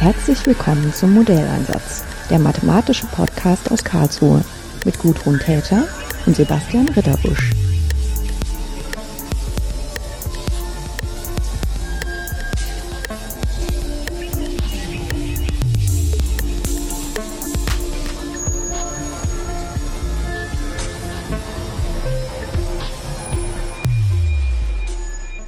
[0.00, 4.42] Herzlich willkommen zum Modelleinsatz, der mathematische Podcast aus Karlsruhe
[4.86, 5.86] mit Gudrun Täter
[6.24, 7.50] und Sebastian Ritterbusch.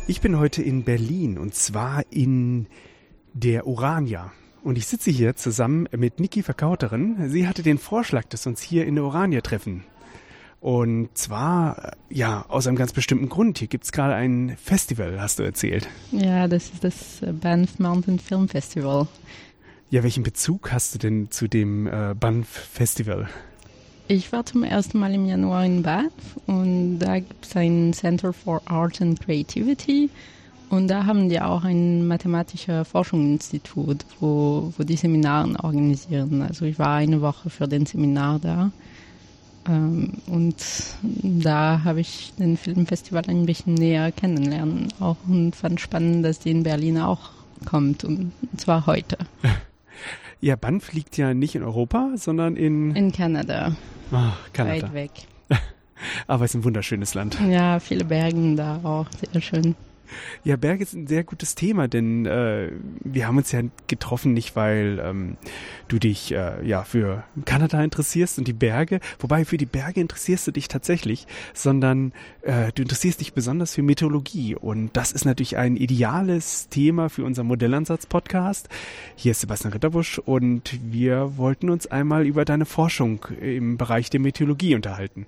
[0.07, 2.67] Ich bin heute in Berlin und zwar in
[3.33, 4.31] der Urania.
[4.63, 7.29] Und ich sitze hier zusammen mit Niki Verkauterin.
[7.29, 9.85] Sie hatte den Vorschlag, dass wir uns hier in der Urania treffen.
[10.61, 13.59] Und zwar, äh, ja, aus einem ganz bestimmten Grund.
[13.59, 15.89] Hier gibt es gerade ein Festival, hast du erzählt.
[16.13, 19.09] Ja, das ist das äh, Banff Mountain Film Festival.
[19.91, 23.29] Ja, welchen Bezug hast du denn zu dem äh, Banff Festival?
[24.07, 26.13] Ich war zum ersten Mal im Januar in Bath
[26.47, 30.11] und da gibt es ein Center for Art and Creativity
[30.73, 36.41] und da haben die auch ein mathematisches Forschungsinstitut, wo, wo die Seminare organisieren.
[36.41, 38.73] Also ich war eine Woche für den Seminar da
[39.69, 40.57] ähm, und
[41.03, 46.51] da habe ich den Filmfestival ein bisschen näher kennenlernen auch und fand spannend, dass die
[46.51, 47.31] in Berlin auch
[47.67, 49.19] kommt und zwar heute.
[50.45, 52.97] Ja, Banff liegt ja nicht in Europa, sondern in...
[52.97, 53.77] In Kanada.
[54.11, 54.89] Ach, Kanada.
[54.89, 55.11] Weit weg.
[56.27, 57.39] Aber es ist ein wunderschönes Land.
[57.49, 59.77] Ja, viele Bergen da auch, sehr schön.
[60.45, 64.57] Ja, Berge ist ein sehr gutes Thema, denn äh, wir haben uns ja getroffen, nicht
[64.57, 65.37] weil ähm,
[65.89, 70.47] du dich äh, ja für Kanada interessierst und die Berge, wobei für die Berge interessierst
[70.47, 72.13] du dich tatsächlich, sondern
[72.43, 77.25] äh, du interessierst dich besonders für Meteorologie und das ist natürlich ein ideales Thema für
[77.25, 78.69] unser Modellansatz-Podcast.
[79.17, 84.21] Hier ist Sebastian Ritterbusch und wir wollten uns einmal über deine Forschung im Bereich der
[84.21, 85.27] Meteorologie unterhalten.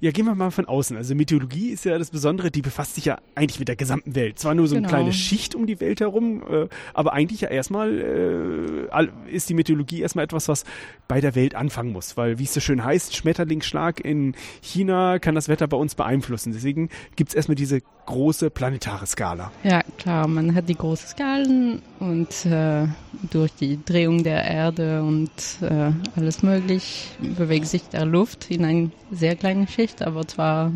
[0.00, 0.96] Ja, gehen wir mal von außen.
[0.96, 4.38] Also Meteorologie ist ja das Besondere, die befasst sich ja eigentlich mit der gesamten Welt.
[4.38, 4.96] Zwar nur so eine Genau.
[4.96, 10.00] kleine Schicht um die Welt herum, äh, aber eigentlich ja erstmal äh, ist die Meteorologie
[10.00, 10.64] erstmal etwas, was
[11.08, 12.16] bei der Welt anfangen muss.
[12.16, 16.52] Weil, wie es so schön heißt, Schmetterlingsschlag in China kann das Wetter bei uns beeinflussen.
[16.52, 17.80] Deswegen gibt's erstmal diese
[18.10, 19.52] große planetare Skala.
[19.62, 22.86] Ja, klar, man hat die großen Skalen und äh,
[23.30, 28.90] durch die Drehung der Erde und äh, alles möglich bewegt sich der Luft in eine
[29.12, 30.72] sehr kleine Schicht, aber zwar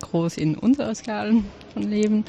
[0.00, 2.24] groß in unserer Skalen von Leben.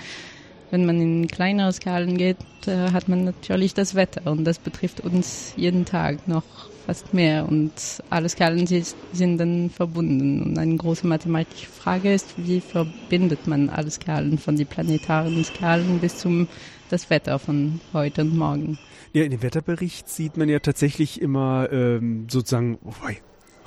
[0.71, 5.01] Wenn man in kleinere Skalen geht, äh, hat man natürlich das Wetter und das betrifft
[5.01, 6.43] uns jeden Tag noch
[6.85, 7.71] fast mehr und
[8.09, 10.41] alle Skalen sind dann verbunden.
[10.43, 15.99] Und eine große mathematische Frage ist, wie verbindet man alle Skalen von den planetaren Skalen
[15.99, 16.47] bis zum
[16.89, 18.77] das Wetter von heute und morgen.
[19.13, 23.17] Ja, in dem Wetterbericht sieht man ja tatsächlich immer ähm, sozusagen, wobei,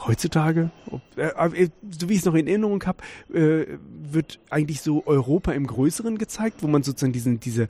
[0.07, 2.99] heutzutage, ob, äh, äh, so wie ich es noch in Erinnerung habe,
[3.33, 3.67] äh,
[4.13, 7.69] wird eigentlich so Europa im Größeren gezeigt, wo man sozusagen diesen, diese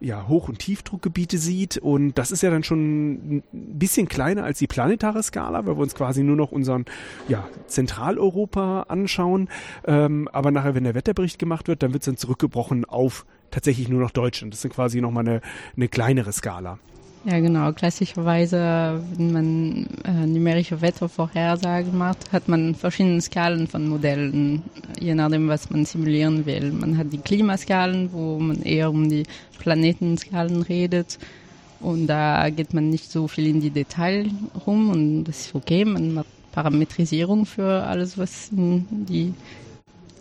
[0.00, 1.78] ja, Hoch- und Tiefdruckgebiete sieht.
[1.78, 5.82] Und das ist ja dann schon ein bisschen kleiner als die planetare Skala, weil wir
[5.82, 6.84] uns quasi nur noch unseren
[7.28, 9.48] ja, Zentraleuropa anschauen.
[9.86, 13.88] Ähm, aber nachher, wenn der Wetterbericht gemacht wird, dann wird es dann zurückgebrochen auf tatsächlich
[13.88, 14.52] nur noch Deutschland.
[14.52, 15.40] Das ist dann quasi nochmal eine,
[15.76, 16.78] eine kleinere Skala.
[17.26, 17.72] Ja, genau.
[17.72, 24.62] Klassischerweise, wenn man äh, numerische Wettervorhersagen macht, hat man verschiedene Skalen von Modellen,
[25.00, 26.70] je nachdem, was man simulieren will.
[26.72, 29.22] Man hat die Klimaskalen, wo man eher um die
[29.58, 31.18] Planetenskalen redet.
[31.80, 34.30] Und da geht man nicht so viel in die Detail
[34.66, 35.84] rum und das ist okay.
[35.86, 39.32] Man macht Parametrisierung für alles, was in die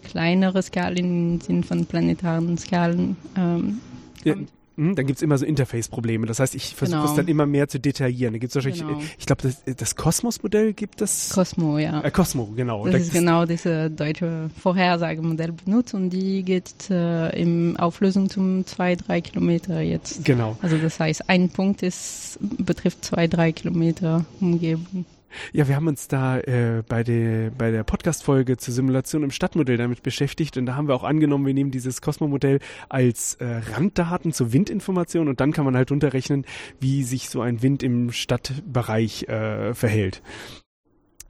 [0.03, 3.17] kleinere Skalen sind von planetaren Skalen.
[3.37, 3.79] Ähm,
[4.23, 4.35] Ja,
[4.75, 6.25] mhm, dann gibt's immer so Interface-Probleme.
[6.27, 7.09] Das heißt, ich versuche Genau.
[7.09, 8.33] es dann immer mehr zu detaillieren.
[8.33, 9.01] Da gibt's wahrscheinlich, Genau.
[9.17, 11.29] ich glaube, das, das Kosmos-Modell gibt es.
[11.33, 12.01] Cosmo, ja.
[12.01, 12.83] äh, Cosmo, genau.
[12.85, 18.61] Das Da ist genau diese deutsche Vorhersagemodell benutzt und die geht äh, in Auflösung zum
[18.63, 20.23] 2-3 Kilometer jetzt.
[20.25, 20.57] Genau.
[20.61, 25.05] Also das heißt, ein Punkt ist, betrifft 2-3 Kilometer Umgebung.
[25.51, 29.77] Ja, wir haben uns da äh, bei der, bei der Podcast-Folge zur Simulation im Stadtmodell
[29.77, 32.59] damit beschäftigt und da haben wir auch angenommen, wir nehmen dieses Cosmo-Modell
[32.89, 36.45] als äh, Randdaten zur Windinformation und dann kann man halt runterrechnen,
[36.79, 40.21] wie sich so ein Wind im Stadtbereich äh, verhält.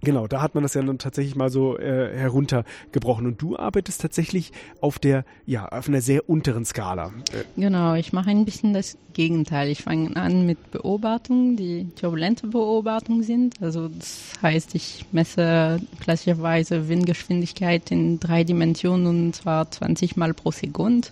[0.03, 3.25] Genau, da hat man das ja dann tatsächlich mal so äh, heruntergebrochen.
[3.25, 4.51] Und du arbeitest tatsächlich
[4.81, 7.13] auf der, ja, auf einer sehr unteren Skala.
[7.31, 9.69] Äh, Genau, ich mache ein bisschen das Gegenteil.
[9.69, 13.61] Ich fange an mit Beobachtungen, die turbulente Beobachtungen sind.
[13.61, 20.51] Also das heißt, ich messe klassischerweise Windgeschwindigkeit in drei Dimensionen und zwar 20 Mal pro
[20.51, 21.07] Sekunde.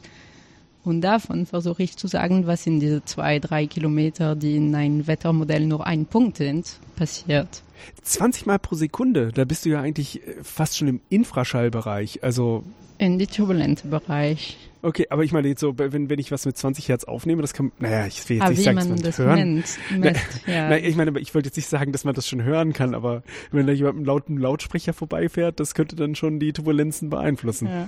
[0.84, 5.06] Und davon versuche ich zu sagen, was in diese zwei, drei Kilometer, die in einem
[5.06, 7.62] Wettermodell nur ein Punkt sind, passiert.
[8.02, 12.24] 20 Mal pro Sekunde, da bist du ja eigentlich äh, fast schon im Infraschallbereich.
[12.24, 12.64] Also
[12.98, 14.58] in die turbulente Bereich.
[14.84, 17.54] Okay, aber ich meine jetzt so, wenn, wenn ich was mit 20 Hertz aufnehme, das
[17.54, 19.54] kann, naja, ich will jetzt aber nicht sagen, dass man das hören.
[19.56, 20.70] Messt, messt, ja.
[20.70, 23.24] Nein, ich meine, ich wollte jetzt nicht sagen, dass man das schon hören kann, aber
[23.52, 27.68] wenn da jemand mit einem lauten Lautsprecher vorbeifährt, das könnte dann schon die Turbulenzen beeinflussen.
[27.68, 27.88] Ja.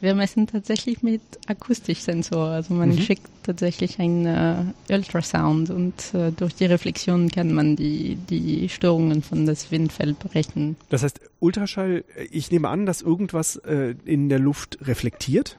[0.00, 2.46] Wir messen tatsächlich mit Akustischsensor.
[2.48, 2.98] Also man Mhm.
[2.98, 9.22] schickt tatsächlich einen äh, Ultrasound und äh, durch die Reflexion kann man die, die Störungen
[9.22, 10.76] von das Windfeld berechnen.
[10.88, 15.56] Das heißt, Ultraschall, äh, ich nehme an, dass irgendwas äh, in der Luft reflektiert.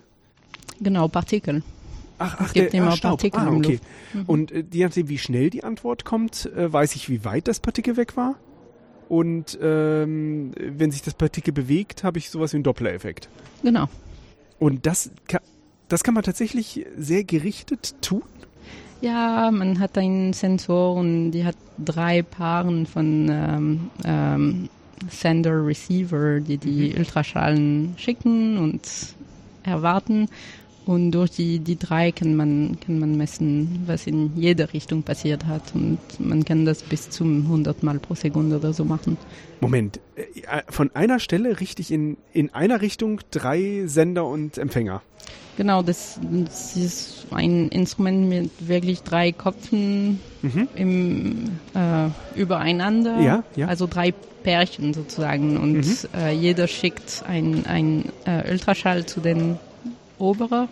[0.79, 1.63] Genau, Partikel.
[2.17, 3.11] Ach, ach, gibt der, immer Staub.
[3.19, 3.71] Partikel ah, okay.
[3.73, 3.83] Luft.
[4.13, 4.23] Mhm.
[4.27, 7.59] Und äh, je nachdem, wie schnell die Antwort kommt, äh, weiß ich, wie weit das
[7.59, 8.35] Partikel weg war.
[9.09, 13.27] Und ähm, wenn sich das Partikel bewegt, habe ich sowas wie einen Doppler-Effekt.
[13.63, 13.87] Genau.
[14.59, 15.41] Und das kann,
[15.87, 18.23] das kann man tatsächlich sehr gerichtet tun.
[19.01, 24.69] Ja, man hat einen Sensor und die hat drei Paaren von ähm, ähm,
[25.09, 28.81] Sender, Receiver, die die Ultraschallen schicken und
[29.63, 30.27] erwarten.
[30.89, 35.45] Und durch die, die drei kann man, kann man messen, was in jeder Richtung passiert
[35.45, 35.61] hat.
[35.75, 39.15] Und man kann das bis zum 100 Mal pro Sekunde oder so machen.
[39.59, 40.23] Moment, äh,
[40.67, 45.03] von einer Stelle richtig in, in einer Richtung drei Sender und Empfänger.
[45.57, 50.67] Genau, das, das ist ein Instrument mit wirklich drei Köpfen Mhm.
[50.75, 51.35] im,
[51.75, 52.09] äh,
[52.39, 53.19] übereinander.
[53.19, 53.67] Ja, ja.
[53.67, 55.55] Also drei Pärchen sozusagen.
[55.57, 55.95] Und Mhm.
[56.17, 59.59] äh, jeder schickt ein, ein äh, Ultraschall zu den
[60.19, 60.67] oberen.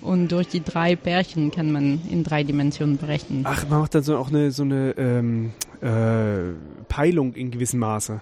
[0.00, 3.42] Und durch die drei Pärchen kann man in drei Dimensionen berechnen.
[3.44, 6.54] Ach, man macht dann so auch eine so eine ähm, äh,
[6.88, 8.20] Peilung in gewissem Maße.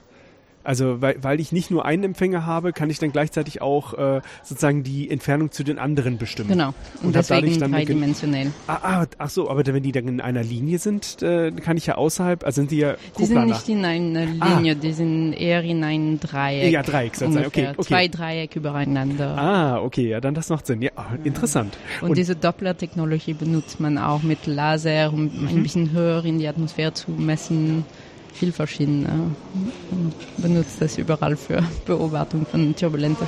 [0.63, 4.21] Also weil, weil ich nicht nur einen Empfänger habe, kann ich dann gleichzeitig auch äh,
[4.43, 6.51] sozusagen die Entfernung zu den anderen bestimmen.
[6.51, 6.69] Genau.
[7.01, 8.51] Und, Und deswegen dann dreidimensionell.
[8.67, 11.87] Ah, ah, ach so, aber wenn die dann in einer Linie sind, äh, kann ich
[11.87, 14.57] ja außerhalb, also sind die ja Die sind nicht in einer Ah.
[14.57, 16.73] Linie, die sind eher in ein Dreieck.
[16.73, 17.47] Ja, Dreieck sozusagen.
[17.47, 17.83] Okay, okay.
[17.83, 19.37] Zwei Dreiecke übereinander.
[19.39, 20.83] Ah, okay, ja, dann das macht Sinn.
[20.83, 21.77] Ja, ah, interessant.
[22.01, 25.49] Und, diese Doppler-Technologie benutzt man auch mit Laser, um Mhm.
[25.49, 27.85] ein bisschen höher in die Atmosphäre zu messen.
[28.33, 29.09] Viel verschiedene.
[29.09, 33.27] Man benutzt das überall für Beobachtung von turbulenter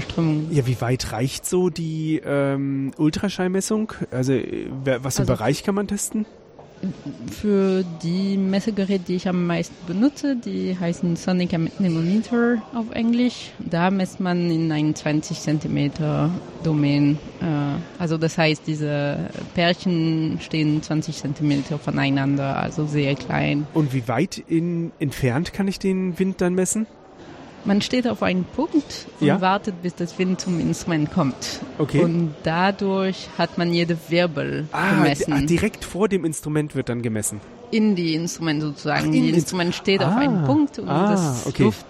[0.00, 0.48] Strömungen.
[0.52, 3.92] Ja, wie weit reicht so die ähm, Ultraschallmessung?
[4.10, 4.66] Also äh,
[5.02, 6.26] was für Also- Bereich kann man testen?
[7.30, 13.50] Für die Messegeräte, die ich am meisten benutze, die heißen Sonic Anemometer auf Englisch.
[13.58, 16.30] Da misst man in einem 20 Zentimeter
[16.62, 17.18] Domain.
[17.40, 23.66] Äh, also das heißt, diese Pärchen stehen 20 Zentimeter voneinander, also sehr klein.
[23.74, 26.86] Und wie weit in, entfernt kann ich den Wind dann messen?
[27.64, 29.40] Man steht auf einen Punkt und Ja.
[29.42, 31.60] wartet, bis das Wind zum Instrument kommt.
[31.78, 32.02] Okay.
[32.02, 35.32] Und dadurch hat man jede Wirbel Ah, gemessen.
[35.32, 37.40] ah, direkt vor dem Instrument wird dann gemessen.
[37.72, 39.00] in die Instrument sozusagen.
[39.02, 41.62] Ach, in die ins- Instrument steht auf Ah, einem Punkt und ah, das okay.
[41.64, 41.84] Luft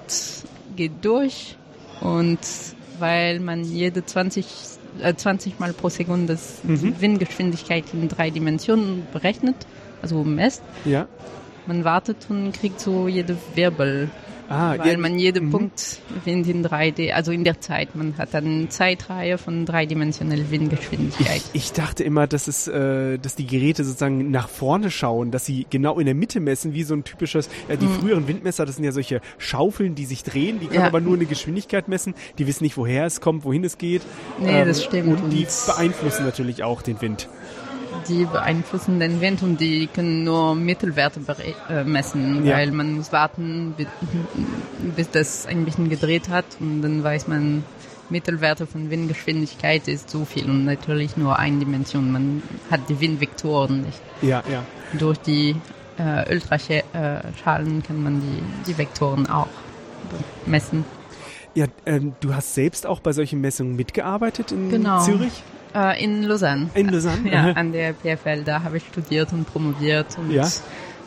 [0.77, 1.57] geht durch.
[2.03, 2.39] Und
[2.99, 4.47] weil man jede 20,
[5.01, 6.97] äh, 20 Mal pro Sekunde Mhm.
[7.01, 9.55] Windgeschwindigkeit in drei Dimensionen berechnet,
[10.03, 11.07] also messt, Ja.
[11.67, 14.11] man wartet und kriegt so jede Wirbel.
[14.51, 15.51] Ah, weil ja, man jeden mhm.
[15.53, 20.51] Punkt Wind in 3D, also in der Zeit, man hat dann eine Zeitreihe von dreidimensioneller
[20.51, 21.43] Windgeschwindigkeit.
[21.53, 25.47] Ich, ich dachte immer, dass es, äh, dass die Geräte sozusagen nach vorne schauen, dass
[25.47, 28.75] sie genau in der Mitte messen, wie so ein typisches, ja, die früheren Windmesser, das
[28.77, 30.83] sind ja solche Schaufeln, die sich drehen, die können Mhm.
[30.83, 30.87] Ja.
[30.89, 34.03] aber nur eine Geschwindigkeit messen, die wissen nicht, woher es kommt, wohin es geht.
[34.41, 35.23] Ähm, Nee, das stimmt.
[35.23, 37.29] Und die beeinflussen natürlich auch den Wind.
[38.09, 41.21] Die beeinflussen den Wind und die können nur Mittelwerte
[41.69, 42.57] äh, messen, Ja.
[42.57, 43.87] weil man muss warten, bi-
[44.97, 47.65] bis das ein bisschen gedreht hat und dann weiß man,
[48.09, 52.11] Mittelwerte von Windgeschwindigkeit ist so viel und natürlich nur eine Dimension.
[52.11, 54.01] Man hat die Windvektoren nicht.
[54.23, 54.65] Ja, ja.
[54.99, 55.55] Durch die
[55.99, 58.43] äh, Ultraschalen kann man die,
[58.73, 59.47] die Vektoren auch
[60.47, 60.85] messen.
[61.55, 65.03] Ja, ähm, du hast selbst auch bei solchen Messungen mitgearbeitet in Genau.
[65.05, 65.43] Zürich?
[65.75, 66.71] Äh, in Lausanne.
[66.75, 67.31] In Lausanne?
[67.31, 70.49] Ja, an der PFL, da habe ich studiert und promoviert und Ja.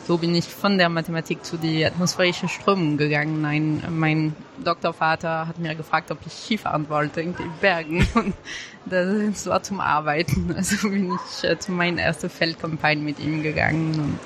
[0.06, 3.44] so bin ich von der Mathematik zu die atmosphärische Strömung gegangen.
[3.44, 8.34] Ein, mein Doktorvater hat mir gefragt, ob ich Skifahren wollte in den Bergen und
[8.86, 10.52] das war zum Arbeiten.
[10.56, 14.18] Also bin ich äh, zu meiner ersten Feldkampagne mit ihm gegangen und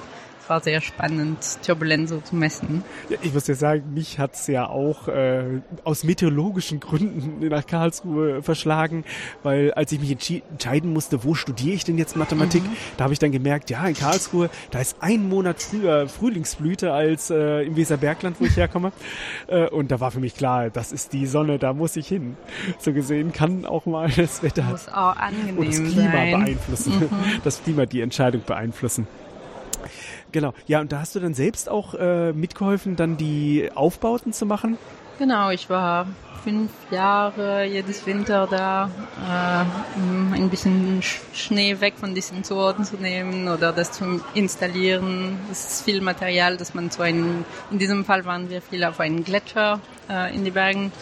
[0.48, 2.82] war sehr spannend, Turbulenz so zu messen.
[3.08, 8.42] Ja, ich muss ja sagen, mich hat's ja auch äh, aus meteorologischen Gründen nach Karlsruhe
[8.42, 9.04] verschlagen,
[9.42, 12.76] weil als ich mich entscheiden musste, wo studiere ich denn jetzt Mathematik, mhm.
[12.96, 17.30] da habe ich dann gemerkt, ja, in Karlsruhe, da ist ein Monat früher Frühlingsblüte als
[17.30, 18.92] äh, im Weserbergland, wo ich herkomme.
[19.46, 22.36] äh, und da war für mich klar, das ist die Sonne, da muss ich hin.
[22.78, 26.30] So gesehen kann auch mal das Wetter muss auch angenehm und das Klima sein.
[26.30, 26.92] beeinflussen.
[27.00, 27.08] Mhm.
[27.44, 29.06] Das Klima die Entscheidung beeinflussen.
[30.32, 30.52] Genau.
[30.66, 34.78] Ja, und da hast du dann selbst auch äh, mitgeholfen, dann die Aufbauten zu machen?
[35.18, 36.06] Genau, ich war
[36.44, 38.90] fünf Jahre jedes Winter da,
[39.26, 41.02] äh, um ein bisschen
[41.34, 45.38] Schnee weg von diesen Sorten zu nehmen oder das zu installieren.
[45.50, 49.00] Es ist viel Material, dass man zu einem, in diesem Fall waren wir viel auf
[49.00, 50.92] einen Gletscher äh, in die Bergen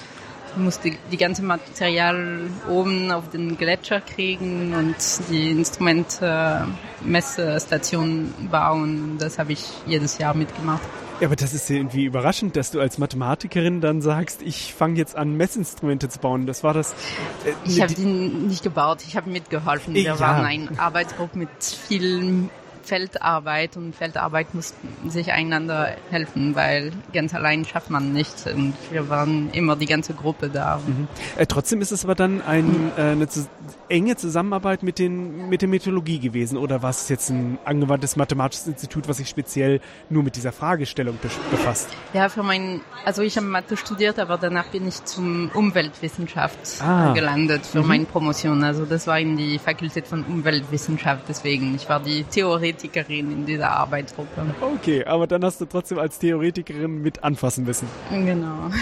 [0.56, 4.94] musste die ganze Material oben auf den Gletscher kriegen und
[5.30, 9.16] die Instrumentmessstation äh, bauen.
[9.18, 10.82] Das habe ich jedes Jahr mitgemacht.
[11.20, 14.98] Ja, aber das ist ja irgendwie überraschend, dass du als Mathematikerin dann sagst, ich fange
[14.98, 16.46] jetzt an, Messinstrumente zu bauen.
[16.46, 16.92] Das war das.
[16.92, 19.94] Äh, ich habe die nicht gebaut, ich habe mitgeholfen.
[19.94, 20.20] Wir ja.
[20.20, 22.50] waren eine Arbeitsgruppe mit vielen
[22.86, 29.08] Feldarbeit und Feldarbeit mussten sich einander helfen, weil ganz allein schafft man nichts und wir
[29.08, 30.80] waren immer die ganze Gruppe da.
[30.86, 31.08] Mhm.
[31.36, 33.48] Äh, trotzdem ist es aber dann ein, äh, eine zu,
[33.88, 38.66] enge Zusammenarbeit mit, den, mit der Methodologie gewesen oder war es jetzt ein angewandtes mathematisches
[38.66, 41.18] Institut, was sich speziell nur mit dieser Fragestellung
[41.50, 41.88] befasst?
[42.12, 47.12] Ja, für mein, also ich habe Mathe studiert, aber danach bin ich zum Umweltwissenschaft ah.
[47.12, 47.88] gelandet für mhm.
[47.88, 48.62] meine Promotion.
[48.64, 53.46] Also das war in die Fakultät von Umweltwissenschaft, deswegen ich war die Theorie Theoretikerin in
[53.46, 54.46] dieser Arbeitsgruppe.
[54.60, 57.88] Okay, aber dann hast du trotzdem als Theoretikerin mit anfassen müssen.
[58.10, 58.70] Genau.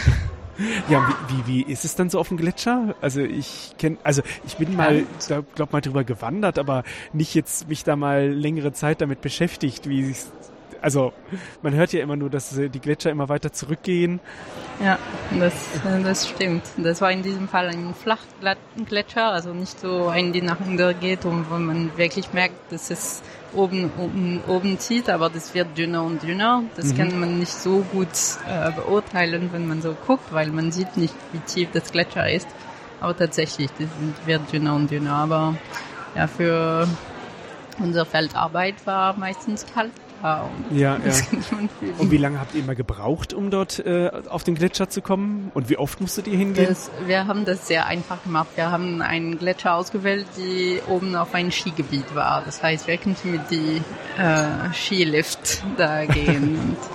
[0.89, 2.95] Ja, wie, wie, wie ist es dann so auf dem Gletscher?
[3.01, 7.69] Also ich kenne, also ich bin mal, da glaub mal drüber gewandert, aber nicht jetzt
[7.69, 10.15] mich da mal längere Zeit damit beschäftigt, wie
[10.85, 11.15] also
[11.63, 14.21] man hört ja immer nur, dass die Gletscher immer weiter zurückgehen.
[14.83, 14.99] Ja,
[15.41, 16.63] das, das stimmt.
[16.77, 21.25] Das war in diesem Fall ein Flachgletscher, also nicht so ein, die nach unten geht
[21.25, 23.23] und wo man wirklich merkt, dass es
[23.55, 26.65] oben, oben, oben zieht, aber das wird dünner und dünner.
[26.77, 26.97] Das mhm.
[26.97, 28.09] kann man nicht so gut
[28.49, 32.49] äh, beurteilen, wenn man so guckt, weil man sieht nicht, wie tief das Gletscher ist.
[33.01, 33.89] Aber tatsächlich, das
[34.27, 35.13] wird dünner und dünner.
[35.13, 35.57] Aber
[36.15, 36.89] ja, für
[37.79, 39.93] unsere Feldarbeit war meistens kalt.
[40.25, 41.13] Und ja, ja.
[41.99, 45.51] Und wie lange habt ihr immer gebraucht, um dort äh, auf den Gletscher zu kommen?
[45.53, 46.67] Und wie oft musstet ihr hingehen?
[46.67, 48.49] Das, wir haben das sehr einfach gemacht.
[48.55, 52.43] Wir haben einen Gletscher ausgewählt, die oben auf ein Skigebiet war.
[52.43, 53.83] Das heißt, wir konnten mit die
[54.19, 56.77] äh, Skilift da gehen.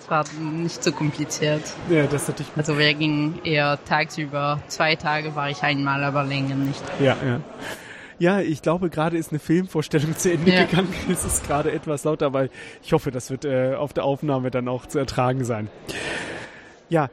[0.00, 1.60] Es war nicht so kompliziert.
[1.90, 2.60] Ja, das ist natürlich gut.
[2.60, 4.58] Also wir gingen eher tagsüber.
[4.68, 6.82] Zwei Tage war ich einmal, aber länger nicht.
[6.98, 7.40] Ja, ja.
[8.18, 10.64] Ja, ich glaube, gerade ist eine Filmvorstellung zu Ende ja.
[10.64, 10.92] gegangen.
[11.10, 12.48] Es ist gerade etwas lauter, aber
[12.82, 15.68] ich hoffe, das wird äh, auf der Aufnahme dann auch zu ertragen sein.
[16.88, 17.10] Ja,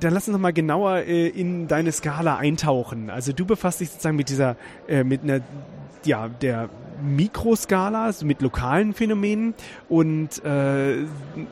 [0.00, 3.08] dann lass uns noch mal genauer äh, in deine Skala eintauchen.
[3.08, 4.56] Also du befasst dich sozusagen mit dieser,
[4.88, 5.40] äh, mit einer,
[6.04, 6.68] ja, der
[7.02, 9.54] Mikroskala, also mit lokalen Phänomenen
[9.88, 10.98] und äh,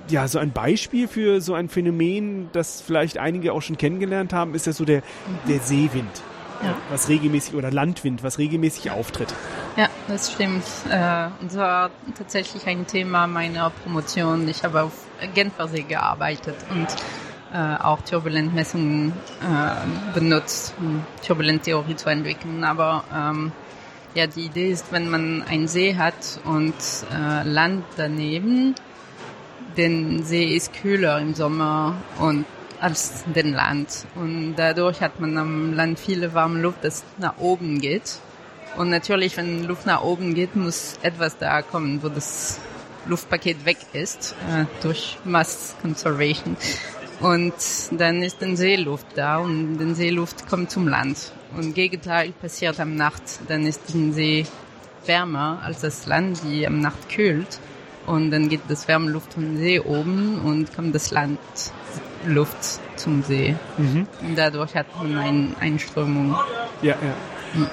[0.09, 4.55] ja, so ein Beispiel für so ein Phänomen, das vielleicht einige auch schon kennengelernt haben,
[4.55, 5.03] ist ja so der,
[5.49, 6.23] der Seewind
[6.65, 6.75] ja.
[6.91, 9.33] was regelmäßig oder Landwind, was regelmäßig auftritt.
[9.77, 10.65] Ja, das stimmt.
[10.91, 14.49] Äh, und das war tatsächlich ein Thema meiner Promotion.
[14.49, 14.93] Ich habe auf
[15.35, 16.87] Genfersee gearbeitet und
[17.53, 22.65] äh, auch Turbulentmessungen äh, benutzt, um Turbulenttheorie zu entwickeln.
[22.65, 23.53] Aber ähm,
[24.15, 26.75] ja, die Idee ist, wenn man einen See hat und
[27.45, 28.77] Land daneben,
[29.77, 32.45] den See ist kühler im Sommer und
[32.85, 33.89] als den Land.
[34.15, 38.19] Und dadurch hat man am Land viele warme Luft, das nach oben geht.
[38.77, 42.61] Und natürlich, wenn Luft nach oben geht, muss etwas da kommen, wo das
[43.07, 46.59] Luftpaket weg ist, äh, durch Mass Conservation.
[47.21, 47.55] Und
[47.93, 51.33] dann ist dann Seeluft da und die Seeluft kommt zum Land.
[51.57, 54.47] Und Gegenteil passiert am Nacht, dann ist die See
[55.07, 57.61] wärmer als das Land, die am Nacht kühlt.
[58.05, 61.39] Und dann geht das Wärmeluft vom See oben und kommt das Land
[62.27, 63.55] Luft zum See.
[63.79, 64.07] Mhm.
[64.37, 66.35] Dadurch hat man eine Einströmung.
[66.83, 67.15] Ja, ja.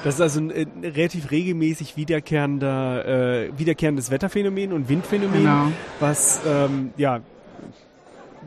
[0.04, 5.72] Das ist also ein, ein relativ regelmäßig wiederkehrender, äh, wiederkehrendes Wetterphänomen und Windphänomen, genau.
[6.00, 6.42] was
[6.98, 7.22] ja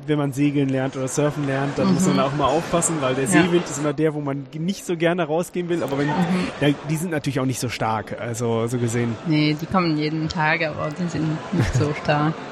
[0.07, 1.95] wenn man segeln lernt oder surfen lernt, dann mhm.
[1.95, 3.71] muss man auch mal aufpassen, weil der Seewind ja.
[3.71, 6.75] ist immer der, wo man nicht so gerne rausgehen will, aber wenn, mhm.
[6.89, 9.15] die sind natürlich auch nicht so stark, also so gesehen.
[9.27, 12.35] Nee, die kommen jeden Tag, aber die sind nicht so stark.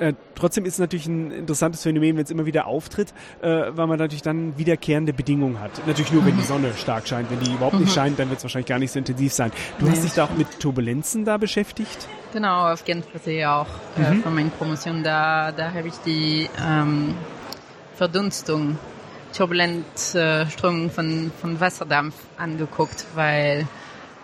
[0.00, 3.86] Äh, trotzdem ist es natürlich ein interessantes Phänomen, wenn es immer wieder auftritt, äh, weil
[3.86, 5.70] man natürlich dann wiederkehrende Bedingungen hat.
[5.86, 7.30] Natürlich nur, wenn die Sonne stark scheint.
[7.30, 9.52] Wenn die überhaupt nicht scheint, dann wird es wahrscheinlich gar nicht so intensiv sein.
[9.78, 12.08] Du Nee, hast dich da auch mit Turbulenzen da beschäftigt?
[12.32, 13.66] Genau, auf Genfersee auch
[13.98, 14.22] äh, Mhm.
[14.22, 15.02] von meiner Promotion.
[15.02, 17.14] Da, da habe ich die ähm,
[17.96, 18.78] Verdunstung,
[19.36, 23.66] Turbulentströmung von, von Wasserdampf angeguckt, weil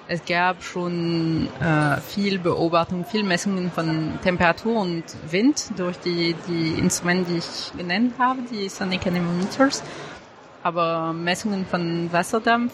[0.08, 6.78] es gab schon äh, viel Beobachtung, viel Messungen von Temperatur und Wind durch die, die
[6.78, 9.82] Instrumente, die ich genannt habe, die Sonic Anemometers.
[10.62, 12.72] Aber Messungen von Wasserdampf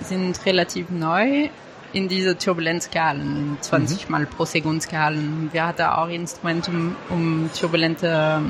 [0.00, 1.48] sind relativ neu
[1.92, 5.48] in diese Turbulenzskalen, 20 mal pro Sekunde Skalen.
[5.52, 8.42] Wir hatten auch Instrumente, um, um turbulente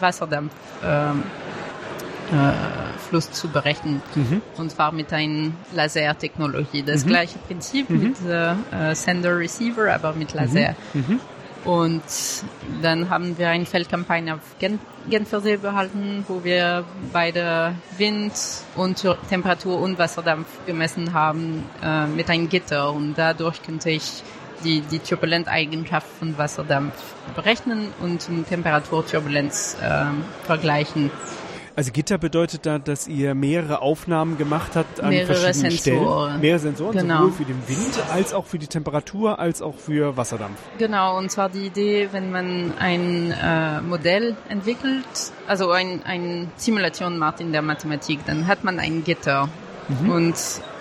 [0.00, 1.12] Wasserdampf äh,
[3.08, 4.02] Fluss zu berechnen.
[4.56, 6.82] Und zwar mit einer Lasertechnologie.
[6.82, 8.52] Das gleiche Prinzip mit äh,
[8.90, 10.74] äh, Sender-Receiver, aber mit Laser.
[11.64, 12.02] Und
[12.82, 14.78] dann haben wir eine Feldkampagne auf Gen
[15.08, 18.32] Genfersee behalten, wo wir beide Wind
[18.74, 22.92] und Tur- Temperatur und Wasserdampf gemessen haben äh, mit einem Gitter.
[22.92, 24.22] Und dadurch könnte ich
[24.62, 26.94] die, die Turbulenteigenschaft von Wasserdampf
[27.34, 30.04] berechnen und Temperaturturbulenz äh,
[30.46, 31.10] vergleichen.
[31.76, 36.28] Also Gitter bedeutet da, dass ihr mehrere Aufnahmen gemacht habt an Mehrere verschiedenen Sensoren.
[36.28, 36.40] Stellen.
[36.40, 37.16] Mehrere Sensoren, Genau.
[37.16, 40.56] sowohl für den Wind als auch für die Temperatur als auch für Wasserdampf.
[40.78, 45.04] Genau, und zwar die Idee, wenn man ein äh, Modell entwickelt,
[45.48, 49.48] also ein, ein Simulation macht in der Mathematik, dann hat man ein Gitter.
[50.08, 50.34] Und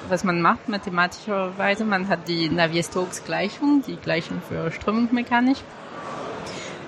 [0.09, 5.57] was man macht mathematischerweise, man hat die Navier-Stokes-Gleichung, die Gleichung für Strömungsmechanik.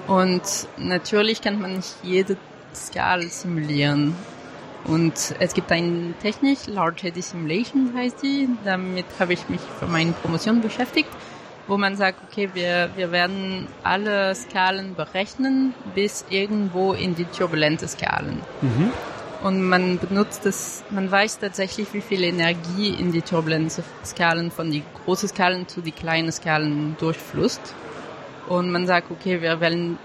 [0.08, 0.42] Und
[0.78, 2.38] natürlich kann man nicht jede
[2.76, 4.16] Skala simulieren.
[4.86, 8.48] Und es gibt eine Technik, Large Eddy Simulation heißt die.
[8.64, 11.10] Damit habe ich mich für meine Promotion beschäftigt,
[11.68, 17.88] wo man sagt, okay, wir, wir werden alle Skalen berechnen bis irgendwo in die turbulente
[17.88, 18.42] Skalen.
[19.44, 24.72] Und man benutzt das, man weiß tatsächlich, wie viel Energie in die turbulente Skalen von
[24.72, 27.76] die großen Skalen zu die kleinen Skalen durchflusst.
[28.48, 29.98] Und man sagt, okay, wir werden,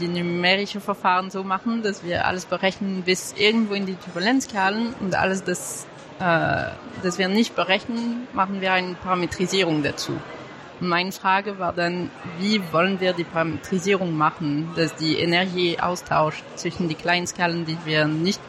[0.00, 5.16] die numerische Verfahren so machen, dass wir alles berechnen bis irgendwo in die Turbulenzskalen und
[5.16, 5.86] alles, das,
[6.20, 6.70] äh,
[7.02, 10.12] das wir nicht berechnen, machen wir eine Parametrisierung dazu.
[10.80, 16.44] Und meine Frage war dann, wie wollen wir die Parametrisierung machen, dass die Energie austauscht
[16.54, 18.40] zwischen die kleinen Skalen, die wir nicht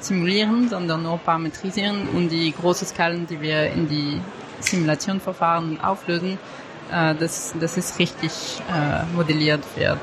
[0.00, 4.20] simulieren, sondern nur parametrisieren und die großen Skalen, die wir in die
[4.60, 6.38] Simulationverfahren auflösen,
[6.90, 8.32] äh, dass, dass es richtig
[8.72, 9.98] äh, modelliert wird.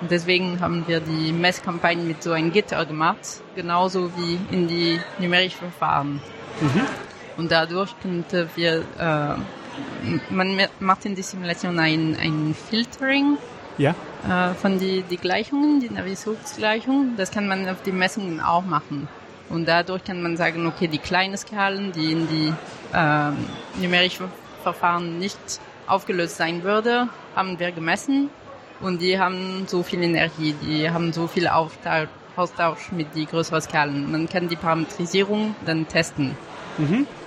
[0.00, 5.00] Und deswegen haben wir die Messkampagne mit so einem Gitter gemacht, genauso wie in die
[5.18, 6.20] numerischen Verfahren.
[7.36, 13.38] Und dadurch könnte wir, äh, man macht in die Simulation ein, ein Filtering
[13.78, 13.94] Ja?
[14.28, 17.14] äh, von die, die Gleichungen, die Navier-Stokes-Gleichung.
[17.16, 19.08] Das kann man auf die Messungen auch machen.
[19.48, 22.52] Und dadurch kann man sagen, okay, die kleinen Skalen, die in die
[22.94, 23.36] ähm,
[23.80, 24.26] numerischen
[24.62, 25.38] Verfahren nicht
[25.86, 28.30] aufgelöst sein würde, haben wir gemessen
[28.80, 33.60] und die haben so viel Energie, die haben so viel Austausch, Austausch mit die größeren
[33.60, 34.10] Skalen.
[34.10, 36.36] Man kann die Parametrisierung dann testen.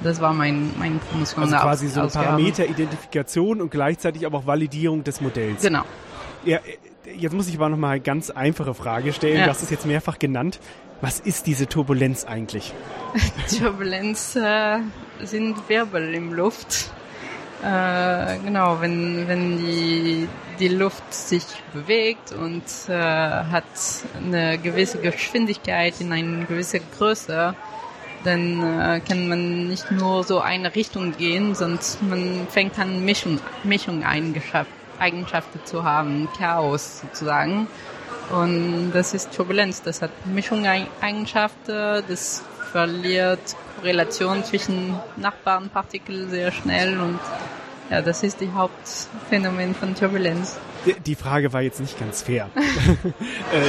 [0.03, 1.43] Das war mein, mein Promotion.
[1.43, 2.09] Also quasi so eine.
[2.09, 5.61] Parameteridentifikation und gleichzeitig aber auch Validierung des Modells.
[5.61, 5.83] Genau.
[6.43, 9.37] Ja, äh, jetzt muss ich aber noch mal eine ganz einfache Frage stellen.
[9.37, 9.45] Ja.
[9.45, 10.59] Du hast es jetzt mehrfach genannt.
[10.99, 12.73] Was ist diese Turbulenz eigentlich?
[13.59, 14.79] Turbulenz äh,
[15.21, 16.91] sind Wirbel im Luft.
[17.63, 20.27] Äh, genau, wenn, wenn die,
[20.59, 21.43] die Luft sich
[21.73, 23.63] bewegt und äh, hat
[24.23, 27.55] eine gewisse Geschwindigkeit in eine gewisse Größe,
[28.23, 33.39] dann äh, kann man nicht nur so eine Richtung gehen, sonst man fängt an Mischung,
[33.63, 37.67] Mischung Eigenschaft, Eigenschaften zu haben, Chaos sozusagen.
[38.29, 43.39] Und das ist Turbulenz, das hat Mischung-Eigenschaften, das verliert
[43.77, 47.19] Korrelation zwischen Nachbarnpartikeln sehr schnell und
[47.89, 50.59] ja, das ist die Hauptphänomen von Turbulenz.
[51.05, 52.49] Die- Frage war jetzt nicht ganz fair.
[52.55, 52.61] äh,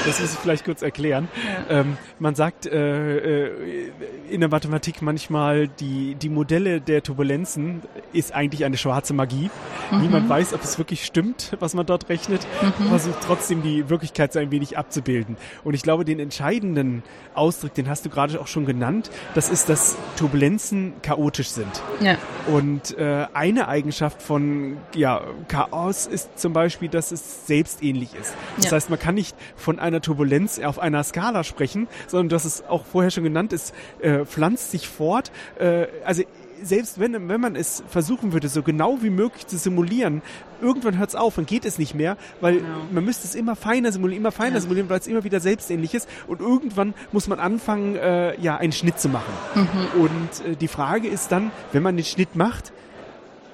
[0.07, 1.29] das muss ich vielleicht kurz erklären.
[1.71, 3.91] Ähm, man sagt äh, äh,
[4.31, 9.51] in der Mathematik manchmal, die, die Modelle der Turbulenzen ist eigentlich eine schwarze Magie.
[9.91, 12.47] Niemand weiß, ob es wirklich stimmt, was man dort rechnet,
[12.89, 15.37] versucht trotzdem die Wirklichkeit so ein wenig abzubilden.
[15.65, 17.03] Und ich glaube, den entscheidenden
[17.35, 21.83] Ausdruck, den hast du gerade auch schon genannt, das ist, dass Turbulenzen chaotisch sind.
[22.01, 28.11] Ja, Und äh, eine Eigenschaft von ja, Chaos ist zum Beispiel, dass dass es selbstähnlich
[28.15, 28.35] ist.
[28.57, 28.73] Das Ja.
[28.73, 32.85] heißt, man kann nicht von einer Turbulenz auf einer Skala sprechen, sondern dass es auch
[32.85, 35.31] vorher schon genannt ist, äh, pflanzt sich fort.
[35.59, 36.23] Äh, also
[36.61, 40.23] selbst wenn, wenn man es versuchen würde, so genau wie möglich zu simulieren,
[40.61, 42.69] irgendwann hört es auf und geht es nicht mehr, weil Genau.
[42.91, 44.61] man müsste es immer feiner simulieren, immer feiner Ja.
[44.63, 48.73] simulieren, weil es immer wieder selbstähnlich ist und irgendwann muss man anfangen, äh, ja, einen
[48.73, 49.33] Schnitt zu machen.
[49.55, 50.01] Mhm.
[50.01, 52.73] Und äh, die Frage ist dann, wenn man den Schnitt macht,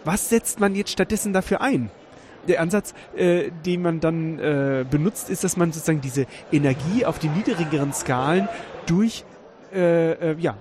[0.04, 1.90] was setzt man jetzt stattdessen dafür ein?
[2.48, 7.18] Der Ansatz, äh, den man dann äh, benutzt, ist, dass man sozusagen diese Energie auf
[7.18, 8.48] die niedrigeren Skalen
[8.86, 9.24] durch,
[9.72, 10.56] äh, äh, ja,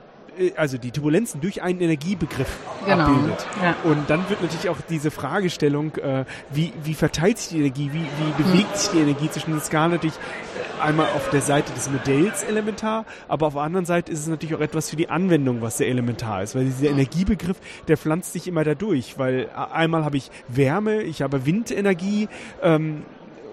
[0.55, 2.47] also die Turbulenzen durch einen Energiebegriff
[2.85, 3.03] Genau.
[3.05, 3.45] abbildet.
[3.61, 3.75] Ja.
[3.83, 8.01] Und dann wird natürlich auch diese Fragestellung, äh, wie, wie verteilt sich die Energie, wie,
[8.01, 11.89] wie bewegt sich die Energie zwischen den Skalen natürlich äh, einmal auf der Seite des
[11.89, 15.61] Modells elementar, aber auf der anderen Seite ist es natürlich auch etwas für die Anwendung,
[15.61, 20.03] was sehr elementar ist, weil dieser Energiebegriff, der pflanzt sich immer dadurch, weil äh, einmal
[20.03, 22.27] habe ich Wärme, ich habe Windenergie,
[22.61, 23.03] ähm,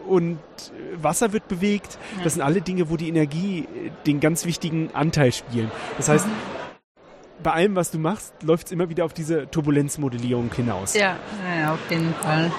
[0.08, 1.98] und äh, Wasser wird bewegt.
[2.24, 5.70] Das sind alle Dinge, wo die Energie äh, den ganz wichtigen Anteil spielen.
[5.98, 6.26] Das heißt,
[7.42, 10.94] bei allem, was du machst, läuft es immer wieder auf diese Turbulenzmodellierung hinaus.
[10.94, 11.16] Ja,
[11.61, 12.50] ja, auf jeden Fall.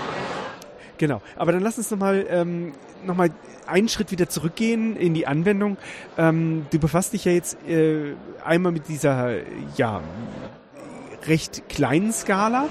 [0.97, 1.21] Genau.
[1.35, 3.29] Aber dann lass uns nochmal ähm, noch mal
[3.65, 5.77] einen Schritt wieder zurückgehen in die Anwendung.
[6.17, 8.13] Ähm, du befasst dich ja jetzt äh,
[8.43, 9.31] einmal mit dieser,
[9.77, 10.01] ja,
[11.27, 12.67] recht kleinen Skala.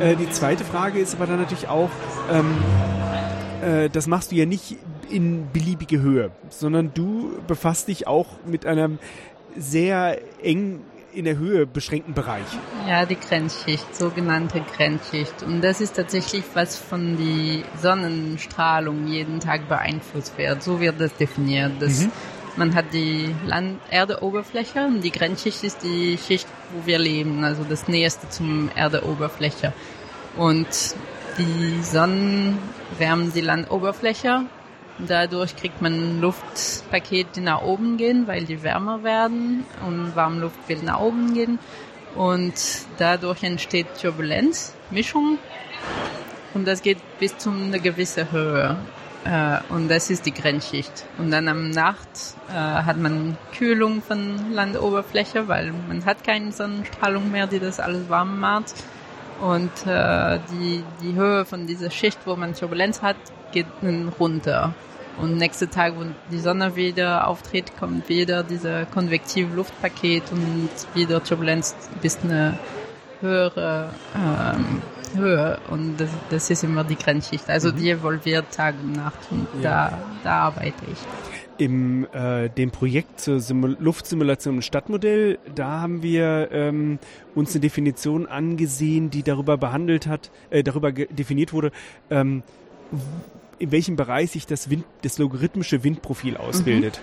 [0.00, 1.90] Äh, die zweite Frage ist aber dann natürlich auch,
[2.30, 2.56] ähm,
[3.62, 4.76] äh, das machst du ja nicht
[5.10, 8.98] in beliebige Höhe, sondern du befasst dich auch mit einem
[9.56, 10.80] sehr eng
[11.14, 12.46] in der Höhe beschränkten Bereich.
[12.88, 15.42] Ja, die Grenzschicht, sogenannte Grenzschicht.
[15.42, 20.62] Und das ist tatsächlich, was von die Sonnenstrahlung jeden Tag beeinflusst wird.
[20.62, 21.72] So wird das definiert.
[21.80, 22.08] Das,
[22.56, 27.64] Man hat die Land Erdeoberfläche und die Grenzschicht ist die Schicht, wo wir leben, also
[27.64, 29.72] das Nächste zum Erdeoberfläche.
[30.36, 30.66] Und
[31.38, 32.58] die Sonnen
[32.98, 34.44] wärmen die Landoberfläche.
[35.06, 40.82] Dadurch kriegt man Luftpakete, die nach oben gehen, weil die wärmer werden und Warmluft will
[40.82, 41.58] nach oben gehen.
[42.14, 42.54] Und
[42.98, 45.38] dadurch entsteht Turbulenz, Mischung.
[46.54, 48.76] Und das geht bis zu einer gewissen Höhe.
[49.24, 51.06] Äh, und das ist die Grenzschicht.
[51.18, 57.30] Und dann am Nacht äh, hat man Kühlung von Landoberfläche, weil man hat keine Sonnenstrahlung
[57.30, 58.74] mehr, die das alles warm macht.
[59.40, 63.16] Und äh, die, die Höhe von dieser Schicht, wo man Turbulenz hat,
[63.52, 64.74] geht dann runter.
[65.18, 71.22] Und nächste Tag, wenn die Sonne wieder auftritt, kommt wieder dieser konvektive Luftpaket und wieder
[71.22, 72.58] Turbulenz bis eine
[73.20, 74.82] höhere ähm,
[75.14, 75.58] Höhe.
[75.70, 77.48] Und das, das ist immer die Grenzschicht.
[77.48, 80.98] Also die evolviert Tag und Nacht und da, da arbeite ich.
[81.58, 86.98] Im äh, dem Projekt zur Simul Luftsimulation und Stadtmodell, da haben wir ähm,
[87.34, 91.70] uns eine Definition angesehen, die darüber behandelt hat, äh, darüber definiert wurde,
[92.10, 92.42] ähm,
[93.62, 97.00] in welchem Bereich sich das, Wind, das logarithmische Windprofil ausbildet.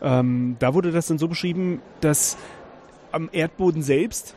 [0.00, 2.36] Ähm, da wurde das dann so beschrieben, dass
[3.12, 4.34] am Erdboden selbst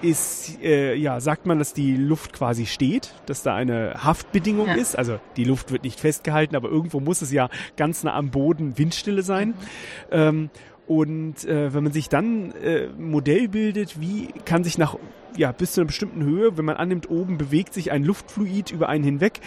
[0.00, 4.74] ist, äh, ja, sagt man, dass die Luft quasi steht, dass da eine Haftbedingung Ja.
[4.76, 4.96] ist.
[4.96, 8.78] Also die Luft wird nicht festgehalten, aber irgendwo muss es ja ganz nah am Boden
[8.78, 9.52] Windstille sein.
[10.10, 10.48] Ähm,
[10.88, 14.96] und äh, wenn man sich dann äh, Modell bildet, wie kann sich nach
[15.36, 18.88] ja bis zu einer bestimmten Höhe, wenn man annimmt, oben bewegt sich ein Luftfluid über
[18.88, 19.40] einen hinweg,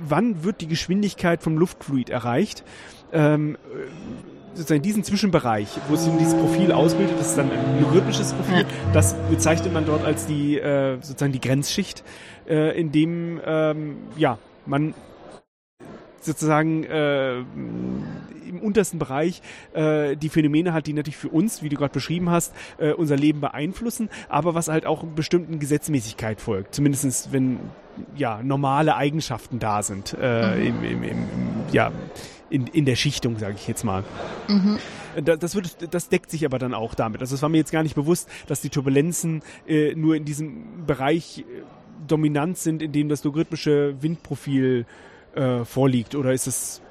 [0.00, 2.64] wann wird die Geschwindigkeit vom Luftfluid erreicht?
[3.12, 3.88] Ähm, äh,
[4.54, 9.14] sozusagen diesen Zwischenbereich, wo sich dieses Profil ausbildet, das ist dann ein logarithmisches Profil, das
[9.30, 12.02] bezeichnet man dort als die äh, sozusagen die Grenzschicht,
[12.48, 14.94] äh, in dem ähm, ja man
[16.22, 17.44] sozusagen äh,
[18.48, 19.42] im untersten Bereich
[19.74, 23.16] äh, die Phänomene hat, die natürlich für uns, wie du gerade beschrieben hast, äh, unser
[23.16, 26.74] Leben beeinflussen, aber was halt auch bestimmten Gesetzmäßigkeit folgt.
[26.74, 27.58] Zumindestens wenn
[28.16, 31.26] ja normale Eigenschaften da sind äh, im, im, im, im,
[31.72, 31.90] ja
[32.50, 34.04] in, in der Schichtung, sage ich jetzt mal.
[35.22, 37.20] Da- Das, wird, das deckt sich aber dann auch damit.
[37.20, 40.86] Also es war mir jetzt gar nicht bewusst, dass die Turbulenzen äh, nur in diesem
[40.86, 41.42] Bereich äh,
[42.06, 44.86] dominant sind, in dem das logarithmische Windprofil
[45.34, 46.14] äh, vorliegt.
[46.14, 46.87] Oder ist es, äh,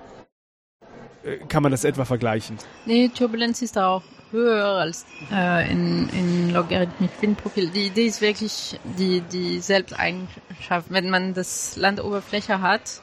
[1.48, 2.58] kann man das etwa vergleichen?
[2.86, 7.70] Nee, Turbulenz ist auch höher als äh, in, in logarithmisch Windprofil.
[7.70, 10.88] Die Idee ist wirklich die, die Selbsteigenschaft.
[10.90, 13.02] Wenn man das Landoberfläche hat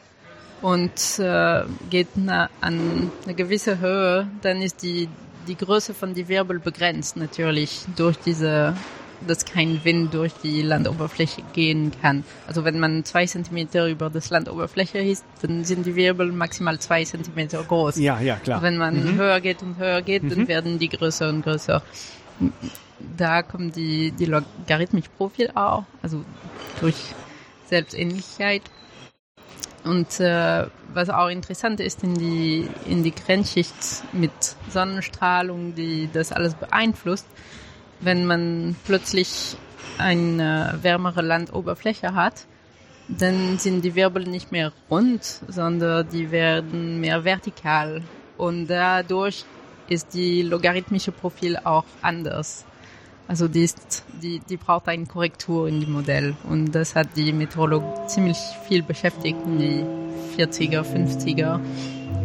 [0.62, 5.08] und äh, geht na, an eine gewisse Höhe, dann ist die,
[5.46, 8.76] die Größe von die Wirbel begrenzt natürlich durch diese
[9.26, 12.24] dass kein Wind durch die Landoberfläche gehen kann.
[12.46, 17.04] Also wenn man zwei Zentimeter über das Landoberfläche ist, dann sind die Wirbel maximal zwei
[17.04, 17.96] Zentimeter groß.
[17.96, 18.62] Ja, ja, klar.
[18.62, 21.82] Wenn man höher geht und höher geht, dann werden die größer und größer.
[23.16, 26.24] Da kommt die, die logarithmische Profil auch, also
[26.80, 26.96] durch
[27.68, 28.62] Selbstähnlichkeit.
[29.84, 33.74] Und äh, was auch interessant ist in die, in die Grenzschicht
[34.12, 34.32] mit
[34.70, 37.26] Sonnenstrahlung, die das alles beeinflusst,
[38.04, 39.56] wenn man plötzlich
[39.98, 42.46] eine wärmere Landoberfläche hat,
[43.08, 48.02] dann sind die Wirbel nicht mehr rund, sondern die werden mehr vertikal.
[48.36, 49.44] Und dadurch
[49.88, 52.64] ist die logarithmische Profil auch anders.
[53.26, 56.34] Also die, ist, die, die braucht eine Korrektur in dem Modell.
[56.48, 58.38] Und das hat die Meteorologie ziemlich
[58.68, 61.60] viel beschäftigt in die 40er, 50er.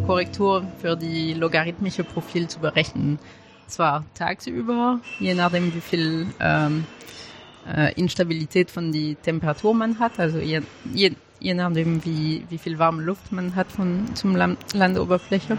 [0.06, 3.20] Korrektur für die logarithmische Profil zu berechnen.
[3.70, 6.86] Zwar tagsüber, je nachdem wie viel ähm,
[7.72, 12.80] äh, Instabilität von die Temperatur man hat, also je, je, je nachdem wie, wie viel
[12.80, 15.58] warme Luft man hat von, zum Land, Landoberfläche.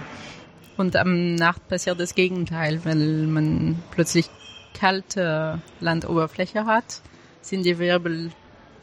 [0.77, 4.29] Und am Nacht passiert das Gegenteil, weil man plötzlich
[4.75, 7.03] kalte Landoberfläche hat,
[7.43, 8.31] sind die Wirbel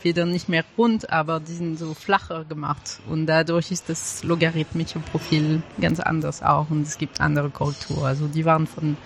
[0.03, 2.99] wieder nicht mehr rund, aber die sind so flacher gemacht.
[3.09, 8.05] Und dadurch ist das logarithmische Profil ganz anders auch und es gibt andere Korrekturen.
[8.05, 8.97] Also die waren von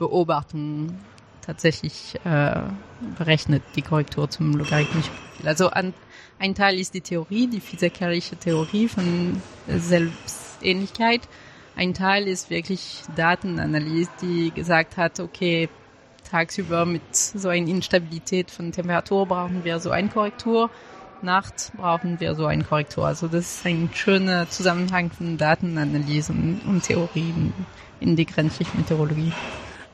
[0.00, 0.98] Beobachtungen
[1.42, 2.60] tatsächlich äh,
[3.16, 5.48] berechnet, die Korrektur zum logarithmischen Profil.
[5.48, 5.94] Also an,
[6.38, 11.20] ein Teil ist die Theorie, die physikalische Theorie von Selbstähnlichkeit.
[11.76, 15.68] Ein Teil ist wirklich Datenanalyse, die gesagt hat, okay,
[16.30, 20.70] tagsüber mit so einer Instabilität von Temperatur brauchen wir so eine Korrektur.
[21.22, 23.06] Nacht brauchen wir so eine Korrektur.
[23.06, 27.52] Also das ist ein schöner Zusammenhang von Datenanalysen und Theorien
[28.00, 29.32] in die Grenzschichtmeteorologie.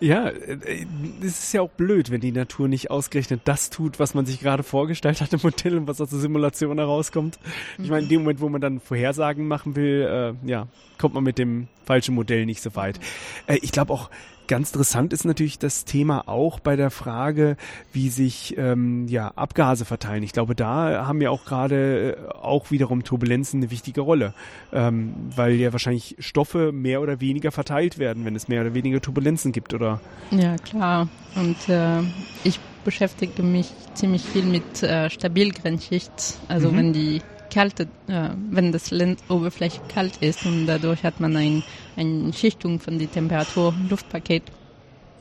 [0.01, 0.87] Ja, äh,
[1.21, 4.41] es ist ja auch blöd, wenn die Natur nicht ausgerechnet das tut, was man sich
[4.41, 7.39] gerade vorgestellt hat im Modell und was aus der Simulation herauskommt.
[7.79, 11.25] Ich meine, in dem Moment, wo man dann Vorhersagen machen will, äh, ja, kommt man
[11.25, 13.01] mit dem falschen Modell nicht so weit.
[13.47, 14.11] Äh, ich glaube auch,
[14.49, 17.57] Ganz interessant ist natürlich das Thema auch bei der Frage,
[17.93, 20.23] wie sich ähm, ja, Abgase verteilen.
[20.23, 24.35] Ich glaube, da haben ja auch gerade äh, auch wiederum Turbulenzen eine wichtige Rolle,
[24.73, 29.01] ähm, weil ja wahrscheinlich Stoffe mehr oder weniger verteilt werden, wenn es mehr oder weniger
[29.01, 30.01] Turbulenzen gibt, oder?
[30.31, 31.09] Ja, klar.
[31.35, 32.03] Und äh,
[32.45, 36.39] ich beschäftige mich ziemlich viel mit äh, Stabilgrenzschicht.
[36.49, 36.77] Also mhm.
[36.77, 37.23] wenn die
[37.57, 41.63] kalte, äh, wenn das Landoberfläche kalt ist und dadurch hat man ein,
[41.97, 44.43] eine Schichtung von der Temperatur Luftpaket.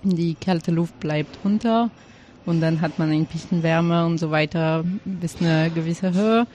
[0.04, 1.90] Die kalte Luft bleibt unter
[2.46, 6.46] und dann hat man ein bisschen Wärme und so weiter bis eine gewisse Höhe.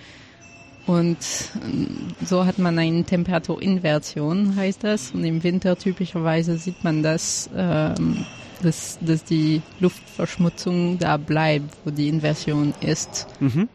[0.86, 5.12] Und äh, so hat man eine Temperaturinversion, heißt das.
[5.12, 8.26] Und im Winter typischerweise sieht man das, ähm,
[8.62, 13.26] dass, dass die Luftverschmutzung da bleibt, wo die Inversion ist.
[13.40, 13.70] Mhm.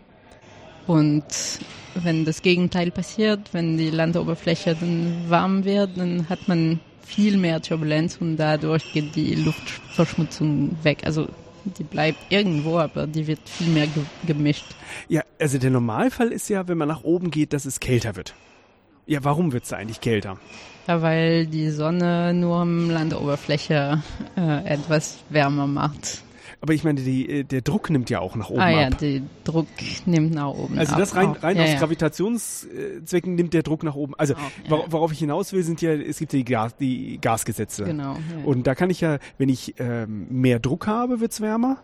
[0.85, 1.23] Und
[1.95, 7.61] wenn das Gegenteil passiert, wenn die Landoberfläche dann warm wird, dann hat man viel mehr
[7.61, 10.99] Turbulenz und dadurch geht die Luftverschmutzung weg.
[11.05, 11.27] Also
[11.65, 14.65] die bleibt irgendwo, aber die wird viel mehr ge gemischt.
[15.07, 18.33] Ja, also der Normalfall ist ja, wenn man nach oben geht, dass es kälter wird.
[19.07, 20.37] Ja, warum wird es eigentlich kälter?
[20.87, 24.01] Ja, weil die Sonne nur am Landoberfläche
[24.37, 26.24] äh, etwas wärmer macht.
[26.65, 28.71] Aber ich meine, die, äh, der Druck nimmt ja auch nach oben ah, ab.
[28.71, 29.67] ja, der Druck
[30.07, 31.77] nimmt nach oben Also das rein, rein ja, aus ja.
[31.77, 34.15] Gravitationszwecken nimmt der Druck nach oben.
[34.15, 34.79] Also ja.
[34.89, 37.83] worauf ich hinaus will, sind ja, es gibt ja die, Gas, die Gasgesetze.
[37.83, 38.17] Genau.
[38.45, 41.77] Und da kann ich ja, wenn ich ähm, mehr Druck habe, wird's wärmer.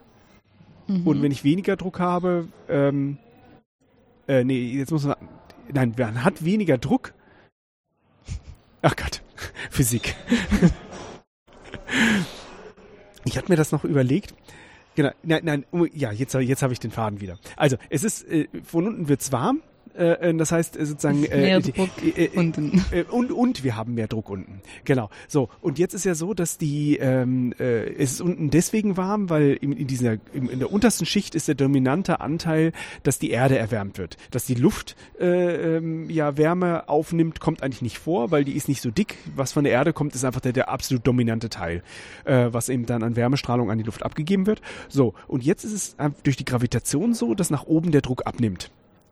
[0.88, 1.06] Mhm.
[1.06, 3.20] Und wenn ich weniger Druck habe, ähm,
[4.28, 5.16] äh, nee, jetzt muss man,
[5.72, 7.14] nein, man hat weniger Druck.
[8.82, 9.22] Ach Gott,
[9.70, 10.16] Physik.
[13.26, 14.34] ich hatte mir das noch überlegt.
[14.96, 17.38] Genau, nein, nein, oh, ja, jetzt, jetzt habe ich den Faden wieder.
[17.56, 19.62] Also, es ist, äh, von unten wird's warm,
[19.98, 22.84] äh, äh, das heißt äh, sozusagen äh, mehr Druck äh, unten.
[23.10, 24.62] und und wir haben mehr Druck unten.
[24.86, 25.10] Genau.
[25.28, 29.30] So und jetzt ist ja so dass die ähm, äh, es ist unten deswegen warm
[29.30, 32.72] weil in, in dieser in, in der untersten Schicht ist der dominante Anteil
[33.04, 34.18] dass die Erde erwärmt wird.
[34.32, 38.68] Dass die Luft äh, ähm, ja Wärme aufnimmt kommt eigentlich nicht vor weil die ist
[38.68, 39.18] nicht so dick.
[39.36, 41.84] Was von der Erde kommt ist einfach der, der absolut dominante Teil
[42.26, 44.62] äh, was eben dann an Wärmestrahlung an die Luft abgegeben wird.
[44.90, 48.72] So und jetzt ist es durch die Gravitation so dass nach oben der Druck abnimmt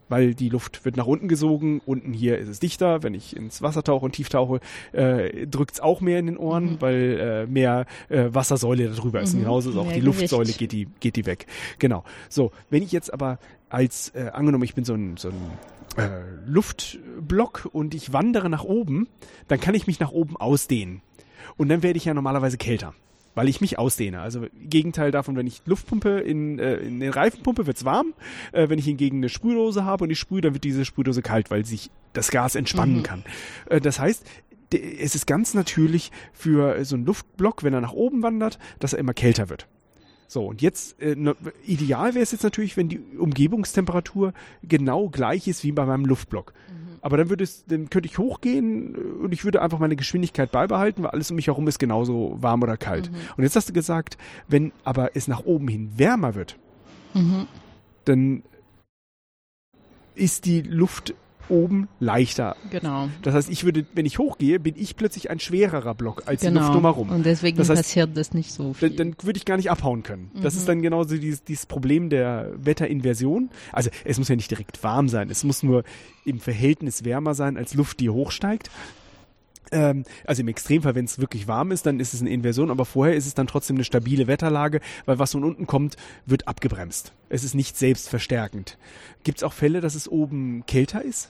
[0.10, 1.82] weil die Luft wird nach unten gesogen.
[1.86, 3.04] Unten hier ist es dichter.
[3.04, 4.60] Wenn ich ins Wasser tauche und tief tauche,
[4.91, 6.82] äh, drückt es auch mehr in den Ohren, mhm.
[6.82, 9.34] weil äh, mehr äh, Wassersäule darüber ist.
[9.36, 9.39] Mhm.
[9.39, 10.19] Genauso ist auch mehr die Gewicht.
[10.19, 11.45] Luftsäule geht die, geht die weg.
[11.78, 12.04] Genau.
[12.28, 16.10] So, wenn ich jetzt aber als, äh, angenommen, ich bin so ein, so ein äh,
[16.45, 19.08] Luftblock und ich wandere nach oben,
[19.48, 21.02] dann kann ich mich nach oben ausdehnen.
[21.58, 22.93] Und dann werde ich ja normalerweise kälter
[23.36, 24.22] weil ich mich ausdehne.
[24.22, 28.13] Also Gegenteil davon, wenn ich Luftpumpe in, äh, in den Reifen pumpe, wird's warm.
[28.52, 31.52] Äh, wenn ich hingegen eine Sprühdose habe und ich sprühe, dann wird diese Sprühdose kalt,
[31.52, 33.04] weil sich das Gas entspannen mhm.
[33.04, 33.24] kann.
[33.70, 34.26] Äh, das heißt,
[34.72, 39.00] es ist ganz natürlich für so einen Luftblock, wenn er nach oben wandert, dass er
[39.00, 39.68] immer kälter wird.
[40.28, 41.15] So, und jetzt, äh,
[41.65, 46.54] ideal wäre es jetzt natürlich, wenn die Umgebungstemperatur genau gleich ist wie bei meinem Luftblock.
[46.70, 46.88] Mhm.
[47.02, 51.04] Aber dann würde es, dann könnte ich hochgehen und ich würde einfach meine Geschwindigkeit beibehalten,
[51.04, 53.12] weil alles um mich herum ist genauso warm oder kalt.
[53.12, 53.18] Mhm.
[53.38, 56.58] Und jetzt hast du gesagt, wenn aber es nach oben hin wärmer wird,
[57.14, 57.48] Mhm.
[58.06, 58.44] dann
[60.16, 61.14] ist die Luft
[61.50, 62.56] oben leichter.
[62.70, 63.10] Genau.
[63.24, 66.48] Das heißt, ich würde, wenn ich hochgehe, bin ich plötzlich ein schwererer Block als die
[66.48, 66.62] genau.
[66.62, 67.10] Luft drumherum.
[67.10, 68.90] Und deswegen Das heißt, passiert das nicht so viel.
[68.92, 70.32] Dann, dann würde ich gar nicht abhauen können.
[70.36, 70.60] Das Mhm.
[70.60, 73.50] ist dann genauso dieses, dieses Problem der Wetterinversion.
[73.72, 75.84] Also es muss ja nicht direkt warm sein, es muss nur
[76.26, 78.70] im Verhältnis wärmer sein als Luft, die hochsteigt.
[79.72, 82.86] Ähm, also im Extremfall, wenn es wirklich warm ist, dann ist es eine Inversion, aber
[82.86, 87.14] vorher ist es dann trotzdem eine stabile Wetterlage, weil was von unten kommt, wird abgebremst.
[87.30, 88.78] Es ist nicht selbstverstärkend.
[89.24, 91.30] Gibt es auch Fälle, dass es oben kälter ist?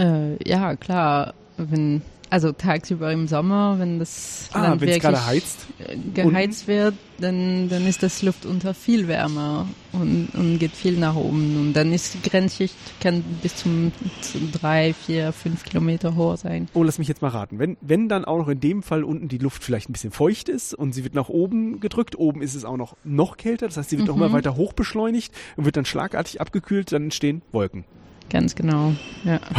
[0.00, 1.34] Äh, ja, klar.
[1.56, 5.66] Wenn, also tagsüber im Sommer, wenn das Ah, Land wirklich gerade heizt.
[5.78, 10.96] äh, geheizt wird, dann, dann ist das Luft unter viel wärmer und, und geht viel
[10.98, 11.56] nach oben.
[11.60, 16.68] Und dann ist die Grenzschicht, kann bis zum, zu drei, vier, fünf Kilometer hoch sein.
[16.72, 17.58] Oh, lass mich jetzt mal raten.
[17.58, 20.48] Wenn, wenn dann auch noch in dem Fall unten die Luft vielleicht ein bisschen feucht
[20.48, 23.76] ist und sie wird nach oben gedrückt, oben ist es auch noch noch kälter, das
[23.76, 24.22] heißt, sie wird auch Mhm.
[24.22, 27.84] immer weiter hoch beschleunigt und wird dann schlagartig abgekühlt, dann entstehen Wolken.
[28.30, 28.94] Ganz genau.
[29.24, 29.40] Ja.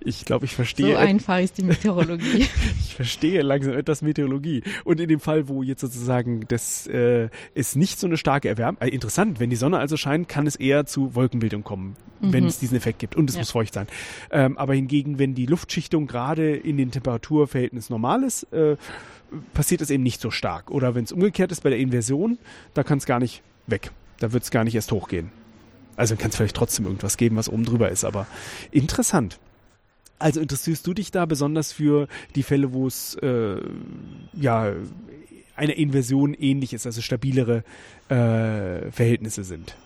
[0.00, 2.46] Ich glaube, ich So verstehe, einfach ist die Meteorologie.
[2.80, 4.62] ich verstehe langsam etwas Meteorologie.
[4.84, 8.80] Und in dem Fall, wo jetzt sozusagen das äh, ist nicht so eine starke Erwärmung,
[8.80, 12.48] äh, interessant, wenn die Sonne also scheint, kann es eher zu Wolkenbildung kommen, wenn Mhm.
[12.48, 13.16] es diesen Effekt gibt.
[13.16, 13.42] Und es Ja.
[13.42, 13.86] muss feucht sein.
[14.30, 18.76] Ähm, aber hingegen, wenn die Luftschichtung gerade in den Temperaturverhältnissen normal ist, äh,
[19.52, 20.70] passiert es eben nicht so stark.
[20.70, 22.38] Oder wenn es umgekehrt ist bei der Inversion,
[22.72, 23.90] da kann es gar nicht weg.
[24.20, 25.30] Da wird es gar nicht erst hochgehen.
[25.96, 28.26] Also kann es vielleicht trotzdem irgendwas geben, was oben drüber ist, aber
[28.70, 29.38] interessant.
[30.18, 33.60] Also interessierst du dich da besonders für die Fälle, wo es äh,
[34.32, 34.72] ja
[35.56, 37.64] eine Inversion ähnlich ist, also stabilere
[38.08, 39.76] äh, Verhältnisse sind?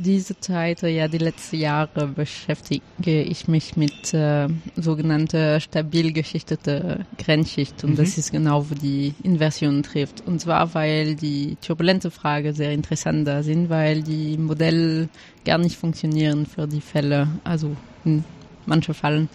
[0.00, 7.04] Diese Zeit, äh, ja, die letzten Jahre beschäftige ich mich mit äh, sogenannter stabil geschichtete
[7.18, 7.96] Grenzschicht und Mhm.
[7.96, 10.22] das ist genau, wo die Inversion trifft.
[10.24, 15.08] Und zwar, weil die turbulente Frage sehr interessant da sind, weil die Modelle
[15.44, 18.22] gar nicht funktionieren für die Fälle, also in
[18.66, 19.28] manchen Fällen.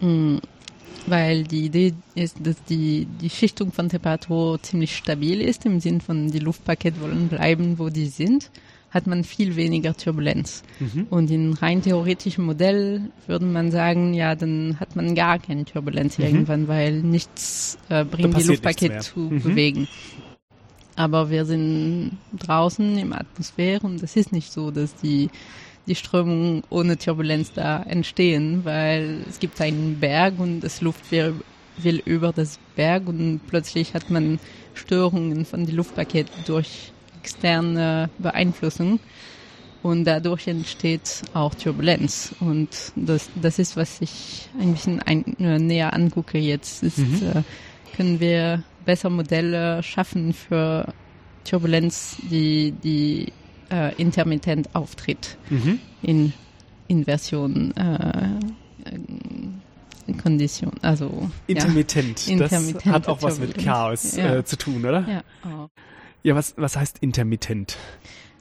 [0.00, 0.38] Mm,
[1.06, 6.00] Weil die Idee ist, dass die, die Schichtung von Temperatur ziemlich stabil ist, im Sinn
[6.00, 8.50] von die Luftpakete wollen bleiben, wo die sind
[8.94, 10.62] hat man viel weniger Turbulenz.
[10.78, 11.08] Mhm.
[11.10, 16.16] Und in rein theoretischem Modell würde man sagen, ja, dann hat man gar keine Turbulenz
[16.16, 16.24] Mhm.
[16.24, 19.20] irgendwann, weil nichts äh, bringt die passiert Luftpaket nichts zu.
[19.20, 19.42] Mhm.
[19.42, 19.88] bewegen.
[20.96, 25.28] Aber wir sind draußen im Atmosphäre und es ist nicht so, dass die,
[25.88, 31.34] die Strömungen ohne Turbulenz da entstehen, weil es gibt einen Berg und das Luft will,
[31.78, 34.38] will über das Berg und plötzlich hat man
[34.74, 36.92] Störungen von den Luftpaketen durch
[37.24, 39.00] externe Beeinflussung
[39.82, 45.58] und dadurch entsteht auch Turbulenz und das, das ist, was ich ein bisschen ein, äh,
[45.58, 47.22] näher angucke jetzt, ist, Mhm.
[47.34, 47.42] äh,
[47.96, 50.92] können wir besser Modelle schaffen für
[51.48, 53.32] Turbulenz, die, die
[53.70, 55.78] äh, intermittent auftritt Mhm.
[56.02, 56.32] in
[56.88, 58.28] Inversion äh,
[58.84, 61.54] äh, Kondition, also ja.
[61.56, 62.38] Intermittent.
[62.38, 62.52] Das
[62.84, 63.56] hat auch was mit.
[63.56, 64.36] Chaos Ja.
[64.36, 65.02] äh, zu tun, oder?
[65.08, 65.70] Ja, auch.
[66.24, 67.76] Ja, was, was heißt intermittent?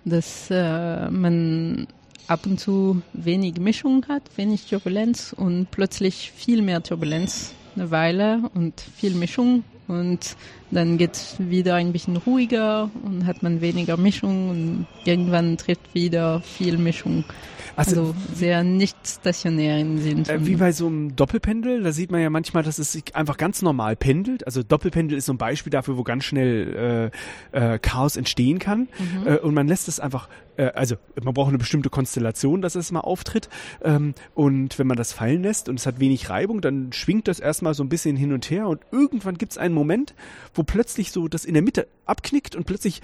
[0.05, 1.87] dass äh, man
[2.27, 8.49] ab und zu wenig Mischung hat, wenig Turbulenz und plötzlich viel mehr Turbulenz eine Weile
[8.53, 10.35] und viel Mischung und
[10.71, 15.93] dann geht es wieder ein bisschen ruhiger und hat man weniger Mischung und irgendwann trifft
[15.93, 17.25] wieder viel Mischung.
[17.75, 20.25] Also, sehr nicht stationär im Sinn.
[20.27, 23.37] Äh, wie bei so einem Doppelpendel, da sieht man ja manchmal, dass es sich einfach
[23.37, 24.45] ganz normal pendelt.
[24.45, 27.11] Also Doppelpendel ist so ein Beispiel dafür, wo ganz schnell
[27.53, 28.89] äh, äh, Chaos entstehen kann.
[29.25, 32.91] Äh, und man lässt es einfach, äh, also man braucht eine bestimmte Konstellation, dass es
[32.91, 33.49] mal auftritt.
[33.83, 37.39] Ähm, und wenn man das fallen lässt und es hat wenig Reibung, dann schwingt das
[37.39, 38.67] erstmal so ein bisschen hin und her.
[38.67, 40.13] Und irgendwann gibt es einen Moment,
[40.53, 43.01] wo plötzlich so das in der Mitte abknickt und plötzlich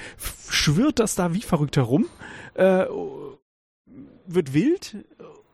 [0.50, 2.06] schwirrt das da wie verrückt herum.
[2.54, 2.86] Äh,
[4.34, 4.98] wird wild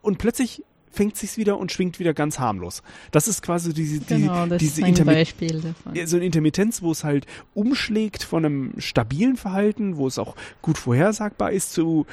[0.02, 2.82] und plötzlich fängt sich's wieder und schwingt wieder ganz harmlos.
[3.12, 6.08] Das ist quasi diese, die, genau, das diese ist ein Intermi- Beispiel davon.
[6.08, 10.78] so eine Intermittenz, wo es halt umschlägt von einem stabilen Verhalten, wo es auch gut
[10.78, 12.06] vorhersagbar ist zu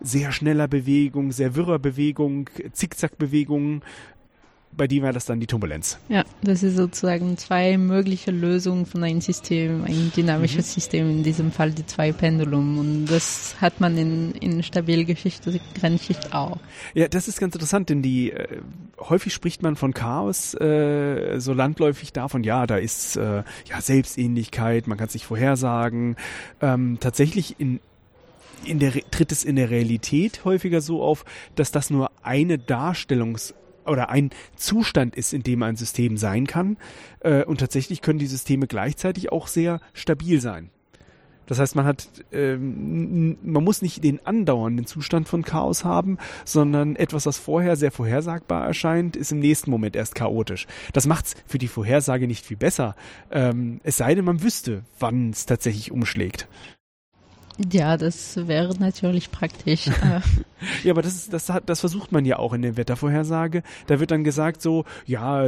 [0.00, 3.82] sehr schneller Bewegung, sehr wirrer Bewegung, Zickzackbewegung.
[4.76, 5.98] Bei dem wäre das dann die Turbulenz.
[6.08, 11.50] Ja, das ist sozusagen zwei mögliche Lösungen von einem System, ein dynamisches System, in diesem
[11.50, 12.78] Fall die zwei Pendulum.
[12.78, 16.58] Und das hat man in, in Stabilgeschichte, Grenzschicht auch.
[16.94, 18.60] Ja, das ist ganz interessant, denn die äh,
[19.00, 24.86] häufig spricht man von Chaos äh, so landläufig davon, ja, da ist äh, ja Selbstähnlichkeit,
[24.86, 26.16] man kann es nicht vorhersagen.
[26.60, 27.80] Ähm, tatsächlich in
[28.64, 33.54] in der, tritt es in der Realität häufiger so auf, dass das nur eine Darstellungs-
[33.86, 36.76] oder ein Zustand ist, in dem ein System sein kann.
[37.20, 40.70] Äh, und tatsächlich können die Systeme gleichzeitig auch sehr stabil sein.
[41.46, 46.96] Das heißt, man hat, ähm, man muss nicht den andauernden Zustand von Chaos haben, sondern
[46.96, 50.66] etwas, was vorher sehr vorhersagbar erscheint, ist im nächsten Moment erst chaotisch.
[50.92, 52.96] Das macht's für die Vorhersage nicht viel besser.
[53.30, 56.48] Ähm, es sei denn, man wüsste, wann es tatsächlich umschlägt.
[57.72, 59.86] Ja, das wäre natürlich praktisch.
[60.84, 63.62] ja, aber das, ist, das, hat, das versucht man ja auch in der Wettervorhersage.
[63.86, 65.46] Da wird dann gesagt so, ja,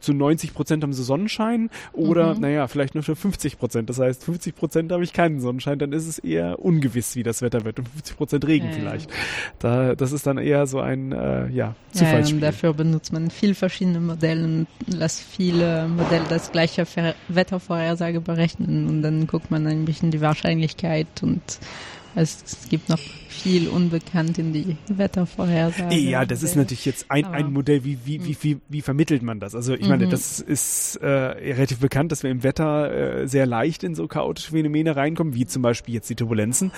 [0.00, 2.40] zu 90 Prozent haben sie Sonnenschein oder, mhm.
[2.40, 3.90] naja, vielleicht nur für 50 Prozent.
[3.90, 7.42] Das heißt, 50 Prozent habe ich keinen Sonnenschein, dann ist es eher ungewiss, wie das
[7.42, 9.10] Wetter wird und 50 Prozent Regen ja, vielleicht.
[9.58, 12.28] Da, das ist dann eher so ein, äh, ja, Zufallsspiel.
[12.28, 16.86] Ja, und dafür benutzt man viel verschiedene Modelle und lässt viele Modelle das gleiche
[17.28, 21.49] Wettervorhersage berechnen und dann guckt man ein bisschen die Wahrscheinlichkeit und
[22.14, 25.94] es gibt noch viel unbekannt in die Wettervorhersage.
[25.94, 27.84] Ja, das ist natürlich jetzt ein, ein Modell.
[27.84, 29.54] Wie, wie, wie, wie, wie vermittelt man das?
[29.54, 30.10] Also ich meine, mhm.
[30.10, 34.50] das ist äh, relativ bekannt, dass wir im Wetter äh, sehr leicht in so chaotische
[34.50, 36.72] Phänomene reinkommen, wie zum Beispiel jetzt die Turbulenzen.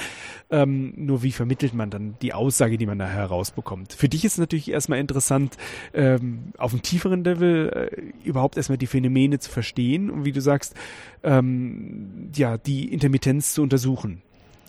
[0.50, 3.94] Ähm, nur wie vermittelt man dann die Aussage, die man da herausbekommt?
[3.94, 5.56] Für dich ist es natürlich erstmal interessant,
[5.94, 10.42] ähm, auf einem tieferen Level äh, überhaupt erstmal die Phänomene zu verstehen und wie du
[10.42, 10.74] sagst,
[11.24, 14.22] ähm, ja, die Intermittenz zu untersuchen.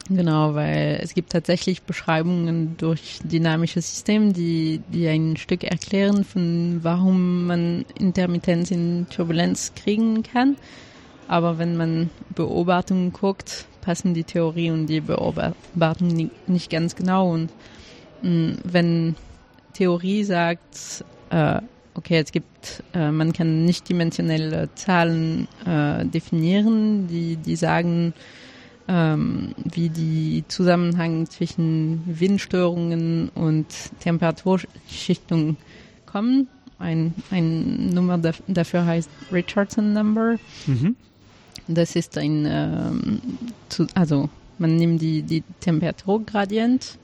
[0.10, 6.80] Genau, weil es gibt tatsächlich Beschreibungen durch dynamische Systeme, die, die ein Stück erklären, von
[6.82, 10.58] warum man Intermittenz in Turbulenz kriegen kann.
[11.30, 17.32] Aber wenn man Beobachtungen guckt, passen die Theorie und die Beobachtung nicht ganz genau.
[17.32, 17.50] Und
[18.24, 19.16] mm, wenn
[19.74, 21.62] Theorie sagt, äh,
[21.94, 28.14] okay, es gibt, äh, man kann nicht dimensionelle Zahlen äh, definieren, die, die sagen,
[28.88, 33.68] ähm, wie die Zusammenhang zwischen Windstörungen und
[34.00, 35.58] Temperaturschichtung
[36.06, 36.48] kommen.
[36.80, 38.18] Ein, ein Nummer
[38.48, 40.38] dafür heißt Richardson Number.
[40.68, 40.96] Mhm.
[41.68, 43.22] Das ist ein, ähm,
[43.70, 46.98] zu, also man nimmt die, die Temperaturgradient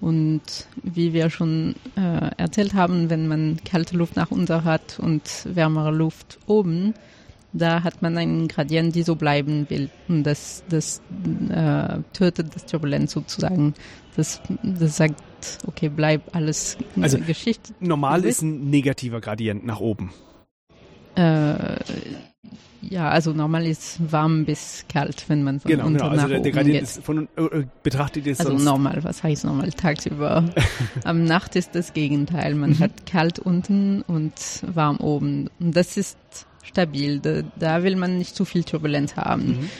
[0.00, 0.42] und
[0.82, 5.90] wie wir schon äh, erzählt haben, wenn man kalte Luft nach unten hat und wärmere
[5.90, 6.94] Luft oben,
[7.58, 9.90] da hat man einen Gradient, die so bleiben will.
[10.08, 11.00] Und das, das
[11.50, 13.74] äh, tötet das Turbulenz sozusagen.
[14.16, 15.22] Das, das sagt,
[15.66, 17.74] okay, bleib alles also Geschichte.
[17.80, 20.12] Normal ist ein negativer Gradient nach oben.
[21.14, 21.76] Äh,
[22.82, 26.10] ja, also normal ist warm bis kalt, wenn man von genau, unten genau.
[26.10, 29.44] Also nach der, der Gradient ist von äh, äh betrachtet ist Also normal, was heißt
[29.44, 29.72] normal?
[29.72, 30.44] Tagsüber.
[31.04, 32.54] Am Nacht ist das Gegenteil.
[32.54, 32.78] Man mhm.
[32.80, 34.34] hat kalt unten und
[34.66, 35.48] warm oben.
[35.58, 36.18] Und das ist
[36.66, 37.20] stabil.
[37.20, 39.46] Da, da will man nicht zu viel Turbulenz haben.
[39.46, 39.70] Mhm.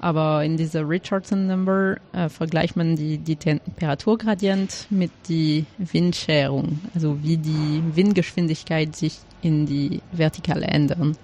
[0.00, 7.22] Aber in dieser Richardson Number äh, vergleicht man die, die Temperaturgradient mit die Windscherung, also
[7.22, 11.16] wie die Windgeschwindigkeit sich in die Vertikale ändern.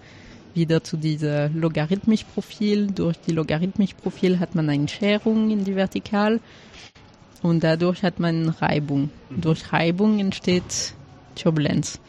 [0.55, 2.87] Wieder zu diesem Logarithmisch-Profil.
[2.87, 6.41] Durch die Logarithmisch-Profil hat man eine Scherung in die Vertikal
[7.43, 9.11] und dadurch hat man Reibung.
[9.29, 9.41] Mhm.
[9.43, 10.95] Durch Reibung entsteht
[11.35, 12.01] Turbulenz.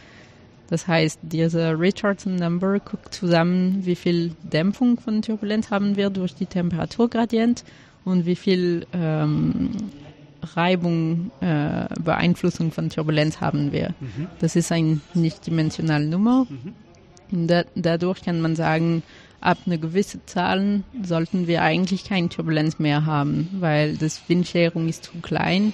[0.71, 6.33] Das heißt, diese Richardson Number guckt zusammen, wie viel Dämpfung von Turbulenz haben wir durch
[6.33, 7.65] die Temperaturgradient
[8.05, 9.71] und wie viel ähm,
[10.41, 13.93] Reibung, äh, Beeinflussung von Turbulenz haben wir.
[13.99, 14.27] Mhm.
[14.39, 16.47] Das ist eine nicht-dimensionale Nummer.
[16.49, 17.47] Mhm.
[17.47, 19.03] Da, dadurch kann man sagen,
[19.41, 25.03] ab einer gewissen Zahl sollten wir eigentlich keine Turbulenz mehr haben, weil das Windscherung ist
[25.03, 25.73] zu klein.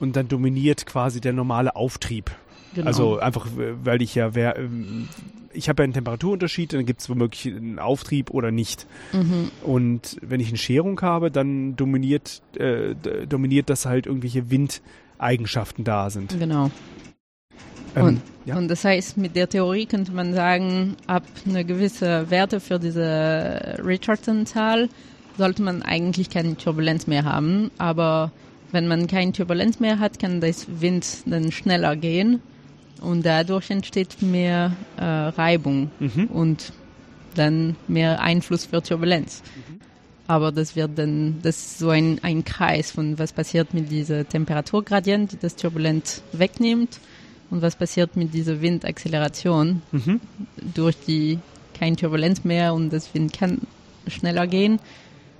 [0.00, 2.32] Und dann dominiert quasi der normale Auftrieb.
[2.74, 2.86] Genau.
[2.86, 5.08] Also einfach, weil ich ja, wer, ähm,
[5.54, 8.86] ich habe ja einen Temperaturunterschied, dann gibt es womöglich einen Auftrieb oder nicht.
[9.12, 9.50] Mhm.
[9.62, 12.94] Und wenn ich eine Scherung habe, dann dominiert, äh,
[13.26, 16.38] dominiert, dass halt irgendwelche Windeigenschaften da sind.
[16.38, 16.70] Genau.
[17.96, 18.56] Ähm, und, ja.
[18.56, 23.78] und, das heißt, mit der Theorie könnte man sagen, ab eine gewisse Werte für diese
[23.84, 24.88] Richardson-Zahl
[25.38, 27.70] sollte man eigentlich keine Turbulenz mehr haben.
[27.78, 28.32] Aber
[28.72, 32.40] wenn man keine Turbulenz mehr hat, kann das Wind dann schneller gehen
[33.04, 36.26] und dadurch entsteht mehr äh, Reibung mhm.
[36.26, 36.72] und
[37.34, 39.42] dann mehr Einfluss für Turbulenz.
[39.54, 39.80] Mhm.
[40.26, 44.26] Aber das wird dann, das ist so ein, ein Kreis von was passiert mit dieser
[44.26, 46.98] Temperaturgradient, die das Turbulenz wegnimmt
[47.50, 50.20] und was passiert mit dieser Windacceleration, mhm.
[50.74, 51.38] durch die
[51.78, 53.60] kein Turbulenz mehr und das Wind kann
[54.06, 54.78] schneller gehen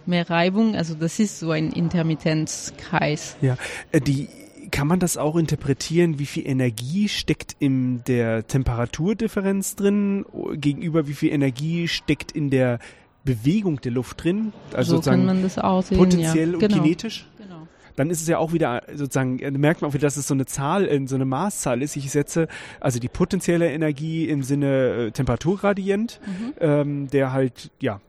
[0.06, 0.76] mehr Reibung.
[0.76, 3.36] Also das ist so ein Intermittenzkreis.
[3.40, 3.56] Ja,
[3.92, 4.28] äh, die
[4.74, 11.12] kann man das auch interpretieren, wie viel Energie steckt in der Temperaturdifferenz drin, gegenüber wie
[11.12, 12.80] viel Energie steckt in der
[13.22, 14.52] Bewegung der Luft drin?
[14.72, 16.54] Also so kann man das aussehen, potenziell ja.
[16.54, 16.82] und genau.
[16.82, 17.24] kinetisch?
[17.38, 17.68] Genau.
[17.94, 20.34] dann ist es ja auch wieder sozusagen, äh, merkt man auch wieder, dass es so
[20.34, 21.94] eine Zahl, äh, so eine Maßzahl ist.
[21.94, 22.48] Ich setze
[22.80, 26.52] also die potenzielle Energie im Sinne äh, Temperaturgradient, mhm.
[26.58, 28.00] ähm, der halt, ja,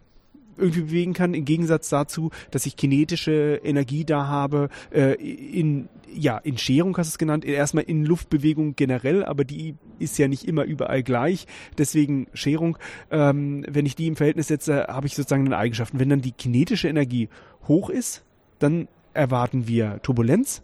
[0.57, 6.37] irgendwie bewegen kann, im Gegensatz dazu, dass ich kinetische Energie da habe, äh, in, ja,
[6.37, 10.47] in Scherung hast du es genannt, erstmal in Luftbewegung generell, aber die ist ja nicht
[10.47, 11.45] immer überall gleich,
[11.77, 12.77] deswegen Scherung.
[13.11, 15.97] Ähm, wenn ich die im Verhältnis setze, habe ich sozusagen eine Eigenschaft.
[15.97, 17.29] wenn dann die kinetische Energie
[17.67, 18.23] hoch ist,
[18.59, 20.63] dann erwarten wir Turbulenz.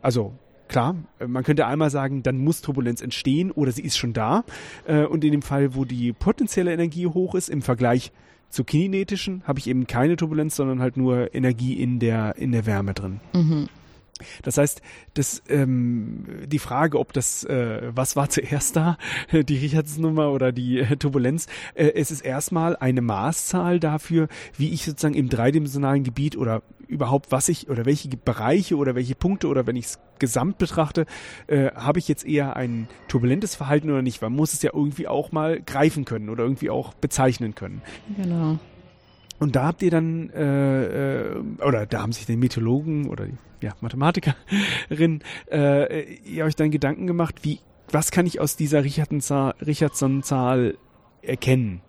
[0.00, 0.34] Also
[0.68, 4.44] klar, man könnte einmal sagen, dann muss Turbulenz entstehen oder sie ist schon da.
[4.86, 8.12] Äh, und in dem Fall, wo die potenzielle Energie hoch ist, im Vergleich
[8.50, 12.66] zur kinetischen, habe ich eben keine Turbulenz, sondern halt nur Energie in der, in der
[12.66, 13.20] Wärme drin.
[13.34, 13.68] Mhm.
[14.42, 14.82] Das heißt,
[15.14, 18.98] das, ähm, die Frage, ob das, äh, was war zuerst da,
[19.32, 24.84] die Richards-Nummer oder die äh, Turbulenz, äh, es ist erstmal eine Maßzahl dafür, wie ich
[24.84, 29.66] sozusagen im dreidimensionalen Gebiet oder überhaupt was ich oder welche Bereiche oder welche Punkte oder
[29.66, 31.06] wenn ich es gesamt betrachte,
[31.46, 34.22] äh, habe ich jetzt eher ein turbulentes Verhalten oder nicht?
[34.22, 37.82] Man muss es ja irgendwie auch mal greifen können oder irgendwie auch bezeichnen können.
[38.16, 38.58] Genau.
[39.38, 43.34] Und da habt ihr dann, äh, äh, oder da haben sich die Meteorologen oder die
[43.62, 50.78] ja, Mathematikerin, äh, ihr euch dann Gedanken gemacht, wie, was kann ich aus dieser Richardson-Zahl
[51.22, 51.80] erkennen?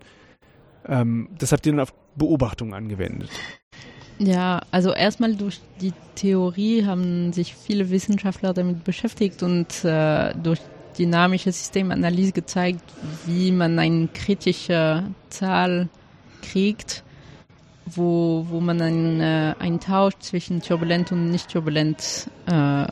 [0.86, 3.30] Ähm, das habt ihr dann auf Beobachtungen angewendet.
[4.18, 10.60] Ja, also erstmal durch die Theorie haben sich viele Wissenschaftler damit beschäftigt und äh, durch
[10.98, 12.82] dynamische Systemanalyse gezeigt,
[13.26, 15.88] wie man eine kritische Zahl
[16.42, 17.04] kriegt
[17.94, 22.86] wo, wo man einen, äh, einen Tausch zwischen turbulent und nicht turbulent äh,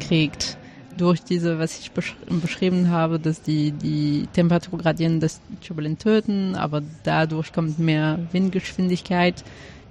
[0.00, 0.56] kriegt.
[0.96, 6.82] Durch diese, was ich besch beschrieben habe, dass die, die Temperaturgradienten das Turbulent töten, aber
[7.04, 9.42] dadurch kommt mehr Windgeschwindigkeit,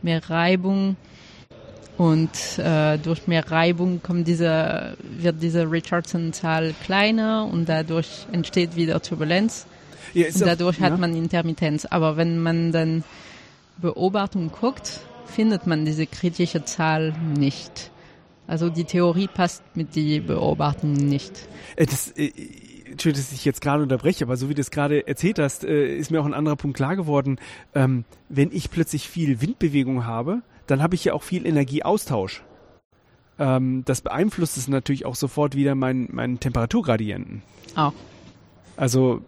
[0.03, 0.97] mehr Reibung
[1.99, 9.01] und äh, durch mehr Reibung kommt diese, wird diese Richardson-Zahl kleiner und dadurch entsteht wieder
[9.01, 9.65] Turbulenz.
[10.13, 10.97] Ja, und dadurch auch, hat ja.
[10.97, 11.83] man Intermittenz.
[11.83, 13.03] Aber wenn man dann
[13.81, 17.91] Beobachtung guckt, findet man diese kritische Zahl nicht.
[18.47, 21.47] Also die Theorie passt mit die Beobachtung nicht.
[21.75, 22.31] Äh, das, äh,
[22.89, 25.95] Entschuldigung, dass ich jetzt gerade unterbreche, aber so wie du es gerade erzählt hast, äh,
[25.95, 27.39] ist mir auch ein anderer Punkt klar geworden.
[27.75, 32.43] Ähm, wenn ich plötzlich viel Windbewegung habe, dann habe ich ja auch viel Energieaustausch.
[33.37, 37.43] Ähm, das beeinflusst es natürlich auch sofort wieder meinen mein Temperaturgradienten.
[37.75, 37.93] Auch.
[38.75, 39.21] Also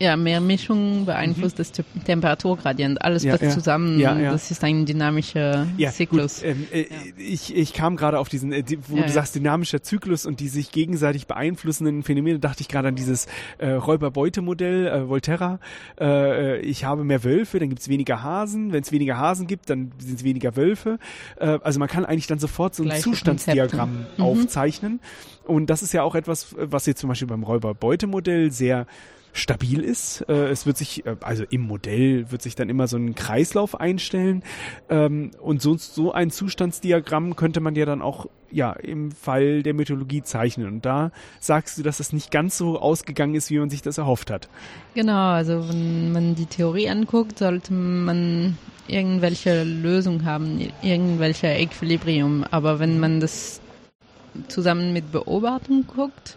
[0.00, 1.62] ja, mehr Mischung beeinflusst mhm.
[1.62, 3.02] das Temperaturgradient.
[3.02, 3.50] Alles ja, passt ja.
[3.50, 4.00] zusammen.
[4.00, 4.32] Ja, ja.
[4.32, 6.42] Das ist ein dynamischer Zyklus.
[6.42, 6.86] Ähm, äh,
[7.18, 10.72] ich, ich kam gerade auf diesen, äh, wo du sagst, dynamischer Zyklus und die sich
[10.72, 13.26] gegenseitig beeinflussenden Phänomene, dachte ich gerade an dieses
[13.58, 15.60] äh, Räuber-Beute-Modell, äh, Volterra.
[16.00, 18.72] Äh, ich habe mehr Wölfe, dann gibt es weniger Hasen.
[18.72, 20.98] Wenn es weniger Hasen gibt, dann sind es weniger Wölfe.
[21.36, 24.24] Äh, also man kann eigentlich dann sofort so ein Gleiche Zustandsdiagramm mhm.
[24.24, 25.00] aufzeichnen.
[25.44, 28.86] Und das ist ja auch etwas, was jetzt zum Beispiel beim Räuber-Beute-Modell sehr
[29.32, 30.22] stabil ist.
[30.28, 33.78] Äh, es wird sich, äh, also im Modell wird sich dann immer so ein Kreislauf
[33.78, 34.42] einstellen.
[34.88, 39.74] Ähm, und so, so ein Zustandsdiagramm könnte man ja dann auch ja im Fall der
[39.74, 40.66] Mythologie zeichnen.
[40.66, 43.98] Und da sagst du, dass das nicht ganz so ausgegangen ist, wie man sich das
[43.98, 44.48] erhofft hat.
[44.94, 48.58] Genau, also wenn man die Theorie anguckt, sollte man
[48.88, 52.44] irgendwelche Lösung haben, irgendwelche Equilibrium.
[52.50, 53.60] Aber wenn man das
[54.48, 56.36] zusammen mit Beobachtung guckt,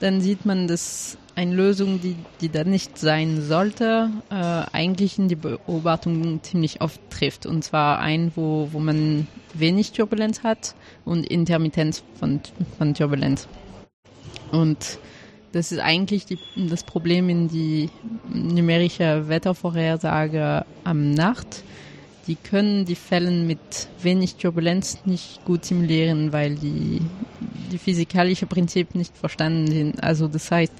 [0.00, 5.28] dann sieht man, dass eine Lösung, die, die da nicht sein sollte, äh, eigentlich in
[5.28, 7.46] die Beobachtung ziemlich oft trifft.
[7.46, 10.74] Und zwar ein, wo, wo man wenig Turbulenz hat
[11.04, 12.40] und Intermittenz von,
[12.78, 13.48] von Turbulenz.
[14.50, 14.98] Und
[15.52, 17.90] das ist eigentlich die, das Problem in die
[18.32, 21.64] numerische Wettervorhersage am Nacht
[22.26, 27.00] die können die Fälle mit wenig Turbulenz nicht gut simulieren, weil die,
[27.70, 30.02] die physikalische Prinzip nicht verstanden sind.
[30.02, 30.72] Also das heißt,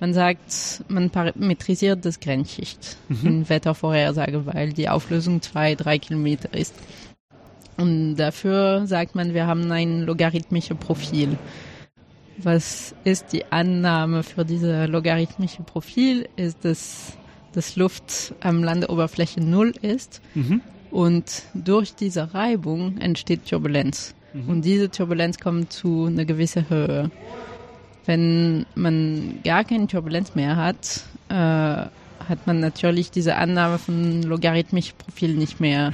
[0.00, 3.26] man sagt, man parametrisiert das Grenzschicht mhm.
[3.26, 6.74] in Wettervorhersage, weil die Auflösung zwei, drei Kilometer ist.
[7.76, 11.38] Und dafür sagt man, wir haben ein logarithmisches Profil.
[12.38, 16.28] Was ist die Annahme für dieses logarithmische Profil?
[16.36, 17.16] Ist, dass
[17.56, 20.20] dass Luft am Landeoberfläche null ist.
[20.34, 20.60] Mhm.
[20.90, 24.14] Und durch diese Reibung entsteht Turbulenz.
[24.34, 24.48] Mhm.
[24.48, 27.10] Und diese Turbulenz kommt zu einer gewissen Höhe.
[28.06, 34.96] Wenn man gar keine Turbulenz mehr hat, äh, hat man natürlich diese Annahme von logarithmischem
[34.96, 35.92] Profil nicht mehr.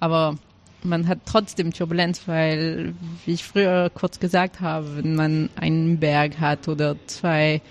[0.00, 0.36] Aber
[0.82, 2.94] man hat trotzdem Turbulenz, weil,
[3.24, 7.62] wie ich früher kurz gesagt habe, wenn man einen Berg hat oder zwei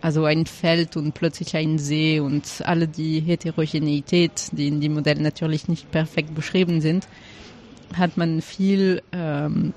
[0.00, 5.18] also ein Feld und plötzlich ein See und alle die Heterogeneität, die in dem Modell
[5.20, 7.06] natürlich nicht perfekt beschrieben sind,
[7.96, 9.72] hat man viel ähm,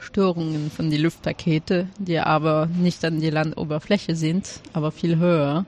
[0.00, 5.66] Störungen von den Luftpakete, die aber nicht an die Landoberfläche sind, aber viel höher.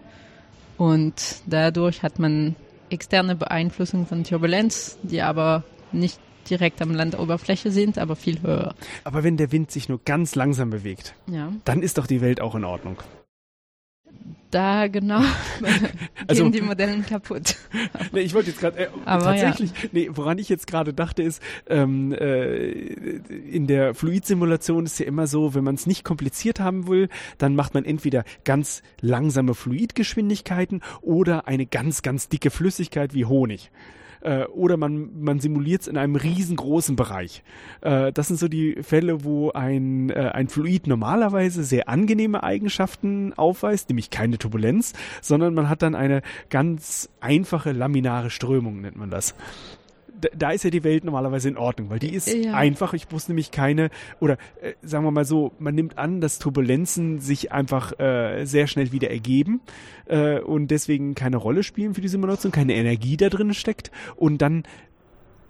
[0.79, 2.55] Und dadurch hat man
[2.91, 8.75] externe Beeinflussung von Turbulenz, die aber nicht direkt am Landoberfläche sind, aber viel höher.
[9.05, 11.53] Aber wenn der Wind sich nur ganz langsam bewegt, ja.
[11.65, 12.99] dann ist doch die Welt auch in Ordnung.
[14.51, 15.23] Da genau
[16.27, 17.57] also, gehen die Modellen kaputt.
[18.13, 19.89] nee, ich wollte jetzt gerade äh, tatsächlich, ja.
[19.93, 25.27] nee, woran ich jetzt gerade dachte, ist, ähm, äh, in der Fluidsimulation ist ja immer
[25.27, 30.83] so, wenn man es nicht kompliziert haben will, dann macht man entweder ganz langsame Fluidgeschwindigkeiten
[31.01, 33.71] oder eine ganz, ganz dicke Flüssigkeit wie Honig
[34.27, 37.45] äh, oder man, man simuliert es in einem riesengroßen Bereich.
[37.81, 43.33] Äh, das sind so die Fälle, wo ein, äh, ein Fluid normalerweise sehr angenehme Eigenschaften
[43.35, 49.11] aufweist, nämlich keine Turbulenz, sondern man hat dann eine ganz einfache laminare Strömung, nennt man
[49.11, 49.35] das
[50.37, 52.55] da ist ja die Welt normalerweise in Ordnung, weil die ist ja.
[52.55, 52.95] einfach.
[52.95, 53.91] Ich muss nämlich keine,
[54.21, 58.67] oder äh, sagen wir mal so, man nimmt an, dass Turbulenzen sich einfach äh, sehr
[58.67, 59.61] schnell wieder ergeben
[60.07, 64.43] äh, und deswegen keine Rolle spielen für die Simulation, keine Energie da drin steckt und
[64.43, 64.65] dann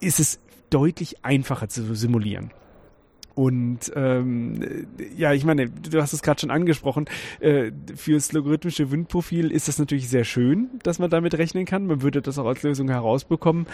[0.01, 0.41] ist es
[0.71, 2.51] deutlich einfacher zu simulieren.
[3.37, 7.05] Und ähm, ja, ich meine, du hast es gerade schon angesprochen,
[7.41, 11.87] äh, fürs logarithmische Windprofil ist das natürlich sehr schön, dass man damit rechnen kann.
[11.87, 13.67] Man würde das auch als Lösung herausbekommen.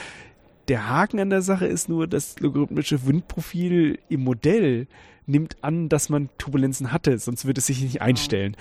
[0.72, 4.86] Der Haken an der Sache ist nur, das logarithmische Windprofil im Modell
[5.26, 8.56] nimmt an, dass man Turbulenzen hatte, sonst würde es sich nicht einstellen.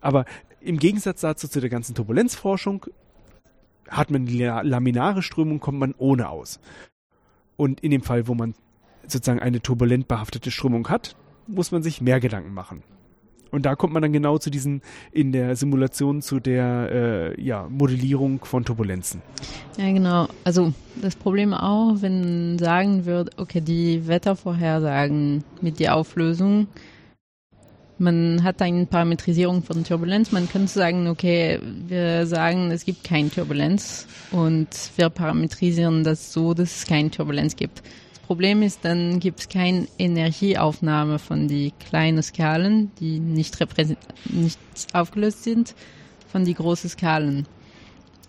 [0.00, 0.24] Aber
[0.62, 2.86] im Gegensatz dazu zu der ganzen Turbulenzforschung
[3.90, 6.60] hat man die laminare Strömung, kommt man ohne aus.
[7.56, 8.54] Und in dem Fall, wo man
[9.06, 11.14] sozusagen eine turbulent behaftete Strömung hat,
[11.46, 12.82] muss man sich mehr Gedanken machen.
[13.54, 14.82] Und da kommt man dann genau zu diesen,
[15.12, 19.22] in der Simulation zu der äh, ja, Modellierung von Turbulenzen.
[19.78, 20.26] Ja, genau.
[20.42, 26.66] Also das Problem auch, wenn sagen wird, okay, die Wettervorhersagen mit der Auflösung,
[27.98, 30.32] man hat eine Parametrisierung von Turbulenz.
[30.32, 36.54] Man könnte sagen, okay, wir sagen, es gibt keine Turbulenz und wir parametrisieren das so,
[36.54, 37.82] dass es keine Turbulenz gibt.
[38.26, 43.56] Problem ist, dann gibt es keine Energieaufnahme von die kleinen Skalen, die nicht,
[44.30, 44.58] nicht
[44.92, 45.74] aufgelöst sind,
[46.30, 47.46] von die großen Skalen.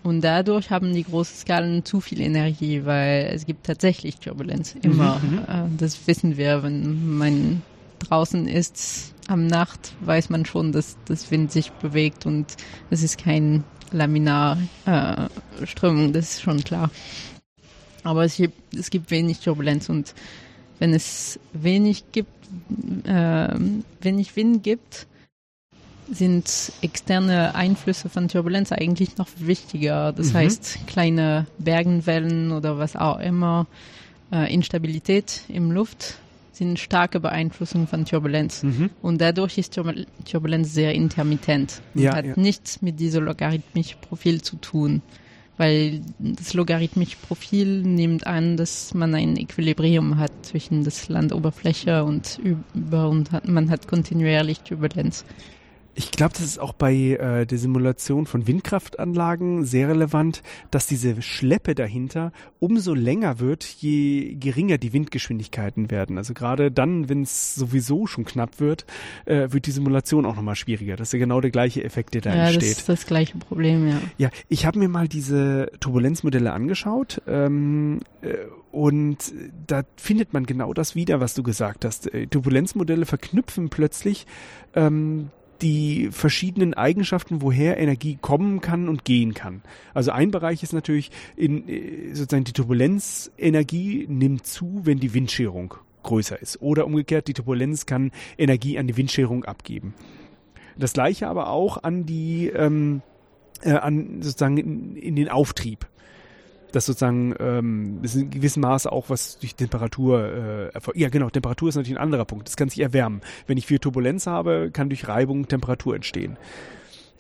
[0.04, 5.20] Und dadurch haben die großen Skalen zu viel Energie, weil es gibt tatsächlich Turbulenz immer.
[5.20, 5.40] Mhm.
[5.48, 7.64] Äh, das wissen wir, wenn man
[8.00, 12.46] draußen ist am Nacht, weiß man schon, dass das Wind sich bewegt und
[12.92, 16.92] es ist kein Laminarströmung, äh, das ist schon klar.
[18.06, 20.14] Aber es gibt, es gibt wenig Turbulenz und
[20.80, 22.30] wenn es wenig gibt,
[23.06, 23.50] äh,
[24.02, 25.08] wenig Wind gibt,
[26.12, 30.14] sind externe Einflüsse von Turbulenz eigentlich noch wichtiger.
[30.14, 30.38] Das mhm.
[30.38, 33.66] heißt, kleine Bergenwellen oder was auch immer,
[34.32, 36.20] äh, Instabilität im Luft
[36.52, 38.62] sind starke Beeinflussungen von Turbulenz.
[38.62, 38.92] Mhm.
[39.02, 39.78] Und dadurch ist
[40.26, 41.82] Turbulenz sehr intermittent.
[41.96, 42.34] Ja, hat ja.
[42.36, 45.02] nichts mit diesem logarithmischen Profil zu tun
[45.58, 52.40] weil das logarithmische Profil nimmt an, dass man ein Equilibrium hat zwischen das Landoberfläche und
[52.44, 55.26] über und hat, man hat kontinuierlich Turbulenz.
[55.98, 61.22] Ich glaube, das ist auch bei äh, der Simulation von Windkraftanlagen sehr relevant, dass diese
[61.22, 66.18] Schleppe dahinter umso länger wird, je geringer die Windgeschwindigkeiten werden.
[66.18, 68.86] Also gerade dann, wenn es sowieso schon knapp wird,
[69.24, 70.98] äh, wird die Simulation auch nochmal schwieriger.
[70.98, 72.64] Das ist ja genau der gleiche Effekt, der da ja, entsteht.
[72.64, 74.02] Das ist das gleiche Problem, ja.
[74.18, 78.34] Ja, ich habe mir mal diese Turbulenzmodelle angeschaut ähm, äh,
[78.72, 79.34] und
[79.68, 82.14] da findet man genau das wieder, was du gesagt hast.
[82.14, 84.28] Äh, Turbulenzmodelle verknüpfen plötzlich
[84.76, 85.30] ähm,
[85.62, 89.62] die verschiedenen Eigenschaften, woher Energie kommen kann und gehen kann.
[89.94, 95.76] Also ein Bereich ist natürlich in, äh, sozusagen die Turbulenzenergie nimmt zu, wenn die Windscherung
[96.04, 96.62] größer ist.
[96.62, 99.94] Oder umgekehrt, die Turbulenz kann Energie an die Windscherung abgeben.
[100.78, 103.02] Das gleiche aber auch an die, ähm,
[103.62, 105.88] äh, an sozusagen in, in den Auftrieb
[106.76, 111.70] dass sozusagen ähm, ist in gewissem Maße auch was durch Temperatur äh, Ja, genau, Temperatur
[111.70, 112.48] ist natürlich ein anderer Punkt.
[112.48, 113.22] Das kann sich erwärmen.
[113.48, 116.38] Wenn ich viel Turbulenz habe, kann durch Reibung Temperatur entstehen.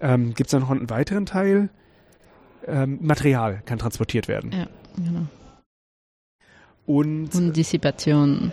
[0.01, 1.69] Ähm, Gibt es da noch einen weiteren Teil?
[2.67, 4.51] Ähm, Material kann transportiert werden.
[4.51, 5.27] Ja, genau.
[6.85, 8.51] Und, Und Dissipation.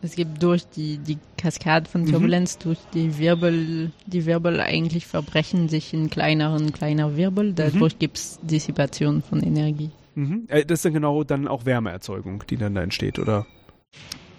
[0.00, 2.12] Es gibt durch die, die Kaskade von mhm.
[2.12, 2.62] Turbulenz, mhm.
[2.62, 7.52] durch die Wirbel, die Wirbel eigentlich verbrechen sich in kleineren, kleiner Wirbel.
[7.52, 7.98] Dadurch mhm.
[7.98, 9.90] gibt es Dissipation von Energie.
[10.14, 10.44] Mhm.
[10.48, 13.46] Äh, das ist dann genau dann auch Wärmeerzeugung, die dann da entsteht, oder?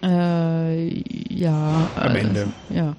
[0.02, 1.02] Äh,
[1.32, 1.90] ja.
[1.96, 2.46] Am äh, Ende.
[2.70, 2.96] Ja.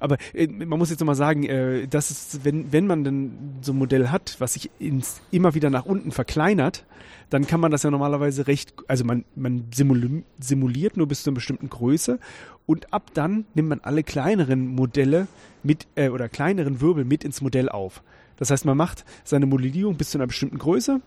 [0.00, 3.72] Aber äh, man muss jetzt nochmal sagen, äh, dass es, wenn, wenn man dann so
[3.72, 6.84] ein Modell hat, was sich ins, immer wieder nach unten verkleinert,
[7.30, 11.30] dann kann man das ja normalerweise recht, also man, man simul simuliert nur bis zu
[11.30, 12.18] einer bestimmten Größe
[12.66, 15.26] und ab dann nimmt man alle kleineren Modelle
[15.62, 18.02] mit äh, oder kleineren Wirbel mit ins Modell auf.
[18.36, 21.00] Das heißt, man macht seine Modellierung bis zu einer bestimmten Größe.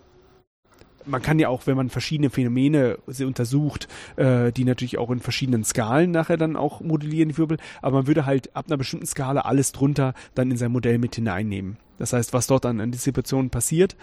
[1.09, 5.63] Man kann ja auch, wenn man verschiedene Phänomene untersucht, äh, die natürlich auch in verschiedenen
[5.63, 9.41] Skalen nachher dann auch modellieren, die Wirbel, aber man würde halt ab einer bestimmten Skala
[9.41, 11.77] alles drunter dann in sein Modell mit hineinnehmen.
[11.97, 13.95] Das heißt, was dort an Antizipationen passiert,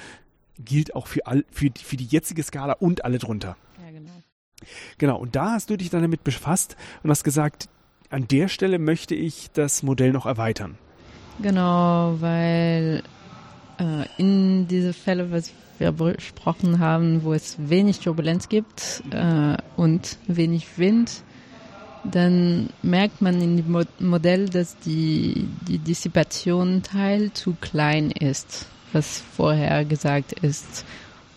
[0.58, 3.56] gilt auch für, all, für, für die jetzige Skala und alle drunter.
[3.84, 4.10] Ja, genau.
[4.98, 7.68] Genau, und da hast du dich dann damit befasst und hast gesagt,
[8.10, 10.78] an der Stelle möchte ich das Modell noch erweitern.
[11.40, 13.02] Genau, weil
[13.78, 20.18] äh, in diese Fälle, was wir besprochen haben, wo es wenig Turbulenz gibt äh, und
[20.26, 21.22] wenig Wind,
[22.04, 29.84] dann merkt man in dem Modell, dass die, die Dissipation-Teil zu klein ist, was vorher
[29.84, 30.84] gesagt ist.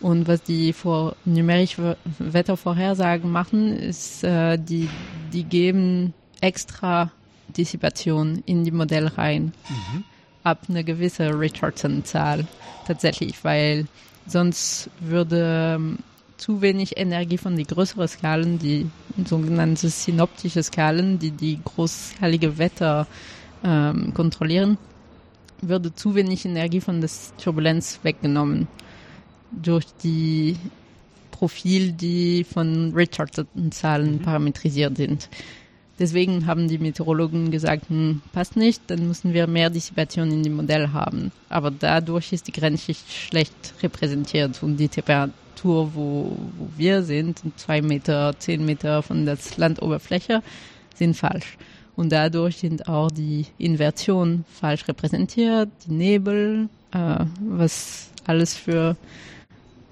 [0.01, 4.89] Und was die vor numerische Wettervorhersagen machen, ist, äh, die,
[5.33, 7.11] die geben extra
[7.49, 9.53] Dissipation in die Modelle rein.
[9.67, 10.03] Mhm.
[10.43, 12.47] Ab einer gewissen Richardson-Zahl
[12.87, 13.87] tatsächlich, weil
[14.28, 15.97] sonst würde ähm,
[16.38, 18.89] zu wenig Energie von den größeren Skalen, die
[19.26, 23.07] sogenannten synoptische Skalen, die die großskalige Wetter
[23.63, 24.78] ähm, kontrollieren,
[25.61, 28.67] würde zu wenig Energie von der Turbulenz weggenommen
[29.51, 30.55] durch die
[31.32, 34.20] Profil, die von Richardson-Zahlen mhm.
[34.20, 35.30] parametrisiert sind.
[35.99, 40.55] Deswegen haben die Meteorologen gesagt, hm, passt nicht, dann müssen wir mehr Dissipation in dem
[40.55, 41.31] Modell haben.
[41.49, 47.81] Aber dadurch ist die Grenzschicht schlecht repräsentiert und die Temperatur, wo, wo wir sind, zwei
[47.81, 50.41] Meter, zehn Meter von der Landoberfläche,
[50.95, 51.57] sind falsch.
[51.97, 58.95] Und dadurch sind auch die Inversionen falsch repräsentiert, die Nebel, äh, was alles für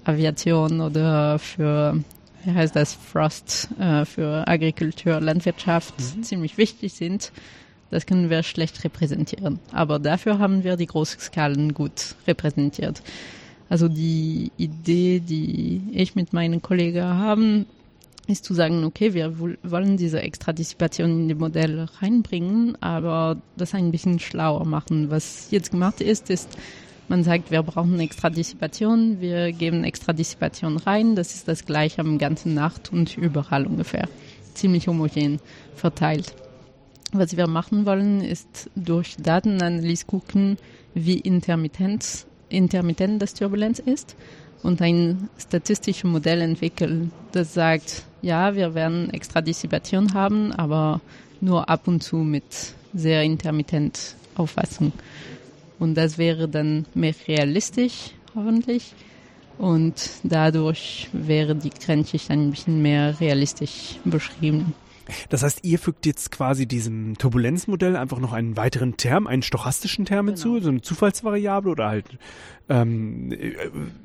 [0.04, 2.02] Aviation oder für
[2.44, 6.22] wie heißt das, Frost äh, für Agrikultur, Landwirtschaft mhm.
[6.22, 7.32] ziemlich wichtig sind.
[7.90, 9.58] Das können wir schlecht repräsentieren.
[9.72, 13.02] Aber dafür haben wir die Großskalen gut repräsentiert.
[13.70, 17.66] Also die Idee, die ich mit meinen Kollegen haben,
[18.26, 23.90] ist zu sagen, okay, wir wollen diese Extradissipation in die Modelle reinbringen, aber das ein
[23.90, 25.10] bisschen schlauer machen.
[25.10, 26.50] Was jetzt gemacht ist, ist,
[27.08, 31.16] man sagt, wir brauchen extra Dissipation, wir geben extra Dissipation rein.
[31.16, 34.08] Das ist das gleiche am ganzen Nacht und überall ungefähr.
[34.54, 35.40] Ziemlich homogen
[35.74, 36.34] verteilt.
[37.12, 40.58] Was wir machen wollen, ist durch Datenanalyse gucken,
[40.94, 44.14] wie intermittent, intermittent das Turbulenz ist
[44.62, 51.00] und ein statistisches Modell entwickeln, das sagt, ja, wir werden extra Dissipation haben, aber
[51.40, 52.44] nur ab und zu mit
[52.92, 54.92] sehr intermittent Auffassung.
[55.78, 58.94] Und das wäre dann mehr realistisch, hoffentlich.
[59.58, 64.72] Und dadurch wäre die Grenzschicht ein bisschen mehr realistisch beschrieben.
[65.30, 70.04] Das heißt, ihr fügt jetzt quasi diesem Turbulenzmodell einfach noch einen weiteren Term, einen stochastischen
[70.04, 70.36] Term genau.
[70.36, 72.06] hinzu, so eine Zufallsvariable oder halt
[72.68, 73.54] ähm, äh,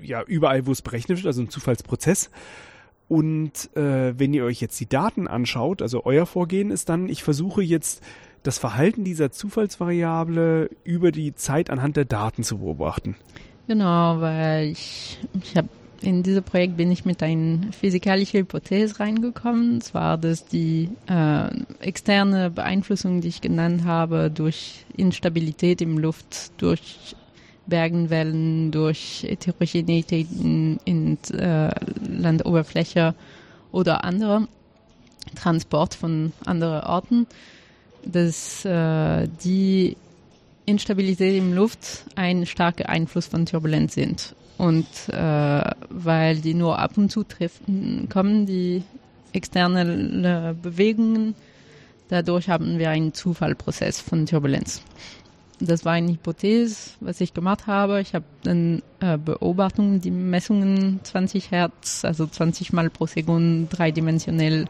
[0.01, 2.29] ja überall, wo es berechnet wird, also ein Zufallsprozess.
[3.09, 7.21] Und äh, wenn ihr euch jetzt die Daten anschaut, also euer Vorgehen ist dann, ich
[7.21, 8.01] versuche jetzt
[8.43, 13.15] das Verhalten dieser Zufallsvariable über die Zeit anhand der Daten zu beobachten.
[13.67, 15.69] Genau, weil ich, ich habe
[16.01, 19.79] in diesem Projekt bin ich mit einer physikalischen Hypothese reingekommen.
[19.79, 21.47] Zwar, dass die äh,
[21.79, 27.15] externe Beeinflussung, die ich genannt habe, durch Instabilität im Luft, durch
[27.65, 31.73] Bergenwellen, durch Heterogenität in, in äh,
[32.05, 33.15] Landoberfläche
[33.71, 34.49] oder andere
[35.35, 37.27] Transport von anderen Orten,
[38.05, 39.97] dass äh, die
[40.65, 44.35] Instabilität im Luft ein starker Einfluss von Turbulenz sind.
[44.57, 48.83] Und äh, weil die nur ab und zu treffen, kommen die
[49.33, 51.35] externen äh, Bewegungen,
[52.09, 54.81] dadurch haben wir einen Zufallprozess von Turbulenz.
[55.59, 58.01] Das war eine Hypothese, was ich gemacht habe.
[58.01, 64.65] Ich habe dann äh, Beobachtungen, die Messungen 20 Hertz, also 20 Mal pro Sekunde dreidimensionell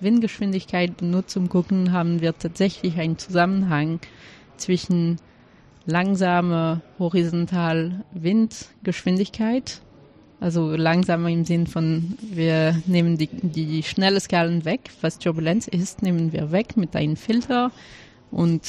[0.00, 1.02] Windgeschwindigkeit
[1.36, 4.00] um gucken, haben wir tatsächlich einen Zusammenhang
[4.56, 5.16] zwischen
[5.86, 9.80] langsame horizontal Windgeschwindigkeit,
[10.40, 16.02] also langsamer im Sinn von, wir nehmen die, die schnelle Skalen weg, was Turbulenz ist,
[16.02, 17.72] nehmen wir weg mit einem Filter
[18.30, 18.62] und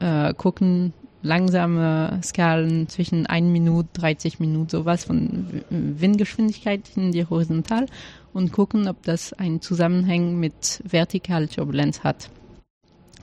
[0.00, 0.92] äh, gucken
[1.22, 7.86] langsame Skalen zwischen 1 Minute, 30 Minuten, sowas von Windgeschwindigkeit in die horizontal
[8.32, 12.30] und gucken, ob das einen Zusammenhang mit Vertikalturbulenz hat.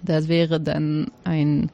[0.04, 1.72] Das wäre dann ein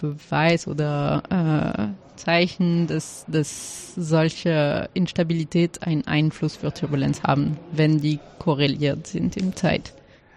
[0.00, 8.20] Beweis oder äh, Zeichen, dass, dass solche Instabilität einen Einfluss für Turbulenz haben, wenn die
[8.38, 9.92] korreliert sind im Zeit.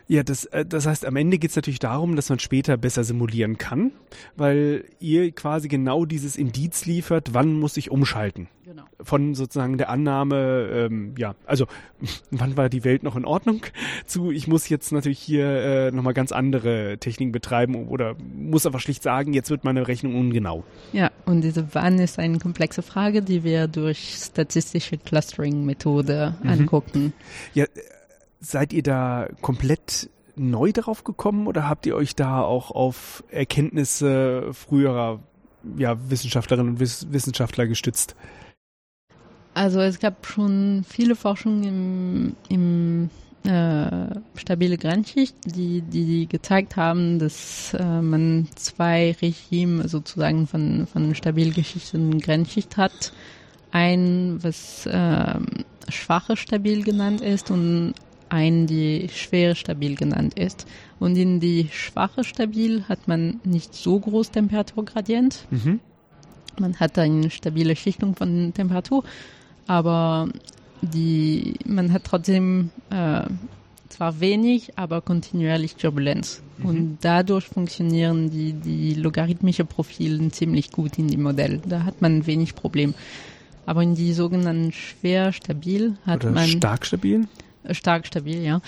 [0.08, 3.04] Ja, das, äh, das heißt, am Ende geht es natürlich darum, dass man später besser
[3.04, 3.92] simulieren kann,
[4.36, 8.48] weil ihr quasi genau dieses Indiz liefert, wann muss ich umschalten.
[8.66, 8.84] Genau.
[9.02, 11.68] Von sozusagen der Annahme, ähm, ja, also
[12.32, 13.62] wann war die Welt noch in Ordnung,
[14.06, 18.80] zu ich muss jetzt natürlich hier äh, nochmal ganz andere Techniken betreiben oder muss einfach
[18.80, 20.64] schlicht sagen, jetzt wird meine Rechnung ungenau.
[20.94, 26.50] Ja, und diese Wann ist eine komplexe Frage, die wir durch statistische Clustering-Methode mhm.
[26.50, 27.14] angucken.
[27.54, 27.66] Ja,
[28.46, 34.54] Seid ihr da komplett neu darauf gekommen oder habt ihr euch da auch auf Erkenntnisse
[34.54, 35.20] früherer
[35.78, 38.16] ja, Wissenschaftlerinnen und Wiss Wissenschaftler gestützt?
[39.56, 43.10] Also es gab schon viele Forschungen im,
[43.44, 50.86] im äh, stabile Grenzschicht, die, die gezeigt haben, dass äh, man zwei Regime sozusagen von,
[50.86, 53.12] von stabil geschichteten Grenzschicht hat.
[53.72, 55.40] Ein, was äh,
[55.90, 57.96] schwache stabil genannt ist und
[58.30, 60.68] ein die schwere stabil genannt ist.
[61.00, 65.46] Und in die schwache stabil hat man nicht so groß Temperaturgradient.
[65.52, 65.80] Mhm.
[66.60, 69.04] Man hat eine stabile Schichtung von Temperatur,
[69.68, 70.30] aber
[70.82, 73.24] die, man hat trotzdem äh,
[73.90, 76.42] zwar wenig, aber kontinuierlich Turbulenz.
[76.58, 76.66] Mhm.
[76.66, 81.62] Und dadurch funktionieren die, die logarithmische Profile ziemlich gut in dem Modell.
[81.68, 82.94] Da hat man wenig Problem.
[83.66, 86.48] Aber in die sogenannten schwer stabil hat Oder man.
[86.48, 87.28] Stark stabil?
[87.72, 88.62] Stark stabil, ja,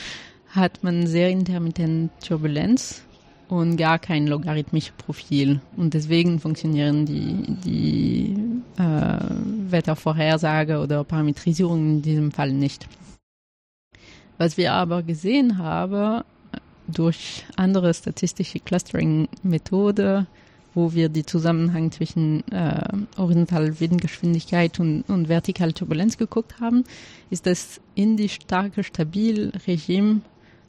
[0.50, 3.04] hat man sehr intermittent Turbulenz
[3.50, 5.62] und gar kein logarithmisches Profil.
[5.76, 8.36] Und deswegen funktionieren die, die
[8.78, 12.88] äh, Wettervorhersage oder Parametrisierung in diesem Fall nicht.
[14.38, 16.24] Was wir aber gesehen haben,
[16.88, 20.26] durch andere statistische Clustering-Methode
[20.78, 22.84] wo wir die Zusammenhang zwischen äh,
[23.18, 26.84] horizontaler Windgeschwindigkeit und, und vertikaler Turbulenz geguckt haben,
[27.32, 30.22] ist, dass in die starke Stabilregime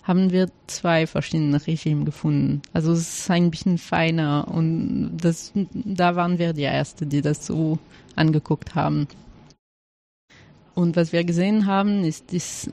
[0.04, 2.62] haben wir zwei verschiedene Regime gefunden.
[2.72, 7.46] Also es ist ein bisschen feiner und das, da waren wir die Erste, die das
[7.46, 7.78] so
[8.16, 9.08] angeguckt haben.
[10.74, 12.70] Und was wir gesehen haben, ist das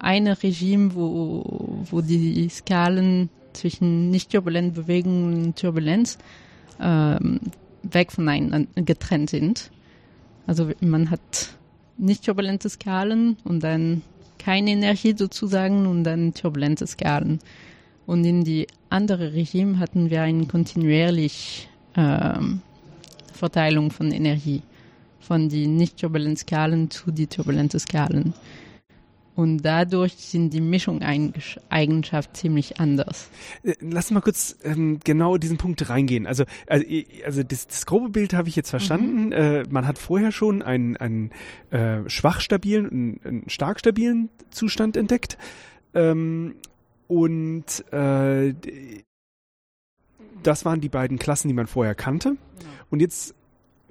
[0.00, 6.18] eine Regime, wo, wo die Skalen zwischen nicht turbulent Bewegungen und Turbulenz
[6.80, 7.40] ähm,
[7.82, 9.70] weg voneinander getrennt sind.
[10.46, 11.54] Also man hat
[11.96, 14.02] nicht turbulente Skalen und dann
[14.38, 17.38] keine Energie sozusagen und dann turbulente Skalen.
[18.06, 22.60] Und in die andere Regime hatten wir eine kontinuierliche ähm,
[23.32, 24.62] Verteilung von Energie
[25.24, 28.34] von die nicht turbulenten Skalen zu die turbulenten Skalen.
[29.36, 33.28] Und dadurch sind die Mischungseigenschaften ziemlich anders.
[33.64, 36.26] Äh, lass mal kurz ähm, genau diesen Punkt reingehen.
[36.26, 36.86] Also, also,
[37.24, 39.26] also das, das grobe Bild habe ich jetzt verstanden.
[39.26, 39.32] Mhm.
[39.32, 41.30] Äh, man hat vorher schon einen, einen
[41.70, 45.36] äh, schwach stabilen, einen, einen stark stabilen Zustand entdeckt.
[45.94, 46.54] Ähm,
[47.08, 48.54] und äh,
[50.42, 52.30] das waren die beiden Klassen, die man vorher kannte.
[52.30, 52.70] Genau.
[52.90, 53.34] Und jetzt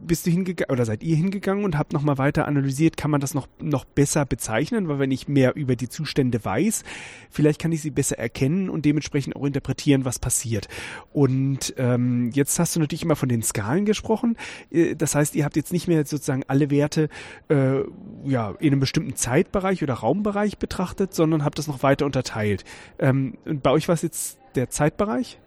[0.06, 3.34] bist du hingegangen oder seid ihr hingegangen und habt nochmal weiter analysiert, kann man das
[3.34, 6.84] noch, noch besser bezeichnen, weil wenn ich mehr über die Zustände weiß,
[7.30, 10.68] vielleicht kann ich sie besser erkennen und dementsprechend auch interpretieren, was passiert.
[11.12, 14.38] Und ähm, jetzt hast du natürlich immer von den Skalen gesprochen.
[14.72, 17.10] Äh, das heißt, ihr habt jetzt nicht mehr sozusagen alle Werte
[17.50, 17.82] äh,
[18.26, 22.64] ja, in einem bestimmten Zeitbereich oder Raumbereich betrachtet, sondern habt das noch weiter unterteilt.
[23.00, 25.40] Ähm, und bei euch war es jetzt der Zeitbereich?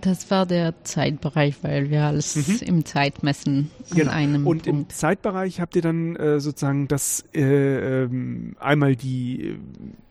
[0.00, 2.66] Das war der Zeitbereich, weil wir alles mhm.
[2.66, 4.12] im Zeitmessen an genau.
[4.12, 4.66] einem Und Punkt.
[4.66, 9.58] im Zeitbereich habt ihr dann äh, sozusagen das äh, ähm, einmal die äh,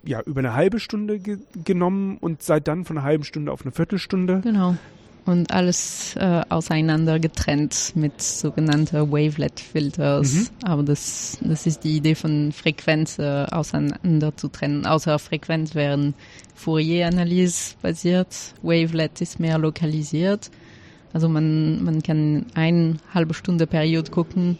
[0.03, 3.61] ja über eine halbe Stunde ge genommen und seid dann von einer halben Stunde auf
[3.61, 4.41] eine Viertelstunde.
[4.41, 4.75] Genau
[5.25, 10.33] und alles äh, auseinander getrennt mit sogenannten Wavelet-Filters.
[10.33, 10.47] Mhm.
[10.63, 14.85] Aber das, das ist die Idee von Frequenz äh, auseinander zu trennen.
[14.85, 16.13] Außer Frequenz wären
[16.53, 20.51] Fourier-Analyse basiert, Wavelet ist mehr lokalisiert.
[21.11, 24.57] Also man, man kann eine halbe Stunde Periode gucken,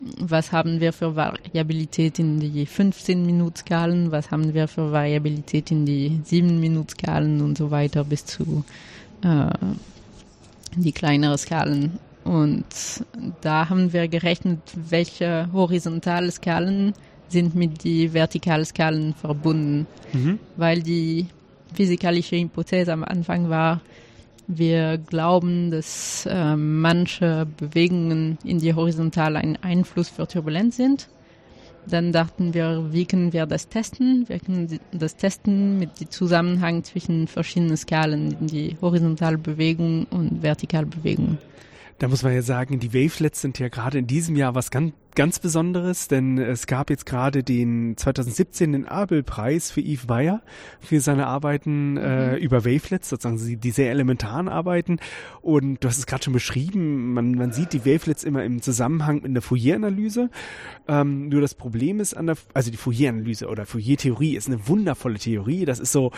[0.00, 6.20] was haben wir für Variabilität in die 15-Minuten-Skalen, was haben wir für Variabilität in die
[6.24, 8.64] 7-Minuten-Skalen und so weiter bis zu
[9.22, 9.50] äh,
[10.76, 11.98] die kleinere Skalen.
[12.24, 12.64] Und
[13.40, 16.92] da haben wir gerechnet, welche horizontale Skalen
[17.28, 20.38] sind mit die vertikalen Skalen verbunden, mhm.
[20.56, 21.26] weil die
[21.74, 23.80] physikalische Hypothese am Anfang war,
[24.46, 31.08] wir glauben, dass äh, manche Bewegungen in die Horizontale ein Einfluss für Turbulenz sind.
[31.88, 34.28] Dann dachten wir, wie können wir das testen?
[34.28, 41.38] Wir können das testen mit dem Zusammenhang zwischen verschiedenen Skalen, die Horizontalbewegung und Vertikalbewegung.
[41.98, 44.92] Da muss man ja sagen, die Wavelets sind ja gerade in diesem Jahr was ganz
[45.14, 50.42] ganz Besonderes, denn es gab jetzt gerade den 2017 den Abel-Preis für Yves Bayer
[50.80, 52.36] für seine Arbeiten äh, mhm.
[52.36, 54.98] über Wavelets, sozusagen die sehr elementaren Arbeiten.
[55.42, 59.16] Und du hast es gerade schon beschrieben, man, man sieht die Wavelets immer im Zusammenhang
[59.16, 60.30] mit einer Fourier-Analyse.
[60.86, 65.18] Ähm, nur das Problem ist an der, also die Fourier-Analyse oder Fourier-Theorie ist eine wundervolle
[65.18, 65.64] Theorie.
[65.64, 66.12] Das ist so,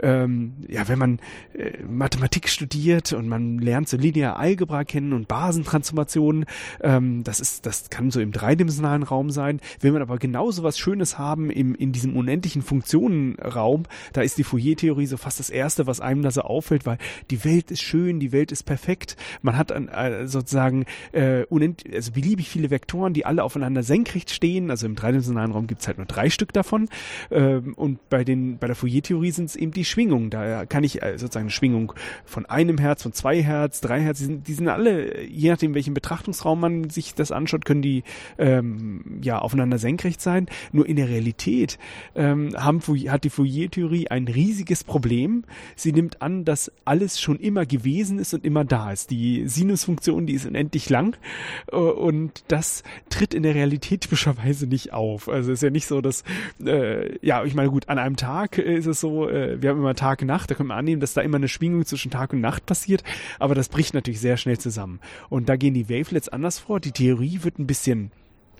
[0.00, 1.20] ähm, ja, wenn man
[1.52, 6.46] äh, Mathematik studiert und man lernt so lineare Algebra kennen und Basentransformationen,
[6.80, 9.60] ähm, das ist, das kann so im dreidimensionalen Raum sein.
[9.80, 14.44] Will man aber genauso was Schönes haben im, in diesem unendlichen Funktionenraum, da ist die
[14.44, 16.98] Fourier-Theorie so fast das Erste, was einem da so auffällt, weil
[17.30, 19.16] die Welt ist schön, die Welt ist perfekt.
[19.42, 24.30] Man hat an, äh, sozusagen äh, unend also beliebig viele Vektoren, die alle aufeinander senkrecht
[24.30, 24.70] stehen.
[24.70, 26.88] Also im dreidimensionalen Raum gibt es halt nur drei Stück davon.
[27.30, 30.30] Ähm, und bei, den, bei der Fourier-Theorie sind es eben die Schwingungen.
[30.30, 31.92] Da kann ich äh, sozusagen eine Schwingung
[32.24, 35.74] von einem Herz, von zwei Herz, drei Herz, die sind, die sind alle, je nachdem,
[35.74, 38.02] welchen Betrachtungsraum man sich das anschaut, können die
[38.38, 40.46] ähm, ja aufeinander senkrecht sein.
[40.72, 41.78] Nur in der Realität
[42.14, 45.44] ähm, haben, hat die Fourier-Theorie ein riesiges Problem.
[45.74, 49.10] Sie nimmt an, dass alles schon immer gewesen ist und immer da ist.
[49.10, 51.16] Die Sinusfunktion, die ist unendlich lang
[51.70, 55.28] äh, und das tritt in der Realität typischerweise nicht auf.
[55.28, 56.24] Also ist ja nicht so, dass
[56.64, 59.94] äh, ja, ich meine gut, an einem Tag ist es so, äh, wir haben immer
[59.94, 62.40] Tag und Nacht, da können wir annehmen, dass da immer eine Schwingung zwischen Tag und
[62.40, 63.02] Nacht passiert,
[63.38, 65.00] aber das bricht natürlich sehr schnell zusammen.
[65.28, 66.80] Und da gehen die Wavelets anders vor.
[66.80, 68.10] Die Theorie wird ein bisschen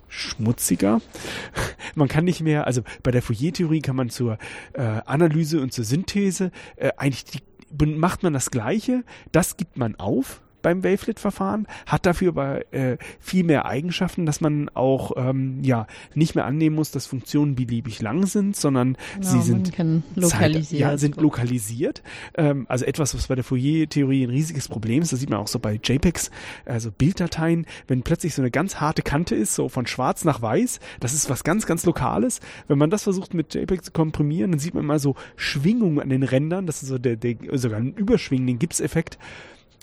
[0.08, 1.00] schmutziger.
[1.94, 4.38] Man kann nicht mehr, also bei der Fourier-Theorie kann man zur
[4.74, 9.96] äh, Analyse und zur Synthese äh, eigentlich die, macht man das Gleiche, das gibt man
[9.96, 15.86] auf beim Wavelet-Verfahren, hat dafür aber äh, viel mehr Eigenschaften, dass man auch ähm, ja
[16.12, 19.72] nicht mehr annehmen muss, dass Funktionen beliebig lang sind, sondern ja, sie sind
[20.16, 20.80] lokalisiert.
[20.80, 22.02] ja, sind lokalisiert.
[22.36, 25.12] Ähm, also etwas, was bei der Fourier-Theorie ein riesiges Problem ist.
[25.12, 26.32] Das sieht man auch so bei JPEGs,
[26.64, 30.80] also Bilddateien, wenn plötzlich so eine ganz harte Kante ist, so von schwarz nach weiß,
[30.98, 32.40] das ist was ganz, ganz Lokales.
[32.66, 36.08] Wenn man das versucht mit JPEG zu komprimieren, dann sieht man immer so Schwingungen an
[36.08, 39.16] den Rändern, das ist so der, der sogar ein Überschwingen, den Gips-Effekt.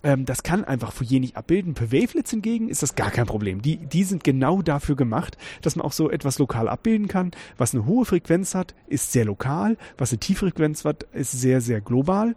[0.03, 1.73] Ähm, das kann einfach Fourier nicht abbilden.
[1.73, 3.61] Per Wavelets hingegen ist das gar kein Problem.
[3.61, 7.31] Die, die sind genau dafür gemacht, dass man auch so etwas lokal abbilden kann.
[7.57, 9.77] Was eine hohe Frequenz hat, ist sehr lokal.
[9.97, 12.35] Was eine tiefe Frequenz hat, ist sehr, sehr global.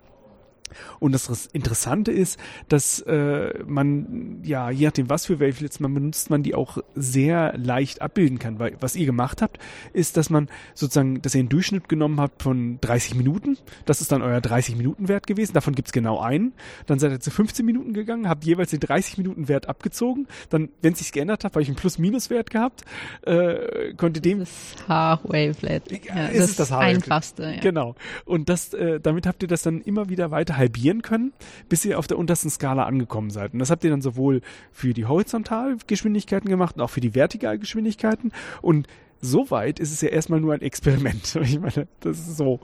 [0.99, 6.31] Und das Interessante ist, dass äh, man, ja, je nachdem, was für Wavelets man benutzt,
[6.31, 8.59] man die auch sehr leicht abbilden kann.
[8.59, 9.59] Weil was ihr gemacht habt,
[9.93, 13.59] ist, dass man sozusagen, dass ihr einen Durchschnitt genommen habt von 30 Minuten.
[13.85, 15.53] Das ist dann euer 30-Minuten-Wert gewesen.
[15.53, 16.53] Davon gibt's genau einen.
[16.87, 20.27] Dann seid ihr zu 15 Minuten gegangen, habt jeweils den 30-Minuten-Wert abgezogen.
[20.51, 22.85] Dann, wenn es sich geändert hat, habe ich einen Plus-Minus-Wert gehabt.
[23.23, 24.41] Äh, konnte dem...
[24.41, 26.05] Das H-Wavelet.
[26.07, 27.61] Ja, ist das, das Einfachste, ja.
[27.61, 27.95] Genau.
[28.25, 31.33] Und das, äh, damit habt ihr das dann immer wieder weiter halbieren können,
[31.69, 33.53] bis ihr auf der untersten Skala angekommen seid.
[33.53, 34.41] Und das habt ihr dann sowohl
[34.73, 38.33] für die Horizontalgeschwindigkeiten gemacht und auch für die Vertikalgeschwindigkeiten.
[38.63, 38.89] Und
[39.21, 41.39] soweit ist es ja erstmal nur ein Experiment.
[41.47, 42.61] Ich meine, das ist so,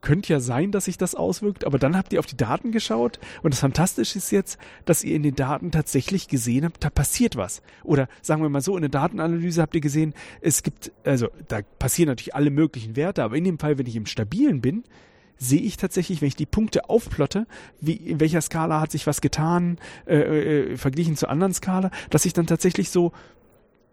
[0.00, 3.18] könnte ja sein, dass sich das auswirkt, aber dann habt ihr auf die Daten geschaut
[3.42, 7.36] und das Fantastische ist jetzt, dass ihr in den Daten tatsächlich gesehen habt, da passiert
[7.36, 7.62] was.
[7.84, 11.60] Oder sagen wir mal so, in der Datenanalyse habt ihr gesehen, es gibt, also da
[11.78, 14.84] passieren natürlich alle möglichen Werte, aber in dem Fall, wenn ich im Stabilen bin,
[15.36, 17.46] sehe ich tatsächlich, wenn ich die Punkte aufplotte,
[17.80, 22.22] wie, in welcher Skala hat sich was getan, äh, äh, verglichen zur anderen Skala, dass
[22.22, 23.12] sich dann tatsächlich so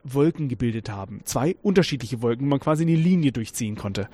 [0.03, 1.21] Wolken gebildet haben.
[1.25, 4.09] Zwei unterschiedliche Wolken, wo man quasi eine Linie durchziehen konnte.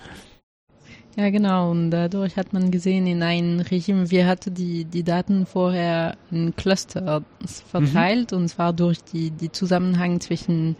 [1.15, 1.71] Ja, genau.
[1.71, 6.55] Und dadurch hat man gesehen, in einem Regime, wir hatten die, die Daten vorher in
[6.55, 7.23] Cluster
[7.71, 8.37] verteilt, mhm.
[8.37, 10.75] und zwar durch die, die Zusammenhang zwischen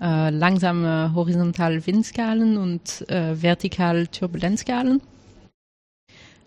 [0.00, 5.02] äh, langsame horizontal Windskalen und äh, vertikal Turbulenzskalen.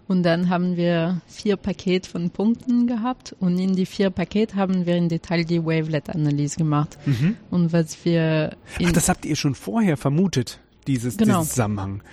[0.08, 4.86] Und dann haben wir vier Pakete von Punkten gehabt und in die vier Pakete haben
[4.86, 6.98] wir im Detail die Wavelet-Analyse gemacht.
[7.06, 7.38] Mhm.
[7.50, 8.56] Und was wir.
[8.84, 11.40] Ach, das habt ihr schon vorher vermutet, dieses, genau.
[11.40, 12.04] diesen Zusammenhang.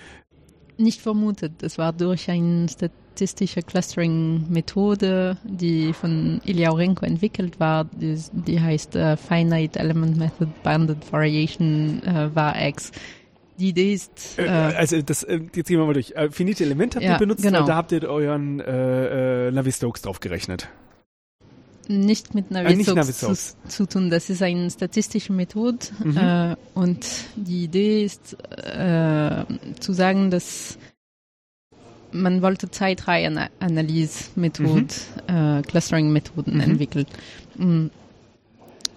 [0.77, 1.61] Nicht vermutet.
[1.63, 7.85] Es war durch eine statistische Clustering-Methode, die von Ilya entwickelt war.
[7.85, 12.91] Die, die heißt uh, Finite Element Method Banded Variation uh, VARX
[13.61, 14.37] die Idee ist.
[14.37, 16.11] Äh, äh, also das, äh, jetzt gehen wir mal durch.
[16.11, 17.65] Äh, finite Element habt ja, ihr benutzt, genau.
[17.65, 20.67] da habt ihr euren äh, äh, Navier-Stokes drauf gerechnet.
[21.87, 23.33] Nicht mit Navier-Stokes zu,
[23.67, 24.09] zu, tun.
[24.09, 26.17] Das ist eine statistische Methode mhm.
[26.17, 27.05] äh, und
[27.35, 29.43] die Idee ist äh,
[29.79, 30.77] zu sagen, dass
[32.13, 34.87] man wollte Zeitreihenanalyse-Methode,
[35.27, 35.27] mhm.
[35.27, 36.61] äh, Clustering-Methoden mhm.
[36.61, 37.07] entwickelt.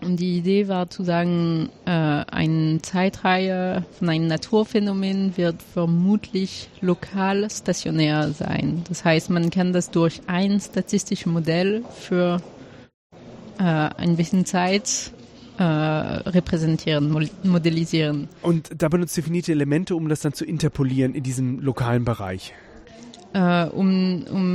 [0.04, 7.48] Und die Idee war zu sagen, äh, eine Zeitreihe von einem Naturphänomen wird vermutlich lokal
[7.50, 8.84] stationär sein.
[8.88, 12.42] Das heißt, man kann das durch ein statistisches Modell für
[13.58, 15.12] äh, ein bisschen Zeit
[15.58, 18.28] äh, repräsentieren, modellisieren.
[18.42, 22.52] Und da benutzt definierte Elemente, um das dann zu interpolieren in diesem lokalen Bereich
[23.34, 24.53] äh, um, um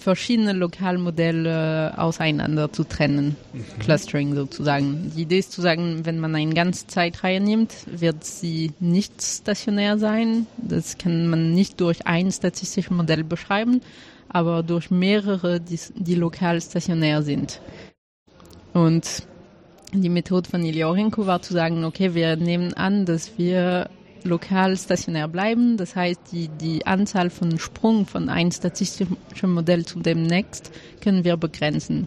[0.00, 3.36] verschiedene Lokalmodelle auseinander zu trennen.
[3.52, 3.64] Mhm.
[3.78, 5.12] Clustering sozusagen.
[5.14, 9.98] Die Idee ist zu sagen, wenn man eine ganze Zeitreihe nimmt, wird sie nicht stationär
[9.98, 10.46] sein.
[10.56, 13.82] Das kann man nicht durch ein statistisches Modell beschreiben,
[14.28, 17.60] aber durch mehrere, die, die lokal stationär sind.
[18.72, 19.24] Und
[19.92, 23.90] die Methode von Iliorenko war zu sagen, okay, wir nehmen an, dass wir
[24.24, 25.76] lokal stationär bleiben.
[25.76, 31.24] Das heißt, die, die Anzahl von Sprung von einem statistischen Modell zu dem nächsten können
[31.24, 32.06] wir begrenzen.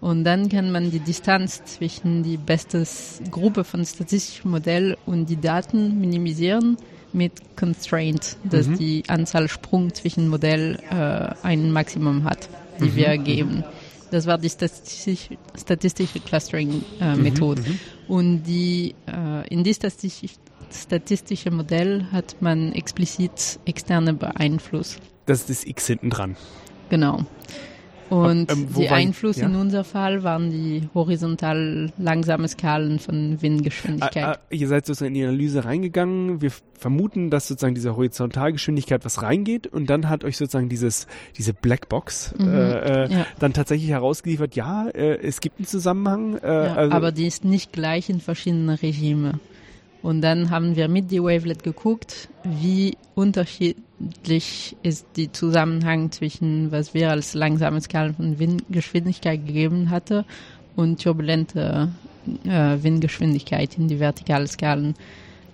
[0.00, 2.84] Und dann kann man die Distanz zwischen die beste
[3.30, 6.76] Gruppe von statistischen Modell und die Daten minimisieren
[7.12, 8.78] mit Constraint, dass mhm.
[8.78, 12.48] die Anzahl Sprung zwischen Modell äh, ein Maximum hat,
[12.80, 12.96] die mhm.
[12.96, 13.64] wir geben.
[14.10, 17.62] Das war die statistische, statistische Clustering-Methode.
[17.62, 17.72] Äh, mhm.
[17.72, 17.78] mhm.
[18.08, 20.28] Und die, äh, in die statistische
[20.72, 24.98] statistische Modell hat man explizit externe Beeinfluss.
[25.26, 26.36] Das ist das X hinten dran.
[26.90, 27.24] Genau.
[28.10, 29.46] Und ähm, die Einfluss ja?
[29.46, 34.24] in unser Fall waren die horizontal langsame Skalen von Windgeschwindigkeit.
[34.24, 36.40] Ah, ah, ihr seid sozusagen in die Analyse reingegangen.
[36.40, 41.06] Wir vermuten, dass sozusagen diese Horizontalgeschwindigkeit was reingeht und dann hat euch sozusagen dieses
[41.36, 43.26] diese Blackbox mhm, äh, äh, ja.
[43.40, 44.56] dann tatsächlich herausgeliefert.
[44.56, 46.38] Ja, äh, es gibt einen Zusammenhang.
[46.38, 49.38] Äh, ja, also aber die ist nicht gleich in verschiedenen Regime.
[50.02, 56.94] Und dann haben wir mit die Wavelet geguckt, wie unterschiedlich ist die Zusammenhang zwischen, was
[56.94, 60.24] wir als langsame Skalen von Windgeschwindigkeit gegeben hatte
[60.76, 61.90] und turbulente
[62.44, 64.94] äh, Windgeschwindigkeit in die vertikalen Skalen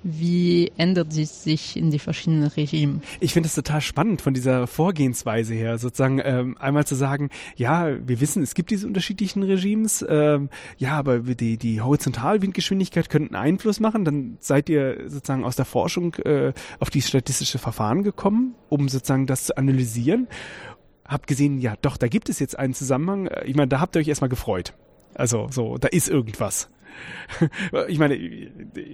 [0.05, 3.02] wie ändert sie sich in die verschiedenen Regimen?
[3.20, 7.88] Ich finde es total spannend von dieser Vorgehensweise her, sozusagen ähm, einmal zu sagen, ja,
[8.07, 13.80] wir wissen, es gibt diese unterschiedlichen Regimes, ähm, ja, aber die, die Horizontalwindgeschwindigkeit könnten Einfluss
[13.80, 14.05] machen.
[14.05, 19.26] Dann seid ihr sozusagen aus der Forschung äh, auf die statistische Verfahren gekommen, um sozusagen
[19.26, 20.28] das zu analysieren.
[21.07, 23.30] Habt gesehen, ja, doch, da gibt es jetzt einen Zusammenhang.
[23.46, 24.74] Ich meine, da habt ihr euch erstmal gefreut.
[25.14, 26.68] Also so, da ist irgendwas.
[27.88, 28.16] ich meine,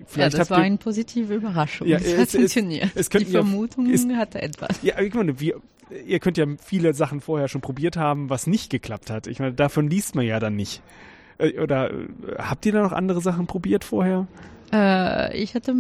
[0.07, 1.87] vielleicht ja, das war eine positive Überraschung.
[1.87, 2.91] Ja, es, hat es, funktioniert.
[2.95, 4.83] Es, Die Vermutung ja, es, hatte etwas.
[4.83, 5.61] Ja, ich meine, wir,
[6.07, 9.27] ihr könnt ja viele Sachen vorher schon probiert haben, was nicht geklappt hat.
[9.27, 10.83] Ich meine, davon liest man ja dann nicht.
[11.39, 12.07] Äh, oder äh,
[12.39, 14.27] habt ihr da noch andere Sachen probiert vorher?
[14.73, 15.75] Äh, ich hatte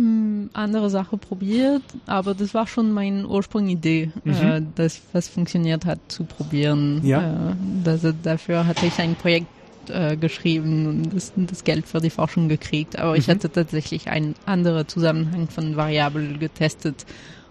[0.52, 4.32] andere Sachen probiert, aber das war schon meine Ursprungidee, mhm.
[4.32, 7.00] äh, das was funktioniert hat, zu probieren.
[7.04, 7.50] Ja.
[7.50, 7.54] Äh,
[7.84, 9.46] das, dafür hatte ich ein Projekt
[9.90, 12.98] äh, geschrieben und das, das, Geld für die Forschung gekriegt.
[12.98, 13.16] Aber mhm.
[13.16, 17.06] ich hatte tatsächlich einen anderen Zusammenhang von Variablen getestet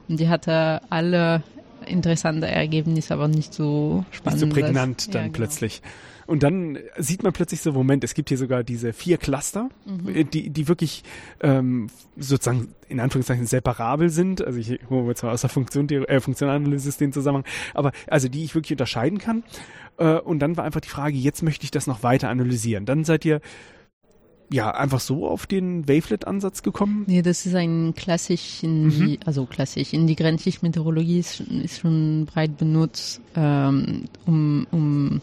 [0.08, 1.44] und die hatte alle
[1.90, 4.42] interessante Ergebnisse, aber nicht so spannend.
[4.42, 5.34] Nicht so prägnant dann ja, genau.
[5.34, 5.82] plötzlich.
[6.30, 10.30] Und dann sieht man plötzlich so, Moment, es gibt hier sogar diese vier Cluster, mhm.
[10.30, 11.04] die, die wirklich
[11.42, 11.88] ähm,
[12.18, 14.46] sozusagen in Anführungszeichen separabel sind.
[14.46, 18.44] Also ich hole mir zwar aus der Funktion, äh, Funktionalanalyse den Zusammenhang, aber also die
[18.44, 19.44] ich wirklich unterscheiden kann.
[19.98, 22.86] Äh, und dann war einfach die Frage, jetzt möchte ich das noch weiter analysieren.
[22.86, 23.42] Dann seid ihr
[24.52, 27.04] ja, einfach so auf den Wavelet-Ansatz gekommen?
[27.08, 28.90] Nee, das ist ein klassisch in mhm.
[28.90, 35.22] die, also klassisch in die Grenzlichtmeteorologie ist, ist schon breit benutzt, ähm, um, um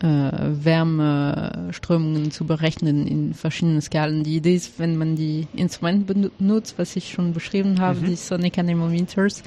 [0.00, 4.24] äh, Wärmeströmungen zu berechnen in verschiedenen Skalen.
[4.24, 8.06] Die Idee ist, wenn man die Instrumente benutzt, was ich schon beschrieben habe, mhm.
[8.06, 9.42] die Sonic Anemometers,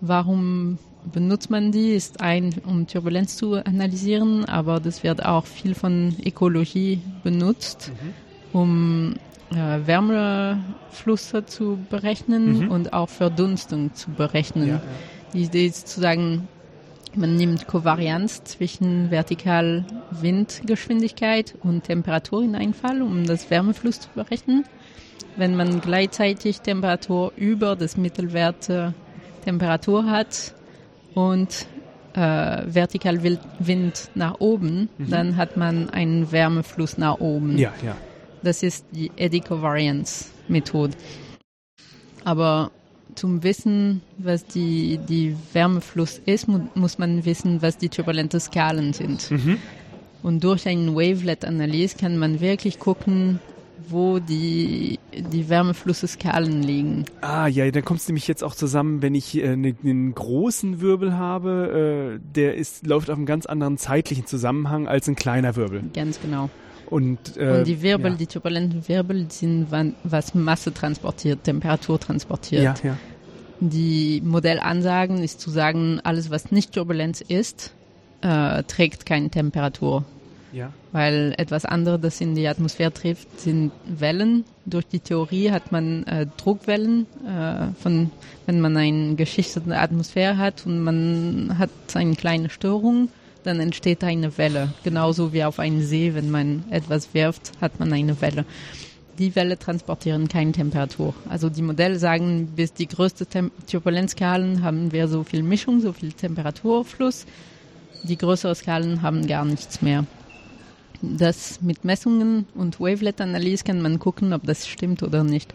[0.00, 0.78] warum
[1.12, 1.92] benutzt man die?
[1.92, 7.92] Ist ein, um Turbulenz zu analysieren, aber das wird auch viel von Ökologie benutzt,
[8.52, 8.58] mhm.
[8.58, 9.14] um
[9.50, 12.70] äh, Wärmeflüsse zu berechnen mhm.
[12.70, 14.68] und auch Verdunstung zu berechnen.
[14.68, 14.82] Ja, ja.
[15.32, 16.48] Die Idee ist zu sagen,
[17.14, 24.08] man nimmt Kovarianz zwischen vertikal Windgeschwindigkeit und Temperatur in einen Fall, um das Wärmefluss zu
[24.14, 24.64] berechnen.
[25.36, 28.70] Wenn man gleichzeitig Temperatur über das Mittelwert
[29.44, 30.54] Temperatur hat,
[31.18, 31.66] und
[32.14, 32.20] äh,
[32.66, 33.20] vertikal
[33.58, 35.10] Wind nach oben, mhm.
[35.10, 37.58] dann hat man einen Wärmefluss nach oben.
[37.58, 37.96] Ja, ja.
[38.44, 40.94] Das ist die Eddy Covariance Methode.
[42.24, 42.70] Aber
[43.16, 48.92] zum Wissen, was die, die Wärmefluss ist, mu muss man wissen, was die turbulenten Skalen
[48.92, 49.28] sind.
[49.32, 49.58] Mhm.
[50.22, 53.40] Und durch eine Wavelet-Analyse kann man wirklich gucken,
[53.90, 54.98] wo die,
[55.32, 57.04] die Wärmeflusseskalen liegen.
[57.20, 60.80] Ah, ja, dann kommt es nämlich jetzt auch zusammen, wenn ich äh, ne, einen großen
[60.80, 65.56] Wirbel habe, äh, der ist, läuft auf einem ganz anderen zeitlichen Zusammenhang als ein kleiner
[65.56, 65.82] Wirbel.
[65.94, 66.50] Ganz genau.
[66.90, 68.16] Und, äh, Und die Wirbel, ja.
[68.16, 72.62] die turbulenten Wirbel sind, wann- was Masse transportiert, Temperatur transportiert.
[72.62, 72.96] Ja, ja.
[73.60, 77.72] Die Modellansagen ist zu sagen, alles was nicht Turbulenz ist,
[78.22, 80.04] äh, trägt keine Temperatur.
[80.52, 80.72] Ja.
[80.92, 84.44] Weil etwas anderes, das in die Atmosphäre trifft, sind Wellen.
[84.64, 88.10] Durch die Theorie hat man äh, Druckwellen, äh, von,
[88.46, 93.08] wenn man eine geschichtete Atmosphäre hat und man hat eine kleine Störung,
[93.44, 94.72] dann entsteht eine Welle.
[94.84, 98.44] Genauso wie auf einem See, wenn man etwas wirft, hat man eine Welle.
[99.18, 101.12] Die Welle transportieren keine Temperatur.
[101.28, 105.92] Also die Modelle sagen, bis die größte Tem Turbulenzskalen haben wir so viel Mischung, so
[105.92, 107.26] viel Temperaturfluss.
[108.04, 110.06] Die größeren Skalen haben gar nichts mehr.
[111.00, 115.54] Das mit Messungen und Wavelet-Analyse kann man gucken, ob das stimmt oder nicht.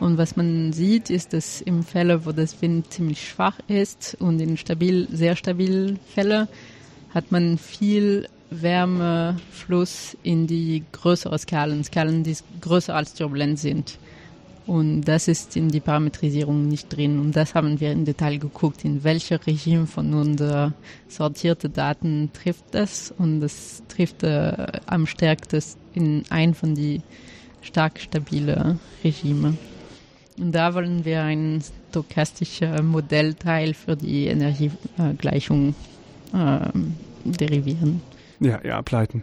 [0.00, 4.40] Und was man sieht, ist, dass im Fälle, wo das Wind ziemlich schwach ist und
[4.40, 6.48] in stabil, sehr stabilen Fälle,
[7.12, 13.98] hat man viel Wärmefluss in die größeren Skalen, Skalen, die größer als turbulent sind.
[14.66, 17.18] Und das ist in die Parametrisierung nicht drin.
[17.18, 20.72] Und das haben wir im Detail geguckt, in welcher Regime von unseren
[21.06, 23.12] sortierten Daten trifft das.
[23.18, 25.62] Und das trifft äh, am stärksten
[25.92, 27.02] in ein von die
[27.60, 29.56] stark stabile Regime.
[30.38, 35.74] Und da wollen wir ein stochastischer Modellteil für die Energiegleichung
[36.32, 36.58] äh,
[37.24, 38.00] derivieren.
[38.40, 39.22] Ja, ja, ableiten.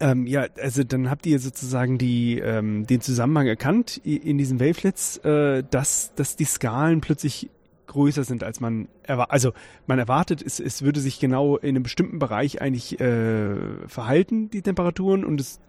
[0.00, 5.18] Ähm, ja, also dann habt ihr sozusagen die, ähm, den Zusammenhang erkannt in diesen Wavelets,
[5.18, 7.50] äh, dass, dass die Skalen plötzlich
[7.86, 9.32] größer sind, als man erwartet.
[9.32, 9.52] Also
[9.86, 13.54] man erwartet, es, es würde sich genau in einem bestimmten Bereich eigentlich äh,
[13.86, 15.60] verhalten, die Temperaturen, und es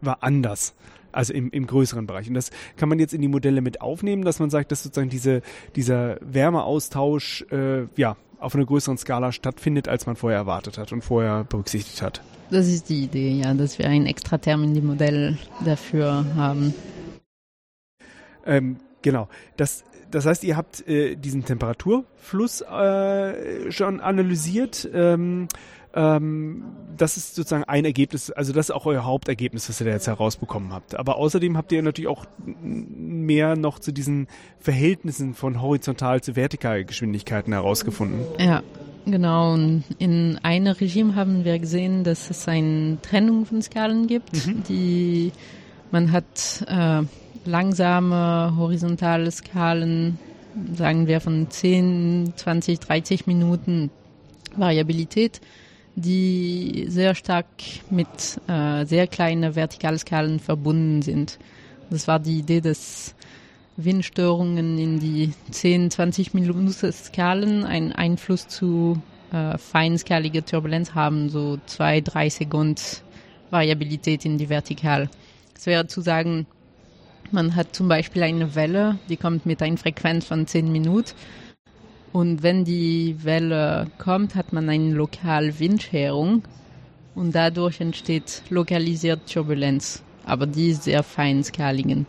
[0.00, 0.74] war anders.
[1.10, 2.28] Also im, im größeren Bereich.
[2.28, 5.08] Und das kann man jetzt in die Modelle mit aufnehmen, dass man sagt, dass sozusagen
[5.08, 5.40] diese,
[5.74, 11.02] dieser Wärmeaustausch äh, ja, auf einer größeren Skala stattfindet, als man vorher erwartet hat und
[11.02, 12.22] vorher berücksichtigt hat.
[12.50, 16.72] Das ist die Idee, ja, dass wir ein extra Term in die Modell dafür haben.
[18.46, 19.28] Ähm, genau.
[19.56, 24.88] Das, das heißt, ihr habt äh, diesen Temperaturfluss äh, schon analysiert.
[24.94, 25.48] Ähm,
[25.98, 26.62] ähm,
[26.96, 30.06] das ist sozusagen ein Ergebnis, also das ist auch euer Hauptergebnis, was ihr da jetzt
[30.06, 30.94] herausbekommen habt.
[30.94, 34.28] Aber außerdem habt ihr natürlich auch mehr noch zu diesen
[34.60, 38.20] Verhältnissen von horizontal zu vertikal Geschwindigkeiten herausgefunden.
[38.38, 38.62] Ja,
[39.06, 39.54] genau.
[39.54, 44.30] Und in einem Regime haben wir gesehen, dass es eine Trennung von Skalen gibt,
[44.68, 45.32] die
[45.90, 47.02] man hat äh,
[47.44, 50.18] langsame horizontale Skalen,
[50.74, 53.90] sagen wir von 10, 20, 30 Minuten
[54.56, 55.40] Variabilität,
[56.00, 57.46] die sehr stark
[57.90, 58.08] mit
[58.46, 61.38] äh, sehr kleinen Vertikalskalen verbunden sind.
[61.90, 63.14] Das war die Idee, dass
[63.76, 69.00] Windstörungen in die 10, 20 Minuten Skalen einen Einfluss zu
[69.32, 72.80] äh, feinskalige Turbulenz haben, so zwei, drei Sekunden
[73.50, 75.08] Variabilität in die Vertikal.
[75.56, 76.46] Es wäre zu sagen,
[77.30, 81.12] man hat zum Beispiel eine Welle, die kommt mit einer Frequenz von 10 Minuten
[82.18, 86.42] und wenn die Welle kommt, hat man eine lokale Windscherung
[87.14, 92.06] und dadurch entsteht lokalisiert Turbulenz, aber die ist sehr feinskaligen.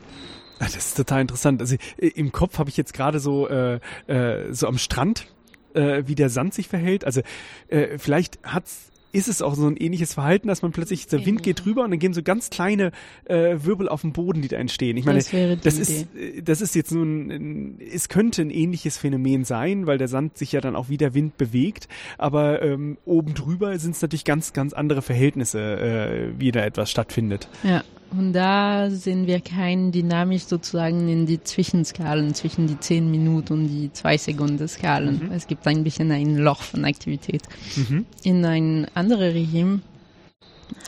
[0.58, 1.62] Ah, Das ist total interessant.
[1.62, 5.28] Also äh, im Kopf habe ich jetzt gerade so äh, äh, so am Strand,
[5.76, 7.06] äh, wie der Sand sich verhält.
[7.06, 7.22] Also
[7.68, 11.42] äh, vielleicht hat's ist es auch so ein ähnliches Verhalten, dass man plötzlich, der Wind
[11.44, 12.92] geht drüber und dann gehen so ganz kleine
[13.26, 14.98] äh, Wirbel auf dem Boden, die da entstehen.
[14.98, 15.30] Ich meine, Das
[15.64, 19.98] das ist, äh, das ist jetzt nun, ein- es könnte ein ähnliches Phänomen sein, weil
[19.98, 21.88] der Sand sich ja dann auch wie der Wind bewegt,
[22.18, 26.92] aber ähm, oben drüber sind es natürlich ganz, ganz andere Verhältnisse, äh, wie da etwas
[26.92, 27.50] stattfindet.
[27.64, 33.54] Ja, und da sehen wir kein dynamisch sozusagen in die Zwischenskalen, zwischen die 10 Minuten
[33.54, 35.32] und die 2 Sekunden Skalen.
[35.32, 37.44] Es gibt ein bisschen ein Loch von Aktivität.
[37.76, 38.06] Mhm.
[38.24, 39.82] In ein anderes Regime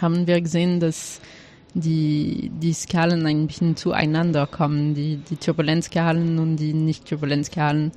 [0.02, 1.22] haben wir gesehen, dass
[1.74, 7.92] die, die Skalen ein bisschen zueinander kommen, die, die Turbulenzskalen und die Nicht-Turbulenzskalen.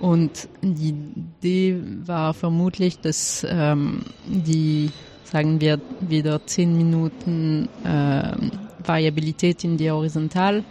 [0.00, 0.94] Und die
[1.40, 4.90] Idee war vermutlich, dass ähm, die,
[5.26, 8.50] sagen wir, wieder 10 Minuten ähm,
[8.84, 10.64] Variabilität in die Horizontal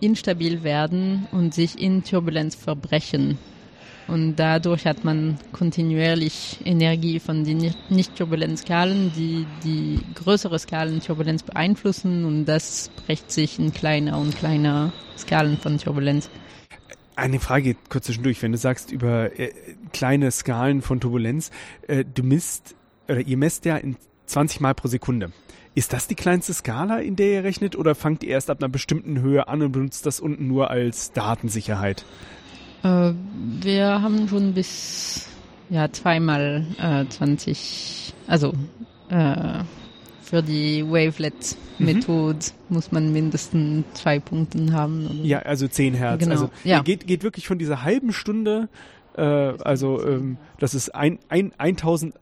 [0.00, 3.38] instabil werden und sich in Turbulenz verbrechen.
[4.06, 11.42] Und dadurch hat man kontinuierlich Energie von den nicht- Nicht-Turbulenzskalen, die die größere Skalen Turbulenz
[11.42, 16.30] beeinflussen und das bricht sich in kleiner und kleiner Skalen von Turbulenz.
[17.16, 19.52] Eine Frage kurz zwischendurch, wenn du sagst über äh,
[19.92, 21.50] kleine Skalen von Turbulenz,
[21.86, 22.76] äh, du misst
[23.08, 25.32] oder ihr messt ja in 20 Mal pro Sekunde.
[25.74, 28.68] Ist das die kleinste Skala, in der ihr rechnet, oder fangt ihr erst ab einer
[28.68, 32.04] bestimmten Höhe an und benutzt das unten nur als Datensicherheit?
[32.82, 33.12] Äh,
[33.60, 35.28] wir haben schon bis
[35.70, 38.54] ja zweimal äh, 20, also
[39.08, 39.60] äh,
[40.22, 42.74] für die Wavelet-Methode mhm.
[42.74, 45.20] muss man mindestens zwei Punkte haben.
[45.22, 46.20] Ja, also 10 Hertz.
[46.20, 46.32] Genau.
[46.32, 46.82] Also ja.
[46.82, 48.68] geht, geht wirklich von dieser halben Stunde,
[49.16, 52.14] äh, also ähm, das ist ein, ein, 1000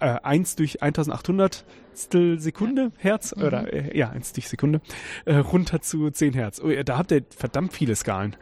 [0.00, 1.64] äh, 1 durch 1800
[1.94, 3.42] Sekunde Herz mhm.
[3.42, 4.80] oder äh, ja 1 durch Sekunde
[5.24, 6.60] äh, runter zu 10 Hertz.
[6.60, 8.36] Oh, da habt ihr verdammt viele Skalen.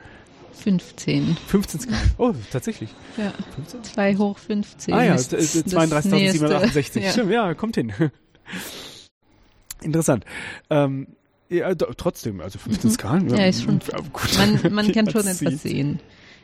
[0.52, 1.36] 15.
[1.46, 2.10] 15 Skalen.
[2.18, 2.90] Oh, tatsächlich.
[3.16, 3.32] Ja.
[3.54, 3.84] 15?
[3.84, 4.94] 2 hoch 15.
[4.94, 7.00] Ah ja, 32.768.
[7.00, 7.12] Ja.
[7.12, 7.92] Stimmt, ja, kommt hin.
[9.82, 10.24] Interessant.
[10.70, 11.06] Ähm,
[11.48, 12.94] ja, trotzdem, also 15 mhm.
[12.94, 13.30] Skalen.
[13.30, 13.78] Ja, ja ist schon.
[14.12, 14.38] Gut.
[14.38, 16.00] Man, man kann schon etwas sehen.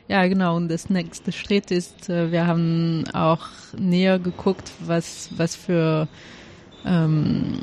[0.07, 0.55] Ja, genau.
[0.55, 6.07] Und das nächste Schritt ist, äh, wir haben auch näher geguckt, was, was für
[6.85, 7.59] ähm,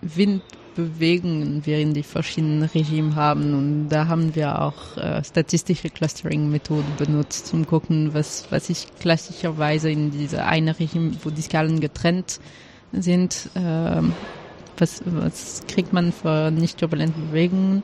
[0.00, 3.54] Windbewegungen wir in die verschiedenen Regimen haben.
[3.54, 9.90] Und da haben wir auch äh, statistische Clustering-Methoden benutzt, um gucken, was, was ich klassischerweise
[9.90, 12.38] in dieser eine Regime, wo die Skalen getrennt
[12.92, 14.02] sind, äh,
[14.78, 17.82] was, was kriegt man für nicht turbulente Bewegungen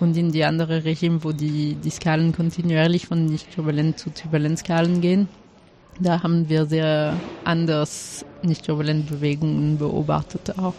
[0.00, 5.28] und in die andere Regime, wo die, die Skalen kontinuierlich von nicht-turbulent zu Turbulenzskalen gehen.
[6.00, 7.14] Da haben wir sehr
[7.44, 10.74] anders nicht-turbulente Bewegungen beobachtet auch.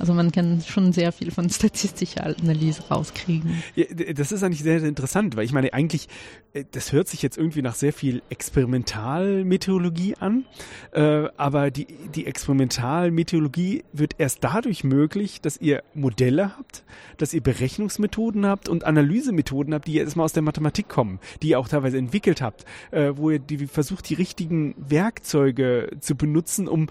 [0.00, 3.62] Also man kann schon sehr viel von statistischer Analyse rauskriegen.
[3.76, 6.08] Ja, das ist eigentlich sehr, sehr interessant, weil ich meine, eigentlich,
[6.54, 10.46] äh, das hört sich jetzt irgendwie nach sehr viel Experimentalmeteorologie an,
[10.92, 16.82] äh, aber die, die Experimentalmeteorologie wird erst dadurch möglich, dass ihr Modelle habt,
[17.18, 21.58] dass ihr Berechnungsmethoden habt und Analysemethoden habt, die erstmal aus der Mathematik kommen, die ihr
[21.58, 26.88] auch teilweise entwickelt habt, äh, wo ihr die, versucht, die richtigen Werkzeuge zu benutzen, um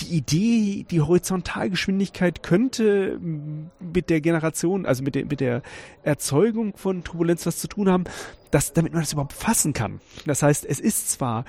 [0.00, 5.62] die Idee, die Horizontalgeschwindigkeit könnte mit der Generation, also mit der, mit der
[6.02, 8.04] Erzeugung von Turbulenz was zu tun haben,
[8.50, 10.00] dass, damit man das überhaupt fassen kann.
[10.26, 11.44] Das heißt, es ist zwar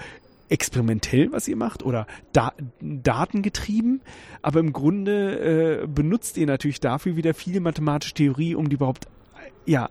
[0.50, 4.02] experimentell, was ihr macht, oder da datengetrieben,
[4.42, 9.08] aber im Grunde äh, benutzt ihr natürlich dafür wieder viele mathematische Theorie, um die überhaupt
[9.66, 9.90] ja,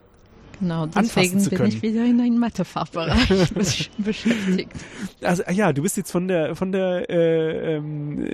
[0.60, 3.50] Genau, deswegen bin ich wieder in einem Mathefachbereich
[3.98, 4.72] beschäftigt.
[5.22, 8.26] Also ja, du bist jetzt von der von der äh, ähm,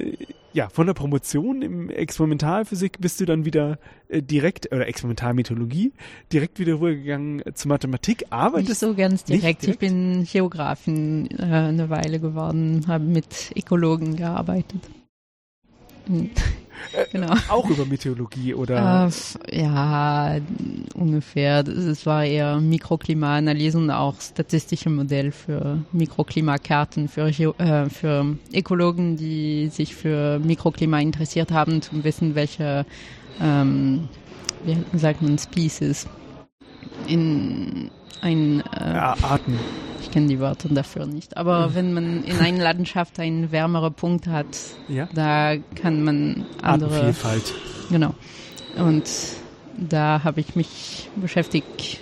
[0.53, 3.79] ja von der Promotion im Experimentalphysik bist du dann wieder
[4.09, 5.93] äh, direkt oder Experimentalmethodologie
[6.33, 8.25] direkt wieder rübergegangen zur Mathematik.
[8.31, 9.63] Arbeitest nicht so ganz direkt.
[9.63, 9.69] direkt?
[9.69, 14.81] Ich bin Geografin äh, eine Weile geworden, habe mit Ökologen gearbeitet.
[17.11, 17.35] Genau.
[17.49, 19.11] Auch über Meteorologie oder?
[19.49, 20.37] Äh, ja,
[20.95, 21.67] ungefähr.
[21.67, 29.69] Es war eher Mikroklimaanalyse und auch statistische Modell für Mikroklimakarten für, äh, für Ökologen, die
[29.69, 32.87] sich für Mikroklima interessiert haben, zu wissen, welche,
[33.41, 34.09] ähm,
[34.65, 36.07] wie sagt man, Species
[37.07, 37.91] in
[38.21, 39.59] ein äh, ja, Arten
[40.13, 41.37] kenne die Wörter dafür nicht.
[41.37, 41.75] Aber mhm.
[41.75, 44.47] wenn man in einer Landschaft einen wärmeren Punkt hat,
[44.89, 45.09] ja.
[45.15, 46.91] da kann man andere.
[46.91, 47.55] Artenvielfalt.
[47.91, 48.15] Genau.
[48.77, 49.11] Und
[49.77, 52.01] da habe ich mich beschäftigt,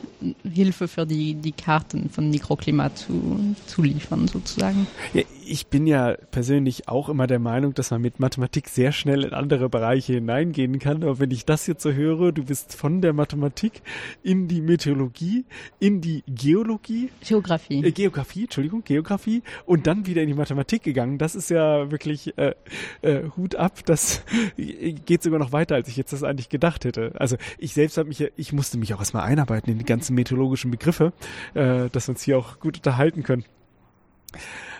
[0.50, 4.86] Hilfe für die, die Karten von Mikroklima zu, zu liefern, sozusagen.
[5.14, 9.24] Ja, ich bin ja persönlich auch immer der Meinung, dass man mit Mathematik sehr schnell
[9.24, 11.02] in andere Bereiche hineingehen kann.
[11.02, 13.82] Aber wenn ich das jetzt so höre, du bist von der Mathematik
[14.22, 15.44] in die Meteorologie,
[15.80, 17.10] in die Geologie.
[17.26, 17.84] Geografie.
[17.84, 21.18] Äh, Geografie, Entschuldigung, Geografie und dann wieder in die Mathematik gegangen.
[21.18, 22.54] Das ist ja wirklich äh,
[23.02, 23.80] äh, Hut ab.
[23.86, 24.22] Das
[24.56, 27.12] geht sogar noch weiter, als ich jetzt das eigentlich gedacht hätte.
[27.18, 30.70] Also ich selbst habe mich, ich musste mich auch erstmal einarbeiten in die ganzen meteorologischen
[30.70, 31.12] Begriffe,
[31.54, 33.44] äh, dass wir uns hier auch gut unterhalten können.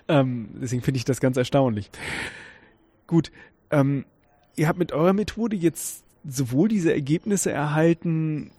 [0.09, 1.91] Ähm, deswegen finde ich das ganz erstaunlich.
[3.07, 3.31] Gut,
[3.71, 4.05] ähm,
[4.57, 8.51] ihr habt mit eurer Methode jetzt sowohl diese Ergebnisse erhalten,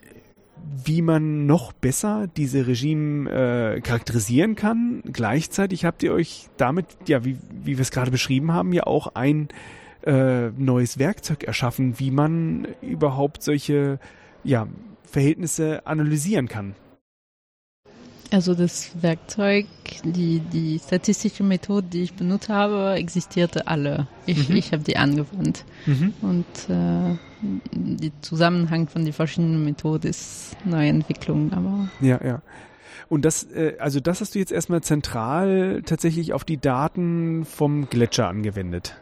[0.85, 5.01] wie man noch besser diese Regime äh, charakterisieren kann.
[5.11, 9.15] Gleichzeitig habt ihr euch damit, ja, wie, wie wir es gerade beschrieben haben, ja auch
[9.15, 9.49] ein
[10.03, 13.99] äh, neues Werkzeug erschaffen, wie man überhaupt solche
[14.43, 14.67] ja,
[15.11, 16.75] Verhältnisse analysieren kann.
[18.31, 19.65] Also das Werkzeug,
[20.05, 24.07] die, die statistische Methode, die ich benutzt habe, existierte alle.
[24.25, 24.55] Ich, mhm.
[24.55, 25.65] ich habe die angewandt.
[25.85, 26.13] Mhm.
[26.21, 27.17] Und äh,
[27.73, 31.89] der Zusammenhang von den verschiedenen Methoden ist neue Entwicklung, aber.
[31.99, 32.41] Ja, ja.
[33.09, 37.89] Und das, äh, also das hast du jetzt erstmal zentral tatsächlich auf die Daten vom
[37.89, 38.95] Gletscher angewendet.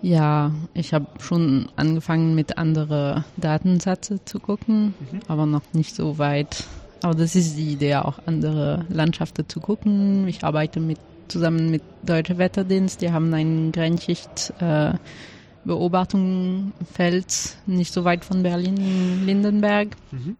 [0.00, 5.20] Ja, ich habe schon angefangen mit anderen Datensätze zu gucken, mhm.
[5.26, 6.64] aber noch nicht so weit
[7.02, 10.26] aber das ist die Idee, auch andere Landschaften zu gucken.
[10.26, 10.98] Ich arbeite mit,
[11.28, 13.00] zusammen mit Deutsche Wetterdienst.
[13.02, 14.94] Die haben ein Grenzschicht äh,
[15.64, 19.88] Beobachtungsfeld nicht so weit von Berlin in Lindenberg.
[20.10, 20.36] Mhm.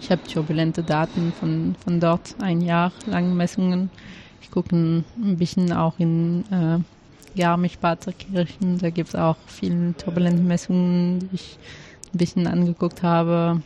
[0.00, 3.90] Ich habe turbulente Daten von, von dort, ein Jahr lang Messungen.
[4.40, 5.04] Ich gucke ein
[5.36, 6.78] bisschen auch in äh,
[7.38, 8.78] Garmisch-Partenkirchen.
[8.78, 11.58] Da gibt es auch viele turbulente Messungen, die ich
[12.12, 13.62] ein bisschen angeguckt habe.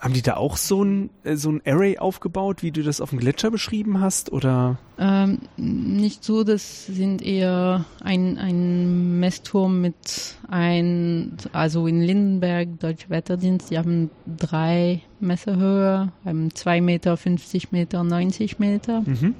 [0.00, 3.10] Haben die da auch so ein, äh, so ein Array aufgebaut, wie du das auf
[3.10, 4.78] dem Gletscher beschrieben hast, oder?
[4.96, 13.10] Ähm, nicht so, das sind eher ein, ein Messturm mit ein, also in Lindenberg, Deutsche
[13.10, 19.00] Wetterdienst, die haben drei Messerhöhe, haben zwei Meter, 50 Meter, 90 Meter.
[19.00, 19.34] Mhm.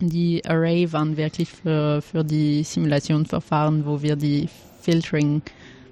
[0.00, 4.48] Die Array waren wirklich für, für die Simulationsverfahren, wo wir die
[4.82, 5.42] Filtering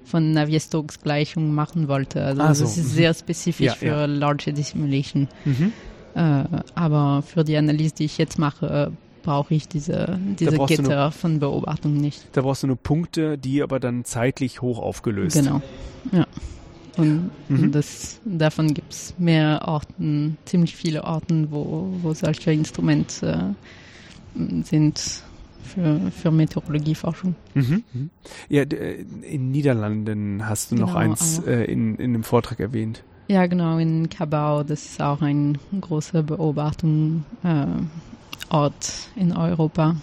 [0.05, 2.23] von Navier-Stokes Gleichung machen wollte.
[2.23, 2.63] Also ah, so.
[2.63, 4.05] das ist sehr spezifisch ja, für ja.
[4.05, 5.27] Large Simulation.
[5.43, 5.73] Mhm.
[6.15, 6.43] Äh,
[6.73, 8.91] aber für die Analyse, die ich jetzt mache,
[9.23, 12.25] brauche ich diese, diese Gitter nur, von Beobachtung nicht.
[12.31, 15.35] Da brauchst du nur Punkte, die aber dann zeitlich hoch aufgelöst.
[15.35, 15.61] Genau,
[16.13, 16.25] ja.
[16.95, 17.71] Und mhm.
[17.71, 23.86] das, davon gibt es mehr Orten, ziemlich viele Orten, wo, wo solche Instrumente äh,
[24.63, 25.23] sind
[25.67, 27.35] für, für Meteorologieforschung.
[27.53, 27.83] Mhm.
[28.49, 33.03] Ja, äh, in Niederlanden hast du genau, noch eins äh, in, in einem Vortrag erwähnt.
[33.27, 39.97] Ja, genau, in Cabau, das ist auch ein großer Beobachtungsort äh, in Europa.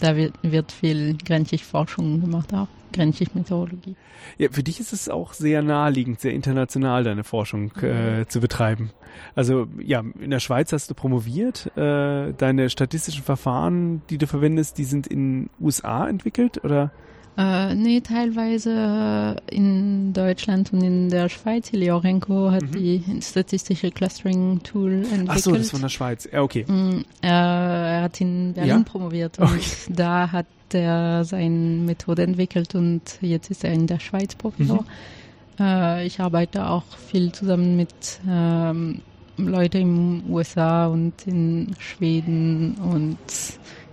[0.00, 2.66] Da wird, wird viel Grenzschichtforschung gemacht auch.
[2.96, 3.94] Grenzschichtmeteorologie.
[4.38, 8.28] Ja, für dich ist es auch sehr naheliegend, sehr international deine Forschung äh, mhm.
[8.28, 8.90] zu betreiben.
[9.34, 11.70] Also ja, in der Schweiz hast du promoviert.
[11.76, 16.90] Äh, deine statistischen Verfahren, die du verwendest, die sind in USA entwickelt oder?
[17.38, 21.70] Äh, nee, teilweise in Deutschland und in der Schweiz.
[21.70, 22.72] Iliorenko hat mhm.
[22.72, 25.28] die statistische Clustering Tool entwickelt.
[25.28, 26.26] Ach so, das von der Schweiz.
[26.32, 26.64] Ja, okay.
[26.66, 28.82] Mm, er, er, hat in Berlin ja?
[28.84, 29.60] promoviert und okay.
[29.90, 34.82] da hat er seine Methode entwickelt und jetzt ist er in der Schweiz Professor.
[34.82, 35.64] Mhm.
[35.64, 39.02] Äh, ich arbeite auch viel zusammen mit ähm,
[39.36, 43.18] Leuten in USA und in Schweden und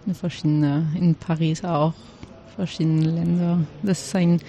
[0.06, 1.94] in verschiedene, in Paris auch
[2.56, 3.60] verschiedene Länder.
[3.82, 4.40] Das ist ein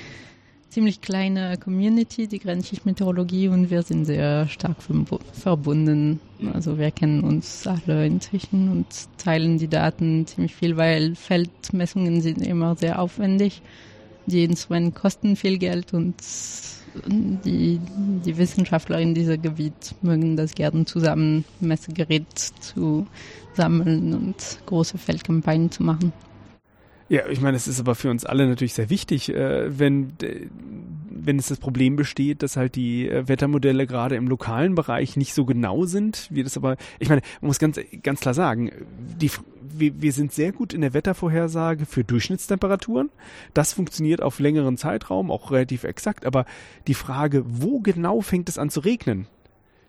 [0.74, 4.76] ziemlich kleine Community, die Grenzschichtmeteorologie, und wir sind sehr stark
[5.32, 6.18] verbunden.
[6.52, 8.86] Also wir kennen uns alle inzwischen und
[9.16, 13.62] teilen die Daten ziemlich viel, weil Feldmessungen sind immer sehr aufwendig.
[14.26, 16.16] Die Instrumente kosten viel Geld und
[17.44, 17.80] die,
[18.24, 22.26] die Wissenschaftler in diesem Gebiet mögen das gerne zusammen, Messegerät
[22.60, 23.06] zu
[23.54, 26.12] sammeln und große Feldkampagnen zu machen.
[27.08, 30.14] Ja, ich meine, es ist aber für uns alle natürlich sehr wichtig, äh, wenn,
[31.10, 35.34] wenn es das Problem besteht, dass halt die äh, Wettermodelle gerade im lokalen Bereich nicht
[35.34, 38.70] so genau sind, wie das aber, ich meine, man muss ganz, ganz klar sagen,
[39.20, 43.10] die, wir, wir sind sehr gut in der Wettervorhersage für Durchschnittstemperaturen.
[43.52, 46.46] Das funktioniert auf längeren Zeitraum auch relativ exakt, aber
[46.86, 49.26] die Frage, wo genau fängt es an zu regnen?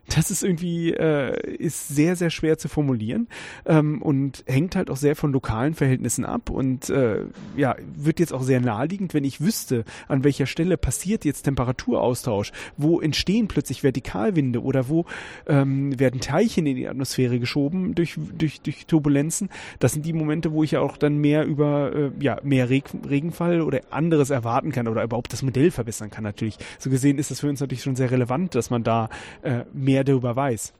[0.07, 3.27] Das ist irgendwie äh, ist sehr sehr schwer zu formulieren
[3.65, 7.21] ähm, und hängt halt auch sehr von lokalen Verhältnissen ab und äh,
[7.55, 12.51] ja wird jetzt auch sehr naheliegend, wenn ich wüsste, an welcher Stelle passiert jetzt Temperaturaustausch,
[12.77, 15.05] wo entstehen plötzlich Vertikalwinde oder wo
[15.47, 19.49] ähm, werden Teilchen in die Atmosphäre geschoben durch durch durch Turbulenzen.
[19.79, 22.85] Das sind die Momente, wo ich ja auch dann mehr über äh, ja mehr Reg
[23.09, 26.57] Regenfall oder anderes erwarten kann oder überhaupt das Modell verbessern kann natürlich.
[26.79, 29.09] So gesehen ist das für uns natürlich schon sehr relevant, dass man da
[29.41, 30.73] äh, mehr mehr darüber weiß.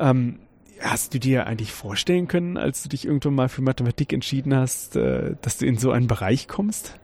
[0.00, 0.38] Ähm,
[0.80, 4.96] hast du dir eigentlich vorstellen können, als du dich irgendwann mal für Mathematik entschieden hast,
[4.96, 6.98] äh, dass du in so einen Bereich kommst?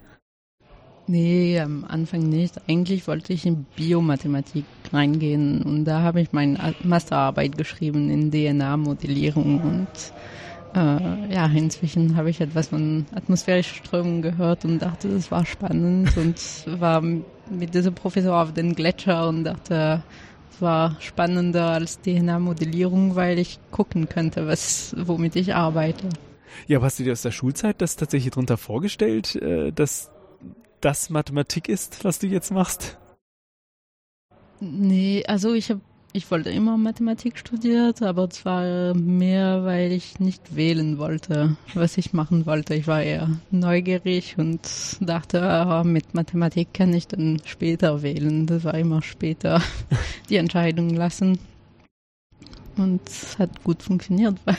[1.07, 2.63] Nee, am Anfang nicht.
[2.67, 9.61] Eigentlich wollte ich in Biomathematik reingehen und da habe ich meine Masterarbeit geschrieben in DNA-Modellierung
[9.61, 9.89] und
[10.75, 16.17] äh, ja, inzwischen habe ich etwas von atmosphärischen Strömungen gehört und dachte, das war spannend
[16.17, 16.41] und
[16.81, 20.03] war mit diesem Professor auf den Gletscher und dachte,
[20.65, 26.09] war spannender als DNA-Modellierung, weil ich gucken könnte, was, womit ich arbeite.
[26.67, 30.11] Ja, aber hast du dir aus der Schulzeit das tatsächlich darunter vorgestellt, äh, dass
[30.81, 32.99] das Mathematik ist, was du jetzt machst?
[34.61, 35.81] Nee, also ich habe
[36.17, 42.13] ich wollte immer Mathematik studiert, aber zwar mehr, weil ich nicht wählen wollte, was ich
[42.13, 42.75] machen wollte.
[42.75, 44.61] Ich war eher neugierig und
[45.01, 48.47] dachte, oh, mit Mathematik kann ich dann später wählen.
[48.47, 49.61] Das war immer später
[50.31, 51.41] die Entscheidung lassen.
[52.77, 54.57] Und es hat gut funktioniert, weil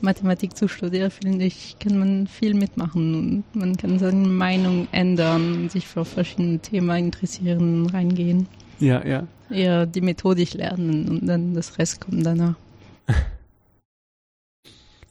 [0.00, 5.68] Mathematik zu studieren, finde ich, kann man viel mitmachen und man kann seine Meinung ändern,
[5.68, 8.48] sich für verschiedene Themen interessieren, reingehen.
[8.80, 9.28] Ja, ja.
[9.52, 12.54] Eher die Methodik lernen und dann das Rest kommt danach.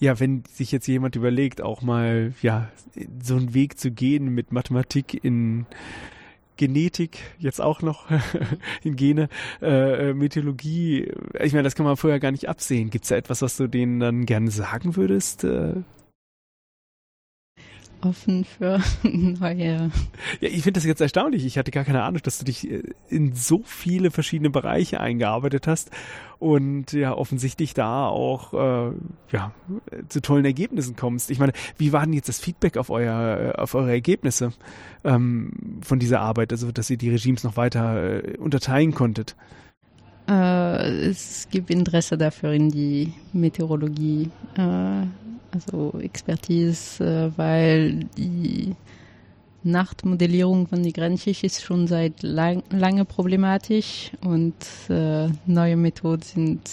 [0.01, 2.71] Ja, wenn sich jetzt jemand überlegt, auch mal ja
[3.21, 5.67] so einen Weg zu gehen mit Mathematik in
[6.57, 8.07] Genetik, jetzt auch noch
[8.83, 9.29] in Gene,
[9.61, 12.89] äh, äh, Meteorologie, ich meine, das kann man vorher gar nicht absehen.
[12.89, 15.43] Gibt es da etwas, was du denen dann gerne sagen würdest?
[15.43, 15.73] Äh?
[18.01, 19.91] Offen für neue.
[20.39, 21.45] Ja, ich finde das jetzt erstaunlich.
[21.45, 25.67] Ich hatte gar keine Ahnung, dass du dich äh, in so viele verschiedene Bereiche eingearbeitet
[25.67, 25.91] hast
[26.39, 28.93] und ja offensichtlich da auch äh,
[29.31, 29.51] ja
[30.09, 31.29] zu tollen Ergebnissen kommst.
[31.31, 34.53] Ich meine, wie war denn jetzt das Feedback auf euer auf eure Ergebnisse
[35.03, 39.35] ähm, von dieser Arbeit, also dass ihr die Regimes noch weiter äh, unterteilen konntet?
[40.27, 45.05] Äh, es gibt Interesse dafür in die Meteorologie, äh,
[45.51, 48.75] also Expertise, äh, weil die
[49.63, 54.55] Nachtmodellierung von Grenzschicht ist schon seit lang, lange problematisch und
[54.89, 56.69] äh, neue Methoden sind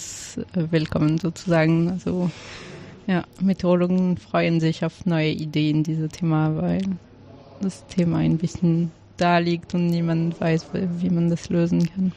[0.55, 1.89] äh, willkommen sozusagen.
[1.89, 2.31] Also
[3.05, 6.81] ja, Meteorologen freuen sich auf neue Ideen dieser Thema, weil
[7.61, 12.13] das Thema ein bisschen da liegt und niemand weiß, wie man das lösen kann.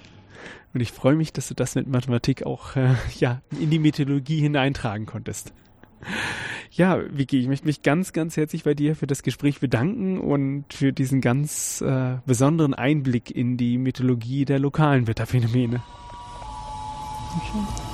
[0.75, 4.41] Und ich freue mich, dass du das mit Mathematik auch äh, ja, in die Meteorologie
[4.41, 5.53] hineintragen konntest.
[6.71, 10.65] Ja, Vicky, ich möchte mich ganz, ganz herzlich bei dir für das Gespräch bedanken und
[10.73, 15.83] für diesen ganz äh, besonderen Einblick in die Mythologie der lokalen Wetterphänomene.
[17.51, 17.92] Schön.